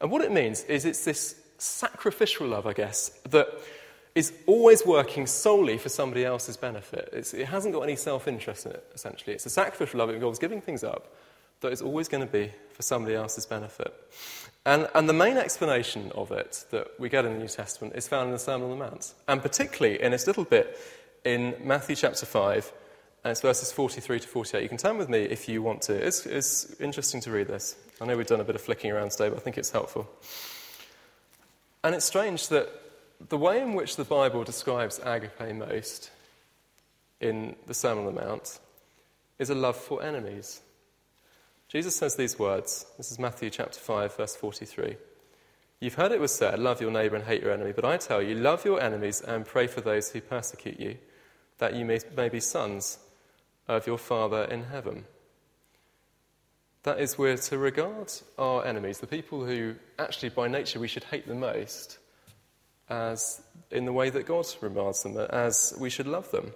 And 0.00 0.10
what 0.10 0.22
it 0.22 0.30
means 0.30 0.62
is 0.64 0.84
it's 0.84 1.04
this 1.04 1.40
sacrificial 1.58 2.46
love, 2.46 2.66
I 2.66 2.72
guess, 2.72 3.08
that 3.30 3.48
is 4.18 4.32
always 4.46 4.84
working 4.84 5.28
solely 5.28 5.78
for 5.78 5.88
somebody 5.88 6.24
else's 6.24 6.56
benefit. 6.56 7.08
It's, 7.12 7.32
it 7.32 7.46
hasn't 7.46 7.72
got 7.72 7.82
any 7.82 7.94
self 7.94 8.26
interest 8.26 8.66
in 8.66 8.72
it, 8.72 8.84
essentially. 8.92 9.32
It's 9.32 9.46
a 9.46 9.50
sacrificial 9.50 10.00
love 10.00 10.10
it 10.10 10.14
involves 10.14 10.40
giving 10.40 10.60
things 10.60 10.82
up 10.82 11.14
that 11.60 11.70
is 11.70 11.80
always 11.80 12.08
going 12.08 12.26
to 12.26 12.32
be 12.32 12.50
for 12.72 12.82
somebody 12.82 13.14
else's 13.14 13.46
benefit. 13.46 13.94
And, 14.66 14.88
and 14.96 15.08
the 15.08 15.12
main 15.12 15.36
explanation 15.36 16.10
of 16.16 16.32
it 16.32 16.64
that 16.72 16.88
we 16.98 17.08
get 17.08 17.26
in 17.26 17.34
the 17.34 17.38
New 17.38 17.48
Testament 17.48 17.94
is 17.94 18.08
found 18.08 18.26
in 18.26 18.32
the 18.32 18.40
Sermon 18.40 18.72
on 18.72 18.76
the 18.76 18.84
Mount, 18.84 19.14
and 19.28 19.40
particularly 19.40 20.02
in 20.02 20.12
its 20.12 20.26
little 20.26 20.44
bit 20.44 20.76
in 21.24 21.54
Matthew 21.62 21.94
chapter 21.94 22.26
5, 22.26 22.72
and 23.22 23.30
it's 23.30 23.40
verses 23.40 23.70
43 23.70 24.18
to 24.18 24.26
48. 24.26 24.62
You 24.64 24.68
can 24.68 24.78
turn 24.78 24.98
with 24.98 25.08
me 25.08 25.22
if 25.22 25.48
you 25.48 25.62
want 25.62 25.82
to. 25.82 25.94
It's, 25.94 26.26
it's 26.26 26.80
interesting 26.80 27.20
to 27.20 27.30
read 27.30 27.46
this. 27.46 27.76
I 28.00 28.04
know 28.04 28.16
we've 28.16 28.26
done 28.26 28.40
a 28.40 28.44
bit 28.44 28.56
of 28.56 28.62
flicking 28.62 28.90
around 28.90 29.12
today, 29.12 29.28
but 29.28 29.38
I 29.38 29.40
think 29.40 29.58
it's 29.58 29.70
helpful. 29.70 30.10
And 31.84 31.94
it's 31.94 32.04
strange 32.04 32.48
that 32.48 32.68
the 33.26 33.38
way 33.38 33.60
in 33.60 33.74
which 33.74 33.96
the 33.96 34.04
Bible 34.04 34.44
describes 34.44 35.00
agape 35.04 35.54
most 35.54 36.10
in 37.20 37.56
the 37.66 37.74
Sermon 37.74 38.06
on 38.06 38.14
the 38.14 38.20
Mount 38.20 38.60
is 39.38 39.50
a 39.50 39.54
love 39.54 39.76
for 39.76 40.02
enemies. 40.02 40.60
Jesus 41.68 41.96
says 41.96 42.16
these 42.16 42.38
words. 42.38 42.86
This 42.96 43.10
is 43.10 43.18
Matthew 43.18 43.50
chapter 43.50 43.78
5, 43.78 44.16
verse 44.16 44.36
43. 44.36 44.96
You've 45.80 45.94
heard 45.94 46.12
it 46.12 46.20
was 46.20 46.34
said, 46.34 46.58
Love 46.58 46.80
your 46.80 46.90
neighbor 46.90 47.16
and 47.16 47.24
hate 47.24 47.42
your 47.42 47.52
enemy. 47.52 47.72
But 47.72 47.84
I 47.84 47.98
tell 47.98 48.22
you, 48.22 48.34
love 48.34 48.64
your 48.64 48.80
enemies 48.80 49.20
and 49.20 49.44
pray 49.44 49.66
for 49.66 49.80
those 49.80 50.10
who 50.10 50.20
persecute 50.20 50.80
you 50.80 50.96
that 51.58 51.74
you 51.74 51.84
may, 51.84 51.98
may 52.16 52.28
be 52.28 52.40
sons 52.40 52.98
of 53.66 53.86
your 53.86 53.98
Father 53.98 54.44
in 54.44 54.64
heaven. 54.64 55.04
That 56.84 57.00
is, 57.00 57.18
we're 57.18 57.36
to 57.36 57.58
regard 57.58 58.12
our 58.38 58.64
enemies, 58.64 58.98
the 58.98 59.06
people 59.06 59.44
who 59.44 59.74
actually 59.98 60.30
by 60.30 60.48
nature 60.48 60.78
we 60.78 60.88
should 60.88 61.04
hate 61.04 61.26
the 61.26 61.34
most, 61.34 61.98
as 62.88 63.42
in 63.70 63.84
the 63.84 63.92
way 63.92 64.10
that 64.10 64.26
God 64.26 64.46
regards 64.60 65.02
them, 65.02 65.16
as 65.18 65.74
we 65.78 65.90
should 65.90 66.06
love 66.06 66.30
them 66.30 66.52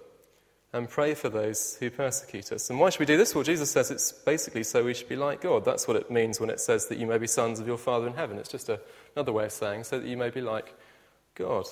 and 0.73 0.89
pray 0.89 1.13
for 1.13 1.29
those 1.29 1.77
who 1.79 1.91
persecute 1.91 2.51
us. 2.51 2.69
And 2.71 2.79
why 2.79 2.89
should 2.89 2.99
we 2.99 3.05
do 3.05 3.17
this? 3.17 3.35
Well, 3.35 3.43
Jesus 3.43 3.69
says 3.69 3.91
it's 3.91 4.11
basically 4.11 4.63
so 4.63 4.83
we 4.83 4.95
should 4.95 5.07
be 5.07 5.15
like 5.15 5.41
God. 5.41 5.63
That's 5.63 5.87
what 5.87 5.95
it 5.95 6.09
means 6.09 6.39
when 6.39 6.49
it 6.49 6.59
says 6.59 6.87
that 6.87 6.97
you 6.97 7.05
may 7.05 7.19
be 7.19 7.27
sons 7.27 7.59
of 7.59 7.67
your 7.67 7.77
Father 7.77 8.07
in 8.07 8.15
heaven. 8.15 8.39
It's 8.39 8.49
just 8.49 8.69
a, 8.69 8.79
another 9.15 9.31
way 9.31 9.45
of 9.45 9.51
saying 9.51 9.83
so 9.83 9.99
that 9.99 10.07
you 10.07 10.17
may 10.17 10.31
be 10.31 10.41
like 10.41 10.73
God. 11.35 11.65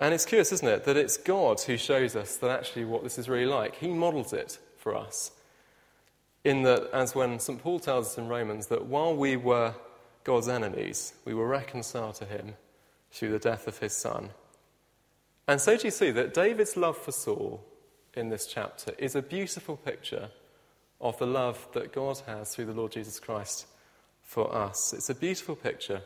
And 0.00 0.14
it's 0.14 0.24
curious, 0.24 0.52
isn't 0.52 0.68
it, 0.68 0.84
that 0.84 0.96
it's 0.96 1.16
God 1.16 1.60
who 1.62 1.76
shows 1.76 2.14
us 2.14 2.36
that 2.36 2.50
actually 2.50 2.84
what 2.84 3.02
this 3.02 3.18
is 3.18 3.28
really 3.28 3.46
like. 3.46 3.74
He 3.74 3.88
models 3.88 4.32
it 4.32 4.60
for 4.76 4.96
us. 4.96 5.32
In 6.44 6.62
that, 6.62 6.88
as 6.92 7.16
when 7.16 7.40
St. 7.40 7.60
Paul 7.60 7.80
tells 7.80 8.06
us 8.06 8.18
in 8.18 8.28
Romans, 8.28 8.68
that 8.68 8.86
while 8.86 9.16
we 9.16 9.36
were 9.36 9.74
God's 10.22 10.46
enemies, 10.46 11.14
we 11.24 11.34
were 11.34 11.48
reconciled 11.48 12.14
to 12.16 12.24
him 12.24 12.54
through 13.10 13.30
the 13.30 13.38
death 13.38 13.66
of 13.66 13.78
his 13.78 13.92
Son. 13.92 14.30
And 15.46 15.60
so 15.60 15.76
do 15.76 15.86
you 15.86 15.90
see 15.90 16.10
that 16.10 16.34
David's 16.34 16.76
love 16.76 16.98
for 16.98 17.12
Saul 17.12 17.64
in 18.14 18.28
this 18.28 18.46
chapter 18.46 18.92
is 18.98 19.14
a 19.14 19.22
beautiful 19.22 19.76
picture 19.76 20.30
of 21.00 21.18
the 21.18 21.26
love 21.26 21.68
that 21.72 21.92
God 21.92 22.20
has 22.26 22.54
through 22.54 22.66
the 22.66 22.72
Lord 22.72 22.92
Jesus 22.92 23.20
Christ 23.20 23.66
for 24.22 24.54
us. 24.54 24.92
It's 24.92 25.10
a 25.10 25.14
beautiful 25.14 25.56
picture 25.56 26.02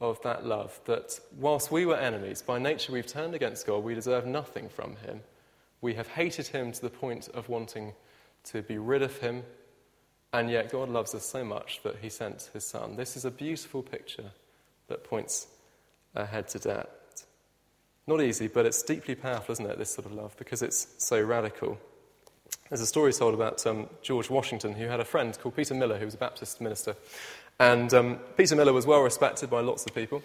of 0.00 0.20
that 0.22 0.44
love. 0.44 0.80
That 0.86 1.20
whilst 1.38 1.70
we 1.70 1.86
were 1.86 1.96
enemies, 1.96 2.42
by 2.42 2.58
nature 2.58 2.92
we've 2.92 3.06
turned 3.06 3.34
against 3.34 3.66
God, 3.66 3.84
we 3.84 3.94
deserve 3.94 4.26
nothing 4.26 4.68
from 4.68 4.96
Him. 4.96 5.20
We 5.80 5.94
have 5.94 6.08
hated 6.08 6.48
Him 6.48 6.72
to 6.72 6.80
the 6.80 6.90
point 6.90 7.28
of 7.28 7.48
wanting 7.48 7.92
to 8.44 8.62
be 8.62 8.78
rid 8.78 9.02
of 9.02 9.18
Him, 9.18 9.44
and 10.32 10.50
yet 10.50 10.72
God 10.72 10.88
loves 10.88 11.14
us 11.14 11.24
so 11.24 11.44
much 11.44 11.80
that 11.84 11.96
He 12.02 12.08
sent 12.08 12.50
His 12.52 12.66
Son. 12.66 12.96
This 12.96 13.16
is 13.16 13.24
a 13.24 13.30
beautiful 13.30 13.82
picture 13.82 14.32
that 14.88 15.04
points 15.04 15.46
ahead 16.14 16.48
to 16.48 16.58
that. 16.60 16.90
Not 18.06 18.20
easy, 18.20 18.48
but 18.48 18.66
it's 18.66 18.82
deeply 18.82 19.14
powerful, 19.14 19.52
isn't 19.52 19.66
it, 19.66 19.78
this 19.78 19.94
sort 19.94 20.06
of 20.06 20.12
love, 20.12 20.36
because 20.36 20.62
it's 20.62 20.88
so 20.98 21.20
radical. 21.20 21.78
There's 22.68 22.80
a 22.80 22.86
story 22.86 23.12
told 23.12 23.34
about 23.34 23.64
um, 23.66 23.88
George 24.02 24.28
Washington, 24.28 24.74
who 24.74 24.86
had 24.86 24.98
a 24.98 25.04
friend 25.04 25.38
called 25.38 25.56
Peter 25.56 25.74
Miller, 25.74 25.98
who 25.98 26.04
was 26.04 26.14
a 26.14 26.18
Baptist 26.18 26.60
minister. 26.60 26.96
And 27.60 27.92
um, 27.94 28.18
Peter 28.36 28.56
Miller 28.56 28.72
was 28.72 28.86
well 28.86 29.02
respected 29.02 29.50
by 29.50 29.60
lots 29.60 29.86
of 29.86 29.94
people. 29.94 30.22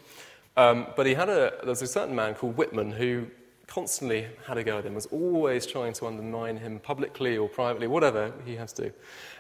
Um, 0.55 0.87
but 0.95 1.05
he 1.05 1.13
had 1.13 1.29
a, 1.29 1.53
there 1.59 1.69
was 1.69 1.81
a 1.83 1.87
certain 1.87 2.15
man 2.15 2.33
called 2.33 2.57
Whitman 2.57 2.91
who 2.91 3.27
constantly 3.67 4.27
had 4.47 4.57
a 4.57 4.63
go 4.63 4.79
at 4.79 4.85
him, 4.85 4.95
was 4.95 5.05
always 5.07 5.65
trying 5.65 5.93
to 5.93 6.07
undermine 6.07 6.57
him 6.57 6.79
publicly 6.79 7.37
or 7.37 7.47
privately, 7.47 7.85
whatever 7.85 8.31
he 8.45 8.55
has 8.55 8.73
to 8.73 8.85
do. 8.85 8.93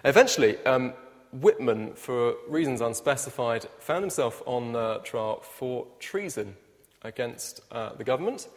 Eventually, 0.03 0.57
um, 0.65 0.93
Whitman, 1.31 1.93
for 1.93 2.35
reasons 2.47 2.81
unspecified, 2.81 3.65
found 3.79 4.03
himself 4.03 4.41
on 4.45 4.75
uh, 4.75 4.99
trial 4.99 5.41
for 5.41 5.87
treason 5.99 6.55
against 7.03 7.61
uh, 7.71 7.93
the 7.93 8.03
government. 8.03 8.47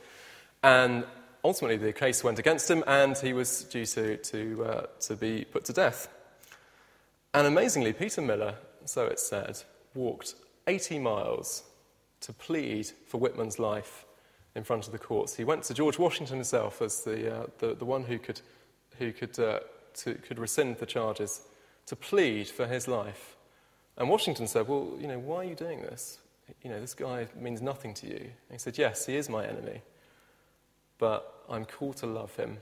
And 0.62 1.04
ultimately, 1.44 1.76
the 1.76 1.92
case 1.92 2.22
went 2.22 2.38
against 2.38 2.70
him, 2.70 2.84
and 2.86 3.16
he 3.18 3.32
was 3.32 3.64
due 3.64 3.86
to, 3.86 4.16
to, 4.16 4.64
uh, 4.64 4.86
to 5.00 5.16
be 5.16 5.44
put 5.44 5.64
to 5.66 5.72
death. 5.72 6.08
And 7.34 7.46
amazingly, 7.46 7.92
Peter 7.92 8.20
Miller 8.20 8.56
so 8.84 9.06
it 9.06 9.20
said, 9.20 9.62
walked 9.94 10.34
80 10.66 10.98
miles 10.98 11.62
to 12.22 12.32
plead 12.32 12.90
for 13.06 13.18
Whitman's 13.18 13.58
life 13.58 14.04
in 14.54 14.64
front 14.64 14.86
of 14.86 14.92
the 14.92 14.98
courts. 14.98 15.36
He 15.36 15.44
went 15.44 15.62
to 15.64 15.74
George 15.74 15.98
Washington 15.98 16.36
himself 16.36 16.82
as 16.82 17.02
the, 17.04 17.34
uh, 17.34 17.46
the, 17.58 17.74
the, 17.74 17.84
one 17.84 18.04
who 18.04 18.18
could, 18.18 18.40
who 18.98 19.12
could, 19.12 19.38
uh, 19.38 19.60
to, 19.94 20.14
could 20.14 20.38
rescind 20.38 20.78
the 20.78 20.86
charges 20.86 21.42
to 21.90 21.96
plead 21.96 22.46
for 22.46 22.68
his 22.68 22.86
life. 22.86 23.34
And 23.96 24.08
Washington 24.08 24.46
said, 24.46 24.68
Well, 24.68 24.96
you 25.00 25.08
know, 25.08 25.18
why 25.18 25.38
are 25.38 25.44
you 25.44 25.56
doing 25.56 25.82
this? 25.82 26.20
You 26.62 26.70
know, 26.70 26.80
this 26.80 26.94
guy 26.94 27.26
means 27.36 27.60
nothing 27.60 27.94
to 27.94 28.06
you. 28.06 28.14
And 28.14 28.52
he 28.52 28.58
said, 28.58 28.78
Yes, 28.78 29.06
he 29.06 29.16
is 29.16 29.28
my 29.28 29.44
enemy, 29.44 29.82
but 30.98 31.44
I'm 31.48 31.64
called 31.64 31.96
to 31.96 32.06
love 32.06 32.36
him, 32.36 32.58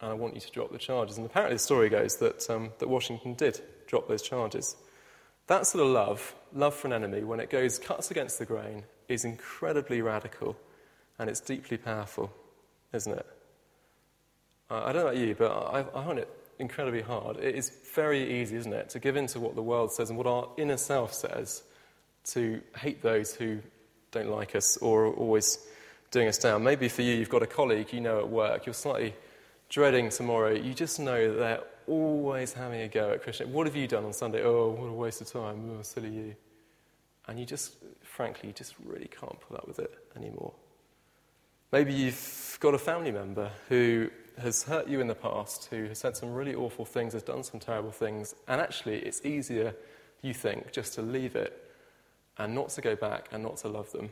and 0.00 0.10
I 0.10 0.14
want 0.14 0.34
you 0.34 0.40
to 0.40 0.50
drop 0.50 0.72
the 0.72 0.78
charges. 0.78 1.18
And 1.18 1.26
apparently, 1.26 1.56
the 1.56 1.62
story 1.62 1.90
goes 1.90 2.16
that, 2.16 2.48
um, 2.48 2.70
that 2.78 2.88
Washington 2.88 3.34
did 3.34 3.60
drop 3.86 4.08
those 4.08 4.22
charges. 4.22 4.76
That 5.46 5.66
sort 5.66 5.84
of 5.84 5.90
love, 5.90 6.34
love 6.54 6.74
for 6.74 6.86
an 6.86 6.94
enemy, 6.94 7.22
when 7.22 7.38
it 7.38 7.50
goes, 7.50 7.78
cuts 7.78 8.10
against 8.10 8.38
the 8.38 8.46
grain, 8.46 8.84
is 9.08 9.26
incredibly 9.26 10.00
radical 10.00 10.56
and 11.18 11.28
it's 11.28 11.40
deeply 11.40 11.76
powerful, 11.76 12.32
isn't 12.94 13.12
it? 13.12 13.26
I 14.70 14.90
don't 14.92 15.02
know 15.02 15.08
about 15.08 15.18
you, 15.18 15.34
but 15.34 15.50
I, 15.50 15.80
I 15.80 16.04
find 16.04 16.18
it 16.18 16.39
incredibly 16.60 17.02
hard. 17.02 17.38
It 17.38 17.54
is 17.54 17.70
very 17.94 18.40
easy, 18.40 18.56
isn't 18.56 18.72
it, 18.72 18.90
to 18.90 18.98
give 18.98 19.16
in 19.16 19.26
to 19.28 19.40
what 19.40 19.54
the 19.54 19.62
world 19.62 19.92
says 19.92 20.10
and 20.10 20.18
what 20.18 20.26
our 20.26 20.48
inner 20.56 20.76
self 20.76 21.12
says, 21.12 21.62
to 22.32 22.60
hate 22.76 23.02
those 23.02 23.34
who 23.34 23.58
don't 24.12 24.28
like 24.28 24.54
us 24.54 24.76
or 24.78 25.06
are 25.06 25.14
always 25.14 25.58
doing 26.10 26.28
us 26.28 26.38
down. 26.38 26.62
Maybe 26.62 26.88
for 26.88 27.02
you, 27.02 27.14
you've 27.14 27.30
got 27.30 27.42
a 27.42 27.46
colleague 27.46 27.92
you 27.92 28.00
know 28.00 28.18
at 28.18 28.28
work, 28.28 28.66
you're 28.66 28.74
slightly 28.74 29.14
dreading 29.68 30.10
tomorrow, 30.10 30.52
you 30.52 30.74
just 30.74 31.00
know 31.00 31.32
that 31.32 31.38
they're 31.38 31.62
always 31.86 32.52
having 32.52 32.82
a 32.82 32.88
go 32.88 33.12
at 33.12 33.22
Christian. 33.22 33.52
What 33.52 33.66
have 33.66 33.76
you 33.76 33.86
done 33.86 34.04
on 34.04 34.12
Sunday? 34.12 34.42
Oh, 34.44 34.70
what 34.70 34.88
a 34.88 34.92
waste 34.92 35.20
of 35.20 35.32
time. 35.32 35.70
Oh, 35.78 35.82
silly 35.82 36.10
you. 36.10 36.36
And 37.26 37.38
you 37.38 37.46
just, 37.46 37.76
frankly, 38.02 38.48
you 38.48 38.52
just 38.52 38.74
really 38.84 39.08
can't 39.08 39.38
put 39.40 39.56
up 39.56 39.66
with 39.66 39.78
it 39.78 39.92
anymore. 40.16 40.52
Maybe 41.72 41.92
you've 41.92 42.58
got 42.60 42.74
a 42.74 42.78
family 42.78 43.12
member 43.12 43.50
who 43.68 44.10
has 44.40 44.64
hurt 44.64 44.88
you 44.88 45.00
in 45.00 45.06
the 45.06 45.14
past, 45.14 45.68
who 45.70 45.84
has 45.86 45.98
said 45.98 46.16
some 46.16 46.32
really 46.32 46.54
awful 46.54 46.84
things, 46.84 47.12
has 47.12 47.22
done 47.22 47.42
some 47.42 47.60
terrible 47.60 47.90
things, 47.90 48.34
and 48.48 48.60
actually 48.60 48.98
it's 48.98 49.24
easier, 49.24 49.74
you 50.22 50.34
think, 50.34 50.72
just 50.72 50.94
to 50.94 51.02
leave 51.02 51.36
it 51.36 51.56
and 52.38 52.54
not 52.54 52.70
to 52.70 52.80
go 52.80 52.96
back 52.96 53.28
and 53.32 53.42
not 53.42 53.58
to 53.58 53.68
love 53.68 53.90
them. 53.92 54.10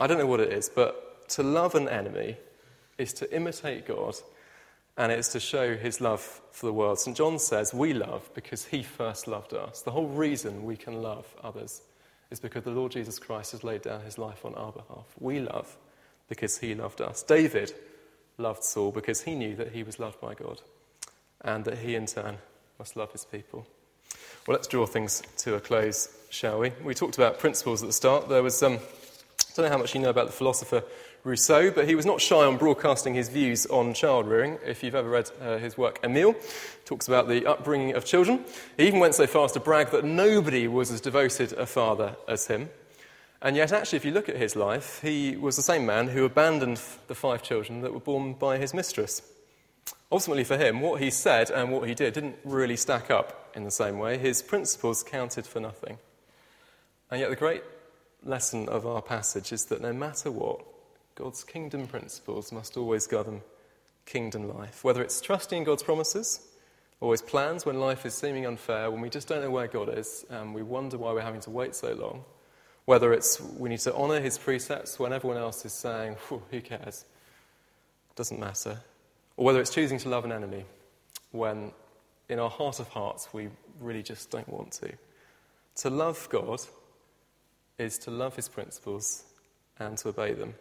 I 0.00 0.06
don't 0.06 0.18
know 0.18 0.26
what 0.26 0.40
it 0.40 0.52
is, 0.52 0.68
but 0.68 1.28
to 1.30 1.42
love 1.42 1.74
an 1.74 1.88
enemy 1.88 2.36
is 2.98 3.12
to 3.14 3.34
imitate 3.34 3.86
God 3.86 4.16
and 4.96 5.10
it's 5.10 5.28
to 5.32 5.40
show 5.40 5.74
his 5.76 6.00
love 6.00 6.20
for 6.50 6.66
the 6.66 6.72
world. 6.72 6.98
St. 6.98 7.16
John 7.16 7.38
says, 7.38 7.72
We 7.72 7.94
love 7.94 8.28
because 8.34 8.66
he 8.66 8.82
first 8.82 9.26
loved 9.26 9.54
us. 9.54 9.82
The 9.82 9.90
whole 9.90 10.08
reason 10.08 10.64
we 10.64 10.76
can 10.76 11.02
love 11.02 11.34
others 11.42 11.82
is 12.30 12.40
because 12.40 12.64
the 12.64 12.70
Lord 12.70 12.92
Jesus 12.92 13.18
Christ 13.18 13.52
has 13.52 13.64
laid 13.64 13.82
down 13.82 14.02
his 14.02 14.18
life 14.18 14.44
on 14.44 14.54
our 14.54 14.72
behalf. 14.72 15.06
We 15.18 15.40
love 15.40 15.76
because 16.28 16.58
he 16.58 16.74
loved 16.74 17.00
us. 17.00 17.22
David 17.22 17.72
loved 18.38 18.64
Saul 18.64 18.90
because 18.90 19.22
he 19.22 19.34
knew 19.34 19.54
that 19.56 19.72
he 19.72 19.82
was 19.82 19.98
loved 19.98 20.20
by 20.20 20.34
God 20.34 20.60
and 21.42 21.64
that 21.64 21.78
he, 21.78 21.94
in 21.94 22.06
turn, 22.06 22.38
must 22.78 22.96
love 22.96 23.12
his 23.12 23.24
people. 23.24 23.66
Well, 24.46 24.56
let's 24.56 24.66
draw 24.66 24.86
things 24.86 25.22
to 25.38 25.54
a 25.54 25.60
close, 25.60 26.08
shall 26.30 26.58
we? 26.58 26.72
We 26.82 26.94
talked 26.94 27.16
about 27.16 27.38
principles 27.38 27.82
at 27.82 27.88
the 27.88 27.92
start. 27.92 28.28
There 28.28 28.42
was, 28.42 28.62
um, 28.62 28.74
I 28.74 29.54
don't 29.54 29.66
know 29.66 29.70
how 29.70 29.78
much 29.78 29.94
you 29.94 30.00
know 30.00 30.10
about 30.10 30.26
the 30.26 30.32
philosopher 30.32 30.82
Rousseau, 31.24 31.70
but 31.70 31.86
he 31.86 31.94
was 31.94 32.04
not 32.04 32.20
shy 32.20 32.44
on 32.44 32.56
broadcasting 32.56 33.14
his 33.14 33.28
views 33.28 33.66
on 33.66 33.94
child 33.94 34.26
rearing. 34.26 34.58
If 34.66 34.82
you've 34.82 34.96
ever 34.96 35.08
read 35.08 35.30
uh, 35.40 35.58
his 35.58 35.78
work, 35.78 36.00
Emile 36.02 36.34
talks 36.84 37.06
about 37.06 37.28
the 37.28 37.46
upbringing 37.46 37.94
of 37.94 38.04
children. 38.04 38.44
He 38.76 38.88
even 38.88 38.98
went 38.98 39.14
so 39.14 39.28
far 39.28 39.44
as 39.44 39.52
to 39.52 39.60
brag 39.60 39.90
that 39.92 40.04
nobody 40.04 40.66
was 40.66 40.90
as 40.90 41.00
devoted 41.00 41.52
a 41.52 41.66
father 41.66 42.16
as 42.26 42.48
him. 42.48 42.70
And 43.44 43.56
yet, 43.56 43.72
actually, 43.72 43.96
if 43.96 44.04
you 44.04 44.12
look 44.12 44.28
at 44.28 44.36
his 44.36 44.54
life, 44.54 45.00
he 45.02 45.36
was 45.36 45.56
the 45.56 45.62
same 45.62 45.84
man 45.84 46.06
who 46.06 46.24
abandoned 46.24 46.80
the 47.08 47.14
five 47.14 47.42
children 47.42 47.80
that 47.80 47.92
were 47.92 47.98
born 47.98 48.34
by 48.34 48.56
his 48.56 48.72
mistress. 48.72 49.20
Ultimately, 50.12 50.44
for 50.44 50.56
him, 50.56 50.80
what 50.80 51.00
he 51.00 51.10
said 51.10 51.50
and 51.50 51.72
what 51.72 51.88
he 51.88 51.94
did 51.94 52.14
didn't 52.14 52.36
really 52.44 52.76
stack 52.76 53.10
up 53.10 53.50
in 53.56 53.64
the 53.64 53.70
same 53.72 53.98
way. 53.98 54.16
His 54.16 54.42
principles 54.42 55.02
counted 55.02 55.44
for 55.44 55.58
nothing. 55.58 55.98
And 57.10 57.20
yet, 57.20 57.30
the 57.30 57.36
great 57.36 57.64
lesson 58.22 58.68
of 58.68 58.86
our 58.86 59.02
passage 59.02 59.52
is 59.52 59.64
that 59.66 59.80
no 59.80 59.92
matter 59.92 60.30
what, 60.30 60.60
God's 61.16 61.42
kingdom 61.42 61.88
principles 61.88 62.52
must 62.52 62.76
always 62.76 63.08
govern 63.08 63.40
kingdom 64.06 64.56
life. 64.56 64.84
Whether 64.84 65.02
it's 65.02 65.20
trusting 65.20 65.58
in 65.58 65.64
God's 65.64 65.82
promises, 65.82 66.46
always 67.00 67.22
plans 67.22 67.66
when 67.66 67.80
life 67.80 68.06
is 68.06 68.14
seeming 68.14 68.46
unfair, 68.46 68.88
when 68.88 69.00
we 69.00 69.10
just 69.10 69.26
don't 69.26 69.42
know 69.42 69.50
where 69.50 69.66
God 69.66 69.98
is, 69.98 70.24
and 70.30 70.54
we 70.54 70.62
wonder 70.62 70.96
why 70.96 71.12
we're 71.12 71.22
having 71.22 71.40
to 71.40 71.50
wait 71.50 71.74
so 71.74 71.92
long. 71.94 72.24
Whether 72.84 73.12
it's 73.12 73.40
we 73.40 73.68
need 73.68 73.80
to 73.80 73.94
honour 73.94 74.20
his 74.20 74.38
precepts 74.38 74.98
when 74.98 75.12
everyone 75.12 75.38
else 75.38 75.64
is 75.64 75.72
saying, 75.72 76.16
who 76.28 76.60
cares? 76.60 77.04
Doesn't 78.16 78.40
matter. 78.40 78.80
Or 79.36 79.44
whether 79.46 79.60
it's 79.60 79.72
choosing 79.72 79.98
to 79.98 80.08
love 80.08 80.24
an 80.24 80.32
enemy 80.32 80.64
when 81.30 81.72
in 82.28 82.38
our 82.38 82.50
heart 82.50 82.80
of 82.80 82.88
hearts 82.88 83.32
we 83.32 83.48
really 83.80 84.02
just 84.02 84.30
don't 84.30 84.48
want 84.48 84.72
to. 84.72 84.92
To 85.76 85.90
love 85.90 86.28
God 86.30 86.60
is 87.78 87.98
to 87.98 88.10
love 88.10 88.36
his 88.36 88.48
principles 88.48 89.24
and 89.78 89.96
to 89.98 90.08
obey 90.08 90.32
them. 90.32 90.54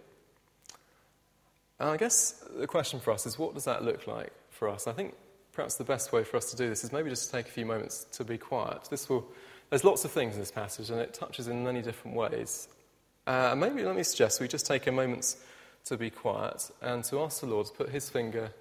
And 1.80 1.90
I 1.90 1.98
guess 1.98 2.44
the 2.58 2.68
question 2.68 3.00
for 3.00 3.12
us 3.12 3.26
is 3.26 3.40
what 3.40 3.54
does 3.54 3.66
that 3.66 3.84
look 3.84 4.08
like 4.08 4.32
for 4.50 4.70
us? 4.70 4.88
I 4.88 4.94
think 4.94 5.16
perhaps 5.52 5.76
the 5.76 5.84
best 5.84 6.14
way 6.14 6.24
for 6.24 6.38
us 6.38 6.52
to 6.52 6.56
do 6.56 6.70
this 6.70 6.84
is 6.84 6.92
maybe 6.92 7.10
just 7.10 7.26
to 7.26 7.32
take 7.32 7.48
a 7.48 7.52
few 7.52 7.66
moments 7.66 8.06
to 8.14 8.24
be 8.24 8.38
quiet. 8.38 8.88
This 8.90 9.10
will, 9.10 9.26
there's 9.72 9.84
lots 9.84 10.06
of 10.06 10.12
things 10.12 10.36
in 10.36 10.40
this 10.40 10.52
passage 10.52 10.92
and 10.92 11.00
it 11.00 11.16
touches 11.16 11.48
in 11.48 11.64
many 11.64 11.82
different 11.82 12.16
ways. 12.16 12.68
Uh, 13.26 13.56
maybe 13.58 13.84
let 13.84 13.96
me 13.96 14.04
suggest 14.04 14.40
we 14.40 14.48
just 14.48 14.68
take 14.68 14.86
a 14.86 14.92
moment 14.92 15.36
to 15.86 15.98
be 15.98 16.12
quiet 16.12 16.70
and 16.84 17.04
to 17.06 17.20
ask 17.22 17.42
the 17.42 17.48
Lord 17.48 17.66
to 17.66 17.74
put 17.74 17.90
his 17.90 18.08
finger 18.08 18.52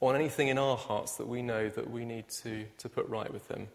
on 0.00 0.14
anything 0.14 0.48
in 0.48 0.58
our 0.58 0.76
hearts 0.76 1.16
that 1.16 1.26
we 1.26 1.42
know 1.42 1.68
that 1.68 1.90
we 1.90 2.04
need 2.04 2.28
to, 2.28 2.64
to 2.78 2.88
put 2.88 3.08
right 3.08 3.32
with 3.32 3.48
Him. 3.50 3.68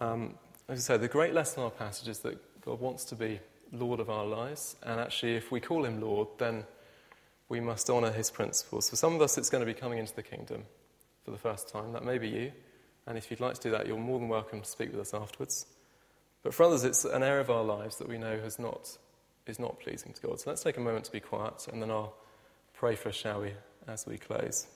Um, 0.00 0.34
as 0.68 0.78
I 0.78 0.94
say, 0.94 0.98
the 0.98 1.08
great 1.08 1.34
lesson 1.34 1.60
in 1.60 1.64
our 1.64 1.70
passage 1.70 2.08
is 2.08 2.20
that 2.20 2.38
God 2.64 2.80
wants 2.80 3.04
to 3.06 3.14
be 3.14 3.40
Lord 3.72 3.98
of 3.98 4.08
our 4.08 4.24
lives, 4.24 4.76
and 4.82 5.00
actually, 5.00 5.34
if 5.34 5.50
we 5.50 5.60
call 5.60 5.84
Him 5.84 6.00
Lord, 6.00 6.28
then 6.38 6.64
we 7.48 7.60
must 7.60 7.90
honour 7.90 8.12
His 8.12 8.30
principles. 8.30 8.88
For 8.88 8.96
some 8.96 9.14
of 9.14 9.22
us, 9.22 9.36
it's 9.36 9.50
going 9.50 9.66
to 9.66 9.72
be 9.72 9.78
coming 9.78 9.98
into 9.98 10.14
the 10.14 10.22
kingdom 10.22 10.64
for 11.24 11.32
the 11.32 11.38
first 11.38 11.68
time. 11.68 11.92
That 11.92 12.04
may 12.04 12.18
be 12.18 12.28
you, 12.28 12.52
and 13.06 13.16
if 13.16 13.30
you'd 13.30 13.40
like 13.40 13.54
to 13.54 13.60
do 13.60 13.70
that, 13.70 13.86
you're 13.86 13.98
more 13.98 14.18
than 14.18 14.28
welcome 14.28 14.60
to 14.60 14.68
speak 14.68 14.90
with 14.90 15.00
us 15.00 15.14
afterwards. 15.14 15.66
But 16.42 16.54
for 16.54 16.64
others, 16.64 16.84
it's 16.84 17.04
an 17.04 17.22
area 17.22 17.40
of 17.40 17.50
our 17.50 17.64
lives 17.64 17.96
that 17.98 18.08
we 18.08 18.18
know 18.18 18.38
has 18.40 18.58
not, 18.58 18.98
is 19.46 19.58
not 19.58 19.80
pleasing 19.80 20.12
to 20.12 20.22
God. 20.22 20.40
So 20.40 20.50
let's 20.50 20.62
take 20.62 20.76
a 20.76 20.80
moment 20.80 21.04
to 21.06 21.12
be 21.12 21.20
quiet, 21.20 21.66
and 21.72 21.80
then 21.80 21.90
I'll 21.90 22.14
pray 22.74 22.96
for 22.96 23.08
us, 23.08 23.14
shall 23.14 23.40
we, 23.40 23.52
as 23.86 24.06
we 24.06 24.18
close. 24.18 24.66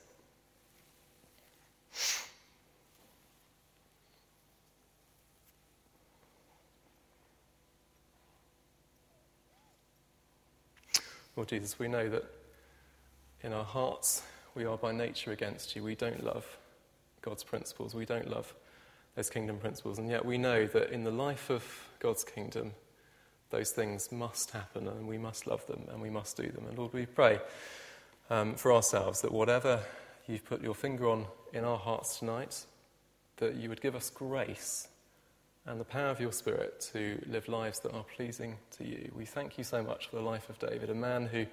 Lord 11.36 11.48
Jesus, 11.48 11.78
we 11.78 11.88
know 11.88 12.08
that 12.08 12.24
in 13.42 13.52
our 13.52 13.64
hearts 13.64 14.22
we 14.54 14.64
are 14.64 14.76
by 14.76 14.92
nature 14.92 15.32
against 15.32 15.74
you. 15.74 15.82
We 15.82 15.94
don't 15.94 16.22
love 16.22 16.58
God's 17.22 17.44
principles. 17.44 17.94
We 17.94 18.06
don't 18.06 18.30
love 18.30 18.54
those 19.16 19.30
kingdom 19.30 19.58
principles. 19.58 19.98
And 19.98 20.08
yet 20.08 20.24
we 20.24 20.38
know 20.38 20.66
that 20.66 20.90
in 20.90 21.04
the 21.04 21.10
life 21.10 21.50
of 21.50 21.64
God's 21.98 22.24
kingdom, 22.24 22.72
those 23.50 23.70
things 23.70 24.12
must 24.12 24.52
happen 24.52 24.86
and 24.88 25.06
we 25.06 25.18
must 25.18 25.46
love 25.46 25.66
them 25.66 25.82
and 25.90 26.00
we 26.00 26.10
must 26.10 26.36
do 26.36 26.48
them. 26.48 26.66
And 26.68 26.78
Lord, 26.78 26.92
we 26.92 27.06
pray 27.06 27.40
um, 28.30 28.54
for 28.54 28.72
ourselves 28.72 29.20
that 29.22 29.32
whatever 29.32 29.80
you've 30.26 30.44
put 30.44 30.62
your 30.62 30.74
finger 30.74 31.08
on 31.08 31.26
in 31.52 31.64
our 31.64 31.78
hearts 31.78 32.18
tonight, 32.18 32.64
that 33.38 33.56
you 33.56 33.68
would 33.68 33.80
give 33.80 33.96
us 33.96 34.08
grace 34.10 34.88
and 35.66 35.80
the 35.80 35.84
power 35.84 36.08
of 36.08 36.20
your 36.20 36.32
Spirit 36.32 36.80
to 36.92 37.20
live 37.26 37.48
lives 37.48 37.80
that 37.80 37.92
are 37.92 38.04
pleasing 38.16 38.56
to 38.78 38.86
you. 38.86 39.10
We 39.14 39.24
thank 39.24 39.58
you 39.58 39.64
so 39.64 39.82
much 39.82 40.08
for 40.08 40.16
the 40.16 40.22
life 40.22 40.48
of 40.48 40.58
David, 40.58 40.90
a 40.90 40.94
man 40.94 41.26
who, 41.26 41.46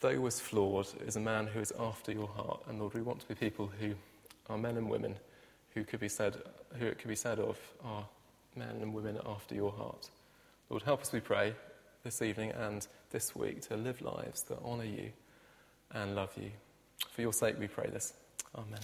though 0.00 0.20
was 0.20 0.40
flawed, 0.40 0.86
is 1.06 1.16
a 1.16 1.20
man 1.20 1.46
who 1.46 1.60
is 1.60 1.72
after 1.78 2.12
your 2.12 2.28
heart. 2.28 2.62
And 2.68 2.78
Lord, 2.78 2.94
we 2.94 3.02
want 3.02 3.20
to 3.20 3.28
be 3.28 3.34
people 3.34 3.70
who 3.80 3.94
are 4.48 4.58
men 4.58 4.76
and 4.76 4.88
women 4.88 5.16
who 5.74 5.84
could 5.84 6.00
be 6.00 6.08
said, 6.08 6.36
who 6.78 6.86
it 6.86 6.98
could 6.98 7.08
be 7.08 7.16
said 7.16 7.38
of 7.38 7.58
are 7.84 8.04
men 8.56 8.78
and 8.80 8.94
women 8.94 9.18
after 9.26 9.54
your 9.54 9.72
heart. 9.72 10.10
Lord, 10.70 10.82
help 10.82 11.00
us, 11.02 11.12
we 11.12 11.20
pray, 11.20 11.54
this 12.02 12.22
evening 12.22 12.52
and 12.52 12.86
this 13.10 13.34
week 13.34 13.62
to 13.68 13.76
live 13.76 14.00
lives 14.02 14.42
that 14.44 14.58
honour 14.64 14.84
you 14.84 15.10
and 15.92 16.14
love 16.14 16.32
you. 16.36 16.50
For 17.10 17.22
your 17.22 17.32
sake, 17.32 17.58
we 17.58 17.68
pray 17.68 17.88
this. 17.90 18.12
Amen. 18.54 18.80